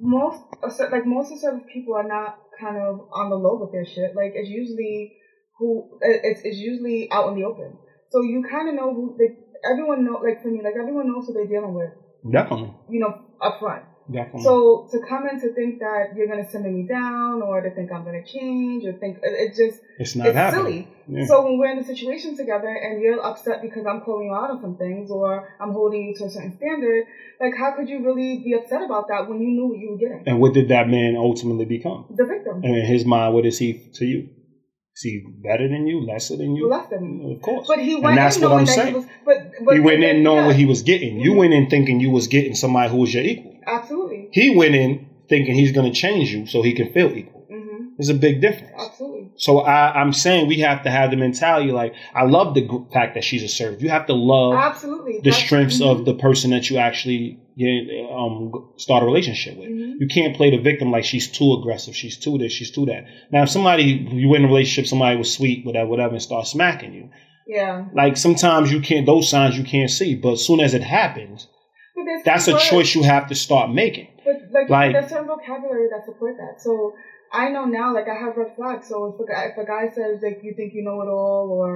most 0.00 0.42
uh, 0.62 0.68
a 0.68 0.82
like 0.90 1.06
most 1.06 1.30
assertive 1.32 1.66
people 1.72 1.94
are 1.94 2.06
not 2.06 2.38
kind 2.58 2.76
of 2.76 3.06
on 3.12 3.30
the 3.30 3.36
low 3.36 3.58
with 3.60 3.72
their 3.72 3.84
shit. 3.84 4.14
Like 4.14 4.32
it's 4.34 4.48
usually 4.48 5.12
who 5.58 5.88
uh, 5.94 6.18
it's 6.24 6.40
it's 6.42 6.58
usually 6.58 7.08
out 7.10 7.28
in 7.28 7.34
the 7.34 7.44
open. 7.44 7.78
So 8.10 8.22
you 8.22 8.42
kind 8.42 8.68
of 8.68 8.74
know 8.74 8.92
who, 8.92 9.16
like, 9.18 9.38
everyone 9.64 10.04
know, 10.04 10.20
like, 10.22 10.42
for 10.42 10.48
me, 10.48 10.62
like, 10.62 10.74
everyone 10.78 11.06
knows 11.06 11.26
who 11.26 11.32
they're 11.32 11.46
dealing 11.46 11.74
with. 11.74 11.90
Definitely. 12.28 12.74
You 12.88 13.00
know, 13.00 13.14
up 13.40 13.58
front. 13.60 13.84
Definitely. 14.10 14.42
So 14.42 14.88
to 14.90 14.98
come 15.06 15.28
in 15.28 15.40
to 15.40 15.52
think 15.54 15.78
that 15.78 16.16
you're 16.16 16.26
going 16.26 16.44
to 16.44 16.50
send 16.50 16.64
me 16.64 16.82
down 16.86 17.42
or 17.42 17.60
to 17.60 17.70
think 17.70 17.92
I'm 17.92 18.02
going 18.02 18.22
to 18.22 18.28
change 18.28 18.84
or 18.84 18.92
think, 18.92 19.18
it, 19.22 19.32
it 19.32 19.48
just, 19.56 19.80
it's 19.98 20.16
not 20.16 20.28
it's 20.28 20.36
happening. 20.36 20.64
silly. 21.06 21.20
Yeah. 21.20 21.26
So 21.26 21.42
when 21.44 21.58
we're 21.58 21.70
in 21.70 21.78
a 21.78 21.84
situation 21.84 22.36
together 22.36 22.68
and 22.68 23.00
you're 23.00 23.24
upset 23.24 23.62
because 23.62 23.86
I'm 23.86 24.00
calling 24.00 24.26
you 24.26 24.34
out 24.34 24.50
on 24.50 24.60
some 24.60 24.76
things 24.76 25.10
or 25.10 25.48
I'm 25.60 25.72
holding 25.72 26.08
you 26.08 26.14
to 26.16 26.24
a 26.24 26.30
certain 26.30 26.56
standard, 26.56 27.06
like 27.40 27.54
how 27.56 27.76
could 27.76 27.88
you 27.88 28.04
really 28.04 28.38
be 28.38 28.54
upset 28.54 28.82
about 28.82 29.08
that 29.08 29.28
when 29.28 29.40
you 29.40 29.48
knew 29.48 29.66
what 29.68 29.78
you 29.78 29.90
were 29.92 29.98
getting? 29.98 30.24
And 30.26 30.40
what 30.40 30.54
did 30.54 30.68
that 30.68 30.88
man 30.88 31.14
ultimately 31.16 31.64
become? 31.64 32.06
The 32.10 32.24
victim. 32.24 32.64
And 32.64 32.76
in 32.76 32.84
his 32.84 33.04
mind, 33.04 33.34
what 33.34 33.46
is 33.46 33.58
he 33.58 33.90
to 33.94 34.04
you? 34.04 34.28
Is 34.96 35.02
he 35.02 35.24
better 35.42 35.68
than 35.68 35.86
you, 35.86 36.04
lesser 36.04 36.36
than 36.36 36.56
you? 36.56 36.68
Less 36.68 36.90
than. 36.90 37.34
Of 37.36 37.42
course. 37.42 37.68
But 37.68 37.78
he 37.78 37.94
went 37.94 38.06
and 38.06 38.18
that's 38.18 38.36
in 38.36 38.42
what 38.42 38.48
knowing 38.48 38.60
I'm 38.60 38.66
saying. 38.66 38.88
he 38.88 38.94
was, 38.94 39.06
but, 39.24 39.52
but 39.64 39.74
he 39.74 39.80
went 39.80 40.02
in 40.02 40.22
knowing 40.22 40.38
yeah, 40.38 40.46
what 40.48 40.56
he 40.56 40.66
was 40.66 40.82
getting. 40.82 41.20
You 41.20 41.34
went 41.34 41.54
in 41.54 41.70
thinking 41.70 42.00
you 42.00 42.10
was 42.10 42.26
getting 42.26 42.54
somebody 42.54 42.90
who 42.90 42.98
was 42.98 43.14
your 43.14 43.22
equal. 43.22 43.49
Absolutely. 43.66 44.28
He 44.32 44.54
went 44.56 44.74
in 44.74 45.06
thinking 45.28 45.54
he's 45.54 45.72
going 45.72 45.90
to 45.92 45.98
change 45.98 46.30
you 46.30 46.46
so 46.46 46.62
he 46.62 46.72
can 46.74 46.92
feel 46.92 47.10
equal. 47.16 47.46
hmm 47.50 47.90
There's 47.96 48.08
a 48.08 48.14
big 48.14 48.40
difference. 48.40 48.72
Absolutely. 48.78 49.30
So 49.36 49.60
I, 49.60 49.92
I'm 50.00 50.12
saying 50.12 50.48
we 50.48 50.58
have 50.60 50.82
to 50.82 50.90
have 50.90 51.10
the 51.10 51.16
mentality 51.16 51.70
like 51.72 51.94
I 52.14 52.24
love 52.24 52.54
the 52.54 52.86
fact 52.92 53.14
that 53.14 53.24
she's 53.24 53.42
assertive. 53.42 53.82
You 53.82 53.90
have 53.90 54.06
to 54.06 54.12
love 54.14 54.54
Absolutely. 54.54 55.18
the 55.22 55.30
That's- 55.30 55.44
strengths 55.44 55.80
of 55.80 56.04
the 56.04 56.14
person 56.14 56.50
that 56.50 56.68
you 56.68 56.78
actually 56.78 57.38
get, 57.56 57.88
um, 58.12 58.52
start 58.76 59.02
a 59.02 59.06
relationship 59.06 59.56
with. 59.56 59.68
Mhm. 59.68 59.94
You 60.00 60.08
can't 60.08 60.34
play 60.36 60.50
the 60.50 60.58
victim 60.62 60.90
like 60.90 61.04
she's 61.04 61.28
too 61.30 61.54
aggressive, 61.54 61.94
she's 61.94 62.16
too 62.18 62.38
this, 62.38 62.52
she's 62.52 62.70
too 62.70 62.86
that. 62.86 63.04
Now, 63.30 63.42
if 63.44 63.50
somebody 63.50 63.84
you 63.84 64.28
went 64.28 64.44
in 64.44 64.50
a 64.50 64.52
relationship, 64.52 64.88
somebody 64.88 65.16
was 65.16 65.32
sweet, 65.32 65.64
whatever, 65.64 65.88
whatever, 65.88 66.14
and 66.14 66.22
start 66.22 66.46
smacking 66.46 66.92
you, 66.94 67.10
Yeah. 67.46 67.84
like 67.94 68.16
sometimes 68.16 68.72
you 68.72 68.80
can't. 68.80 69.06
Those 69.06 69.28
signs 69.28 69.56
you 69.58 69.64
can't 69.64 69.90
see, 69.90 70.14
but 70.14 70.32
as 70.32 70.44
soon 70.46 70.60
as 70.60 70.72
it 70.74 70.82
happens, 70.82 71.46
that's 72.24 72.48
a 72.48 72.58
choice 72.58 72.94
you 72.94 73.02
have 73.02 73.28
to 73.28 73.34
start 73.34 73.70
making. 73.70 74.08
But 74.24 74.36
like, 74.52 74.68
Like- 74.68 74.92
there's 74.92 75.10
certain 75.10 75.26
vocabulary 75.26 75.88
that 75.92 76.04
support 76.06 76.36
that. 76.38 76.60
So 76.60 76.94
I 77.32 77.48
know 77.50 77.64
now, 77.64 77.94
like 77.94 78.08
I 78.08 78.14
have 78.14 78.36
red 78.36 78.54
flags. 78.56 78.88
So 78.88 78.96
if 79.14 79.20
a 79.20 79.26
guy, 79.32 79.42
if 79.52 79.56
a 79.58 79.64
guy 79.64 79.88
says 79.94 80.20
like 80.22 80.40
you 80.42 80.52
think 80.54 80.74
you 80.74 80.82
know 80.82 81.00
it 81.02 81.08
all, 81.08 81.46
or 81.50 81.70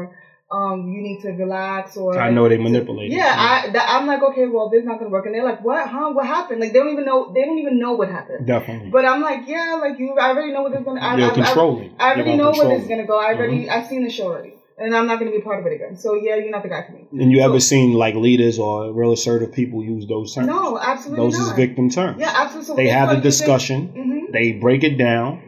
um 0.51 0.89
you 0.93 1.01
need 1.01 1.23
to 1.23 1.31
relax, 1.31 1.97
or 1.97 2.19
I 2.19 2.31
know 2.31 2.49
they 2.49 2.59
manipulate. 2.59 3.11
Yeah, 3.11 3.33
I 3.37 3.71
that, 3.71 3.87
I'm 3.89 4.07
like 4.07 4.23
okay, 4.31 4.47
well 4.47 4.69
this 4.69 4.81
is 4.81 4.87
not 4.87 4.99
gonna 4.99 5.11
work, 5.11 5.25
and 5.27 5.35
they're 5.35 5.45
like 5.45 5.63
what, 5.65 5.89
huh? 5.89 6.11
What 6.13 6.27
happened? 6.27 6.61
Like 6.61 6.73
they 6.73 6.81
don't 6.81 6.91
even 6.93 7.05
know. 7.07 7.33
They 7.33 7.43
don't 7.45 7.59
even 7.59 7.79
know 7.79 7.93
what 7.93 8.09
happened. 8.11 8.47
definitely. 8.47 8.91
But 8.91 9.05
I'm 9.07 9.23
like 9.23 9.49
yeah, 9.49 9.79
like 9.81 9.99
you, 9.99 10.15
I 10.21 10.29
already 10.31 10.53
know 10.53 10.63
what 10.63 10.73
this 10.73 10.81
is 10.81 10.85
gonna. 10.87 11.01
I, 11.01 11.17
You're 11.17 11.31
I, 11.31 11.35
controlling. 11.35 11.95
I, 11.99 12.09
I 12.09 12.15
already 12.15 12.37
know 12.37 12.51
where 12.53 12.69
this 12.75 12.83
is 12.83 12.89
gonna 12.89 13.07
go. 13.07 13.19
I 13.19 13.35
already, 13.35 13.61
Mm-hmm. 13.63 13.71
I've 13.71 13.87
seen 13.87 14.05
the 14.05 14.11
show 14.11 14.27
already, 14.33 14.55
and 14.79 14.95
I'm 14.95 15.07
not 15.07 15.19
gonna 15.19 15.31
be 15.31 15.41
part 15.41 15.61
of 15.61 15.67
it 15.67 15.75
again. 15.75 15.97
So 15.97 16.15
yeah, 16.15 16.37
you're 16.37 16.51
not 16.51 16.63
the 16.63 16.69
guy 16.69 16.85
for 16.87 16.93
me. 16.93 17.07
And 17.23 17.31
you 17.33 17.41
ever 17.43 17.61
seen 17.61 17.93
like 17.95 18.15
leaders 18.15 18.59
or 18.59 18.93
real 18.93 19.13
assertive 19.13 19.53
people 19.53 19.83
use 19.85 20.07
those 20.07 20.35
terms? 20.35 20.47
No, 20.49 20.79
absolutely 20.79 21.25
those 21.25 21.39
not. 21.39 21.49
is 21.51 21.53
victim 21.57 21.91
terms. 21.91 22.19
Yeah, 22.21 22.33
absolutely. 22.35 22.67
So 22.67 22.75
They 22.77 22.89
have 22.89 23.09
a 23.11 23.13
the 23.13 23.17
you 23.17 23.23
say- 23.23 23.29
discussion. 23.45 23.89
Mhm. 23.97 24.33
They 24.33 24.53
break 24.53 24.83
it 24.85 24.97
down. 24.99 25.41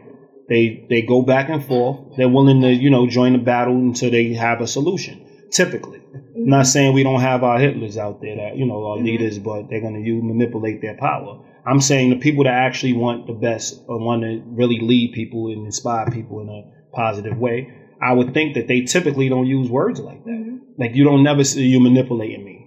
They 0.49 0.85
they 0.89 1.01
go 1.01 1.21
back 1.21 1.49
and 1.49 1.63
forth. 1.63 2.15
They're 2.15 2.29
willing 2.29 2.61
to 2.61 2.73
you 2.73 2.89
know 2.89 3.07
join 3.07 3.33
the 3.33 3.39
battle 3.39 3.75
until 3.75 4.11
they 4.11 4.33
have 4.33 4.61
a 4.61 4.67
solution. 4.67 5.21
Typically, 5.51 5.99
I'm 6.35 6.49
not 6.49 6.67
saying 6.67 6.93
we 6.93 7.03
don't 7.03 7.21
have 7.21 7.43
our 7.43 7.57
Hitlers 7.57 7.97
out 7.97 8.21
there 8.21 8.35
that 8.35 8.57
you 8.57 8.65
know 8.65 8.85
are 8.85 8.97
Mhm. 8.97 9.03
leaders, 9.05 9.39
but 9.39 9.69
they're 9.69 9.81
going 9.81 9.93
to 9.95 10.01
use 10.01 10.21
manipulate 10.23 10.81
their 10.81 10.95
power. 10.95 11.39
I'm 11.65 11.81
saying 11.81 12.11
the 12.11 12.15
people 12.17 12.45
that 12.45 12.53
actually 12.53 12.93
want 12.93 13.27
the 13.27 13.33
best 13.33 13.81
or 13.87 13.97
want 13.99 14.21
to 14.23 14.41
really 14.45 14.79
lead 14.79 15.11
people 15.13 15.47
and 15.47 15.65
inspire 15.65 16.05
people 16.11 16.39
in 16.41 16.47
a 16.49 16.63
positive 16.95 17.37
way. 17.37 17.69
I 18.01 18.13
would 18.13 18.33
think 18.33 18.55
that 18.55 18.67
they 18.67 18.81
typically 18.81 19.29
don't 19.29 19.47
use 19.47 19.69
words 19.69 19.99
like 19.99 20.23
that. 20.25 20.31
Mhm. 20.31 20.59
Like 20.77 20.95
you 20.95 21.03
don't 21.03 21.23
never 21.23 21.43
see 21.43 21.65
you 21.65 21.79
manipulating 21.79 22.43
me. 22.43 22.65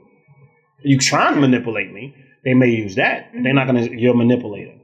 You 0.82 0.98
trying 0.98 1.34
to 1.34 1.40
manipulate 1.40 1.92
me. 1.92 2.14
They 2.44 2.54
may 2.54 2.70
use 2.70 2.94
that. 2.96 3.30
They're 3.32 3.54
not 3.54 3.66
gonna 3.66 3.82
you're 3.90 4.14
a 4.14 4.16
manipulator. 4.16 4.74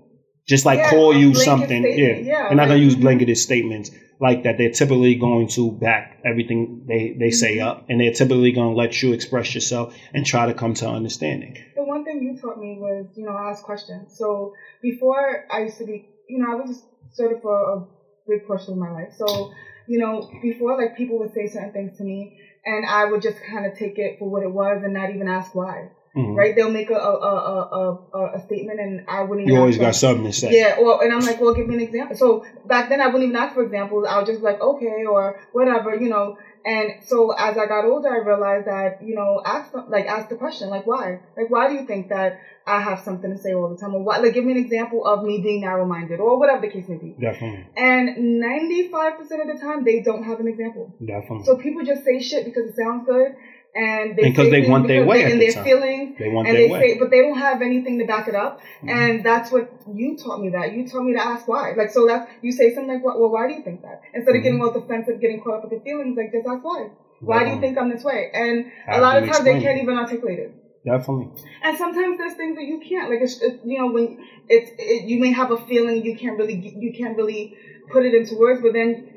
Just 0.47 0.65
like 0.65 0.79
Yeah, 0.79 0.91
call 0.91 1.17
you 1.17 1.35
something. 1.35 1.83
Yeah. 1.83 1.91
statement, 1.91 2.25
yeah, 2.25 2.49
They're 2.49 2.57
not 2.57 2.69
gonna 2.69 2.81
use 2.81 2.95
blanketed 2.95 3.37
statements 3.39 3.91
like 4.21 4.45
that. 4.45 4.57
They're 4.59 4.71
typically 4.71 5.15
going 5.17 5.49
to 5.49 5.73
back 5.73 6.19
everything 6.25 6.83
they, 6.87 7.15
they 7.19 7.31
say 7.31 7.57
Mhm. 7.57 7.67
up 7.67 7.85
and 7.89 8.01
they're 8.01 8.13
typically 8.13 8.53
gonna 8.53 8.75
let 8.75 9.03
you 9.03 9.13
express 9.13 9.55
yourself 9.55 9.95
and 10.15 10.25
try 10.25 10.47
to 10.47 10.55
come 10.55 10.75
to 10.75 10.87
understanding. 10.89 11.55
The 11.75 11.83
one 11.85 12.05
thing 12.05 12.23
you 12.23 12.37
taught 12.37 12.61
me 12.61 12.77
was, 12.79 13.07
you 13.17 13.25
know, 13.25 13.37
ask 13.37 13.65
questions. 13.65 14.17
So 14.17 14.53
before 14.83 15.45
I 15.51 15.63
used 15.63 15.79
to 15.79 15.85
be, 15.85 16.07
you 16.29 16.39
know, 16.39 16.53
I 16.53 16.55
was 16.55 16.85
sort 17.13 17.33
of 17.33 17.43
for 17.43 17.73
a 17.73 17.85
big 18.29 18.47
portion 18.47 18.75
of 18.75 18.79
my 18.79 18.91
life. 18.91 19.13
So, 19.15 19.51
you 19.87 19.99
know, 19.99 20.31
before 20.43 20.77
like 20.77 20.97
people 20.97 21.19
would 21.19 21.33
say 21.33 21.47
certain 21.47 21.73
things 21.73 21.97
to 21.99 22.05
me 22.05 22.37
and 22.65 22.85
I 22.85 23.05
would 23.05 23.23
just 23.23 23.43
kind 23.43 23.65
of 23.65 23.75
take 23.79 23.99
it 23.99 24.19
for 24.19 24.29
what 24.29 24.43
it 24.43 24.51
was 24.51 24.83
and 24.83 24.93
not 24.93 25.11
even 25.11 25.29
ask 25.29 25.55
why. 25.55 25.91
Mhm. 26.15 26.35
Right? 26.35 26.57
They'll 26.57 26.71
make 26.71 26.91
a 26.91 26.95
a, 26.95 26.99
a, 26.99 28.01
a, 28.15 28.31
a, 28.37 28.41
statement 28.41 28.81
and 28.81 29.05
I 29.07 29.23
wouldn't 29.23 29.47
You 29.47 29.57
always 29.57 29.77
got 29.77 29.95
something 29.95 30.25
to 30.25 30.33
say. 30.33 30.59
Yeah, 30.59 30.81
well, 30.81 31.01
and 31.01 31.13
I'm 31.13 31.21
like, 31.21 31.39
well, 31.41 31.53
give 31.53 31.69
me 31.69 31.75
an 31.75 31.81
example. 31.81 32.17
So 32.17 32.45
back 32.65 32.89
then, 32.89 33.03
I 33.03 33.07
wouldn't 33.07 33.25
even 33.25 33.37
ask 33.37 33.55
for 33.55 33.63
examples. 33.63 34.07
I 34.09 34.17
would 34.17 34.27
just 34.27 34.41
be 34.41 34.47
like, 34.47 34.61
okay, 34.61 35.05
or 35.05 35.39
whatever, 35.53 35.95
you 35.95 36.09
know. 36.09 36.39
And 36.67 36.95
so 37.05 37.31
as 37.31 37.57
I 37.57 37.67
got 37.67 37.85
older, 37.85 38.09
I 38.09 38.17
realized 38.17 38.67
that, 38.67 38.99
you 39.01 39.15
know, 39.15 39.41
ask 39.45 39.73
like 39.89 40.07
ask 40.07 40.29
the 40.29 40.35
question, 40.35 40.69
like 40.69 40.85
why, 40.85 41.21
like 41.37 41.49
why 41.49 41.69
do 41.69 41.75
you 41.75 41.87
think 41.87 42.09
that 42.09 42.41
I 42.67 42.81
have 42.81 42.99
something 42.99 43.31
to 43.31 43.39
say 43.39 43.55
all 43.55 43.69
the 43.69 43.77
time, 43.77 43.95
or 43.95 44.03
why? 44.03 44.19
Like 44.19 44.35
give 44.35 44.45
me 44.45 44.51
an 44.51 44.59
example 44.59 45.07
of 45.07 45.23
me 45.23 45.41
being 45.41 45.61
narrow-minded, 45.61 46.19
or 46.19 46.37
whatever 46.41 46.63
the 46.63 46.69
case 46.69 46.89
may 46.89 46.97
be. 46.97 47.15
Definitely. 47.21 47.69
And 47.77 48.43
95% 48.43 49.21
of 49.21 49.47
the 49.47 49.59
time, 49.61 49.85
they 49.85 50.01
don't 50.01 50.25
have 50.25 50.41
an 50.41 50.49
example. 50.49 50.93
Definitely. 50.99 51.45
So 51.45 51.57
people 51.57 51.85
just 51.85 52.03
say 52.05 52.19
shit 52.19 52.45
because 52.45 52.69
it 52.69 52.75
sounds 52.75 53.07
good, 53.07 53.37
and 53.77 54.17
they 54.17 54.23
And 54.25 54.35
'cause 54.37 54.47
say 54.47 54.51
they 54.63 54.69
want 54.71 54.89
their 54.89 55.05
way 55.05 55.23
and 55.25 55.35
the 55.35 55.45
their 55.47 55.53
time. 55.53 55.65
feelings 55.65 56.19
they 56.19 56.29
want 56.29 56.49
and 56.49 56.57
their 56.57 56.67
they 56.67 56.73
way. 56.73 56.81
say, 56.95 56.99
but 56.99 57.11
they 57.11 57.21
don't 57.21 57.37
have 57.39 57.61
anything 57.61 57.99
to 57.99 58.07
back 58.07 58.27
it 58.29 58.35
up. 58.35 58.61
Mhm. 58.83 58.91
And 58.99 59.25
that's 59.25 59.53
what 59.53 59.71
you 59.95 60.17
taught 60.17 60.41
me 60.41 60.49
that. 60.51 60.73
You 60.73 60.89
taught 60.89 61.05
me 61.05 61.13
to 61.13 61.25
ask 61.33 61.47
why. 61.47 61.73
Like, 61.77 61.91
so 61.91 62.07
that's, 62.07 62.31
you 62.43 62.53
say 62.53 62.75
something 62.75 62.95
like, 62.95 63.05
well, 63.05 63.29
why 63.29 63.47
do 63.49 63.55
you 63.55 63.63
think 63.63 63.83
that? 63.83 64.01
Instead 64.15 64.35
of 64.37 64.41
Mhm. 64.41 64.45
getting 64.45 64.63
all 64.63 64.73
defensive, 64.73 65.21
getting 65.21 65.41
caught 65.43 65.55
up 65.57 65.63
with 65.65 65.73
the 65.79 65.81
feelings, 65.81 66.17
like, 66.17 66.33
just 66.33 66.47
ask 66.47 66.65
why. 66.65 66.89
Why 67.21 67.45
do 67.45 67.51
you 67.51 67.61
think 67.61 67.77
I'm 67.79 67.91
this 67.91 68.05
way? 68.05 68.31
And 68.33 68.67
Have 68.87 68.99
a 68.99 69.01
lot 69.03 69.17
of 69.23 69.25
times 69.29 69.45
they 69.45 69.61
can't 69.61 69.79
it. 69.79 69.83
even 69.83 69.97
articulate 69.99 70.39
it. 70.39 70.53
Definitely. 70.85 71.29
And 71.65 71.77
sometimes 71.77 72.17
there's 72.19 72.35
things 72.35 72.55
that 72.57 72.65
you 72.65 72.79
can't, 72.79 73.11
like, 73.11 73.21
it's, 73.21 73.41
it's 73.43 73.59
you 73.65 73.79
know, 73.79 73.89
when 73.91 74.19
it's, 74.49 74.71
it, 74.79 75.05
you 75.09 75.19
may 75.19 75.33
have 75.33 75.51
a 75.51 75.57
feeling 75.57 76.05
you 76.05 76.17
can't 76.17 76.39
really, 76.39 76.55
you 76.79 76.93
can't 76.93 77.17
really 77.17 77.55
put 77.91 78.05
it 78.07 78.15
into 78.15 78.37
words, 78.37 78.61
but 78.63 78.73
then 78.73 79.09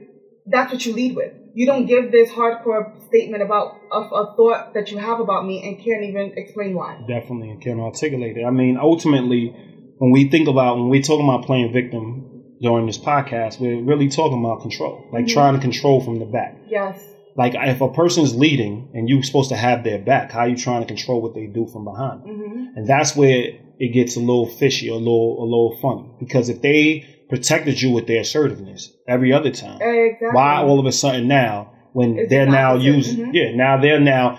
that's 0.45 0.71
what 0.71 0.83
you 0.85 0.93
lead 0.93 1.15
with. 1.15 1.31
You 1.53 1.65
don't 1.65 1.85
give 1.85 2.11
this 2.11 2.29
hardcore 2.29 3.01
statement 3.07 3.41
about 3.43 3.75
a, 3.91 3.97
a 3.97 4.33
thought 4.35 4.73
that 4.73 4.91
you 4.91 4.97
have 4.97 5.19
about 5.19 5.45
me 5.45 5.63
and 5.67 5.83
can't 5.83 6.03
even 6.03 6.33
explain 6.37 6.75
why. 6.75 6.99
Definitely, 7.07 7.49
and 7.49 7.61
can 7.61 7.79
articulate 7.79 8.37
it. 8.37 8.43
I 8.45 8.51
mean, 8.51 8.77
ultimately, 8.77 9.55
when 9.97 10.11
we 10.11 10.29
think 10.29 10.47
about 10.47 10.77
when 10.77 10.89
we 10.89 11.01
talk 11.01 11.21
about 11.21 11.45
playing 11.45 11.73
victim 11.73 12.43
during 12.61 12.85
this 12.85 12.97
podcast, 12.97 13.59
we're 13.59 13.81
really 13.81 14.09
talking 14.09 14.39
about 14.43 14.61
control, 14.61 15.03
like 15.11 15.25
Mhm. 15.25 15.29
trying 15.33 15.53
to 15.55 15.59
control 15.59 16.01
from 16.01 16.19
the 16.19 16.25
back. 16.25 16.55
Yes. 16.67 17.15
Like 17.35 17.53
if 17.55 17.79
a 17.81 17.89
person's 17.89 18.35
leading 18.35 18.89
and 18.93 19.07
you're 19.07 19.23
supposed 19.23 19.49
to 19.49 19.55
have 19.55 19.83
their 19.83 19.99
back, 19.99 20.31
how 20.31 20.41
are 20.41 20.49
you 20.49 20.57
trying 20.57 20.81
to 20.81 20.87
control 20.87 21.21
what 21.21 21.33
they 21.33 21.45
do 21.47 21.67
from 21.67 21.85
behind? 21.85 22.21
hmm 22.21 22.65
And 22.75 22.85
that's 22.87 23.15
where 23.15 23.53
it 23.79 23.93
gets 23.93 24.17
a 24.17 24.19
little 24.19 24.45
fishy, 24.45 24.89
a 24.89 24.95
little 24.95 25.41
a 25.41 25.45
little 25.45 25.77
funny. 25.81 26.05
Because 26.19 26.49
if 26.49 26.61
they 26.61 27.05
protected 27.29 27.81
you 27.81 27.91
with 27.91 28.07
their 28.07 28.21
assertiveness 28.21 28.91
every 29.07 29.31
other 29.31 29.51
time, 29.51 29.79
Exactly. 29.81 30.29
why 30.33 30.57
all 30.63 30.79
of 30.79 30.85
a 30.85 30.91
sudden 30.91 31.27
now 31.27 31.71
when 31.93 32.17
It's 32.17 32.29
they're 32.29 32.45
the 32.45 32.51
now 32.51 32.75
using 32.75 33.17
Mhm. 33.27 33.33
yeah 33.33 33.55
now 33.55 33.77
they're 33.81 33.99
now 33.99 34.37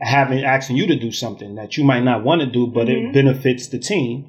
having 0.00 0.44
asking 0.44 0.76
you 0.76 0.86
to 0.88 0.96
do 0.98 1.10
something 1.12 1.54
that 1.56 1.76
you 1.76 1.84
might 1.84 2.02
not 2.04 2.24
want 2.24 2.40
to 2.40 2.46
do 2.46 2.66
but 2.66 2.88
Mhm. 2.88 3.08
it 3.08 3.12
benefits 3.14 3.68
the 3.68 3.78
team 3.78 4.24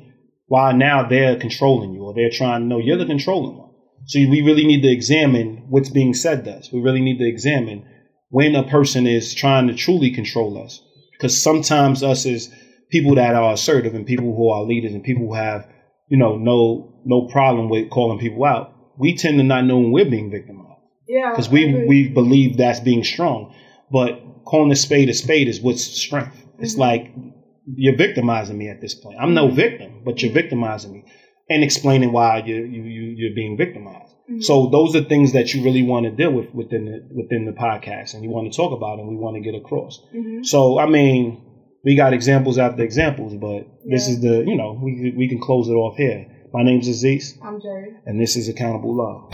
while 0.47 0.75
now 0.75 1.07
they're 1.07 1.35
controlling 1.35 1.93
you 1.93 2.03
or 2.03 2.13
they're 2.13 2.29
trying 2.29 2.61
to 2.61 2.67
know 2.67 2.77
you're 2.79 2.97
the 2.97 3.05
controlling 3.05 3.57
one 3.57 3.69
so 4.05 4.19
we 4.19 4.41
really 4.41 4.65
need 4.65 4.81
to 4.81 4.91
examine 4.91 5.63
what's 5.69 5.89
being 5.89 6.13
said 6.13 6.43
to 6.45 6.51
us 6.51 6.71
we 6.71 6.79
really 6.81 7.01
need 7.01 7.17
to 7.19 7.27
examine 7.27 7.83
when 8.29 8.55
a 8.55 8.63
person 8.63 9.05
is 9.07 9.33
trying 9.33 9.67
to 9.67 9.73
truly 9.73 10.11
control 10.11 10.57
us 10.57 10.81
because 11.13 11.39
sometimes 11.41 12.03
us 12.03 12.25
as 12.25 12.51
people 12.89 13.15
that 13.15 13.33
are 13.35 13.53
assertive 13.53 13.93
and 13.95 14.05
people 14.05 14.35
who 14.35 14.49
are 14.49 14.63
leaders 14.63 14.93
and 14.93 15.03
people 15.03 15.25
who 15.27 15.33
have 15.33 15.67
you 16.09 16.17
know 16.17 16.37
no 16.37 16.92
no 17.05 17.27
problem 17.27 17.69
with 17.69 17.89
calling 17.89 18.19
people 18.19 18.43
out 18.45 18.71
we 18.97 19.15
tend 19.15 19.37
to 19.39 19.43
not 19.43 19.65
know 19.65 19.77
when 19.77 19.91
we're 19.91 20.09
being 20.09 20.29
victimized 20.29 20.79
Yeah. 21.07 21.31
because 21.31 21.49
we 21.49 21.85
we 21.87 22.07
believe 22.07 22.57
that's 22.57 22.79
being 22.79 23.03
strong. 23.03 23.51
But 23.91 24.21
calling 24.45 24.71
a 24.71 24.75
spade 24.75 25.09
a 25.09 25.13
spade 25.13 25.47
is 25.47 25.61
what's 25.61 25.83
strength. 25.83 26.37
It's 26.59 26.75
Mhm. 26.75 26.79
like 26.87 27.11
you're 27.75 27.95
victimizing 27.95 28.57
me 28.57 28.67
at 28.69 28.81
this 28.81 28.93
point. 28.93 29.17
I'm 29.19 29.33
no 29.33 29.47
Mhm. 29.47 29.53
victim, 29.53 29.91
but 30.05 30.21
you're 30.21 30.31
victimizing 30.31 30.91
me 30.93 31.03
and 31.49 31.63
explaining 31.63 32.11
why 32.11 32.43
you 32.45 32.55
you 32.75 32.83
you 32.83 33.03
you're 33.17 33.35
being 33.35 33.57
victimized. 33.57 34.13
Mhm. 34.29 34.43
So 34.43 34.67
those 34.67 34.95
are 34.95 35.01
things 35.13 35.31
that 35.33 35.53
you 35.53 35.63
really 35.63 35.83
want 35.83 36.05
to 36.05 36.11
deal 36.11 36.31
with 36.31 36.53
within 36.53 36.85
the 36.85 36.97
within 37.19 37.45
the 37.45 37.53
podcast, 37.65 38.13
and 38.13 38.23
you 38.23 38.29
want 38.29 38.51
to 38.51 38.55
talk 38.55 38.71
about, 38.71 38.99
and 38.99 39.07
we 39.07 39.15
want 39.15 39.35
to 39.37 39.41
get 39.41 39.55
across. 39.55 39.93
Mhm. 40.15 40.45
So 40.45 40.77
I 40.79 40.85
mean, 40.85 41.37
we 41.83 41.95
got 41.95 42.13
examples 42.13 42.57
after 42.57 42.83
examples, 42.83 43.33
but 43.35 43.67
this 43.93 44.07
is 44.07 44.21
the 44.21 44.35
you 44.47 44.55
know 44.55 44.69
we 44.83 45.13
we 45.17 45.27
can 45.27 45.39
close 45.39 45.67
it 45.67 45.73
off 45.85 45.97
here. 45.97 46.27
My 46.53 46.61
name's 46.61 46.87
Aziz, 46.87 47.35
I'm 47.41 47.59
Jerri. 47.59 47.95
and 48.05 48.19
this 48.21 48.35
is 48.35 48.47
Accountable 48.47 48.93
Love. 48.95 49.31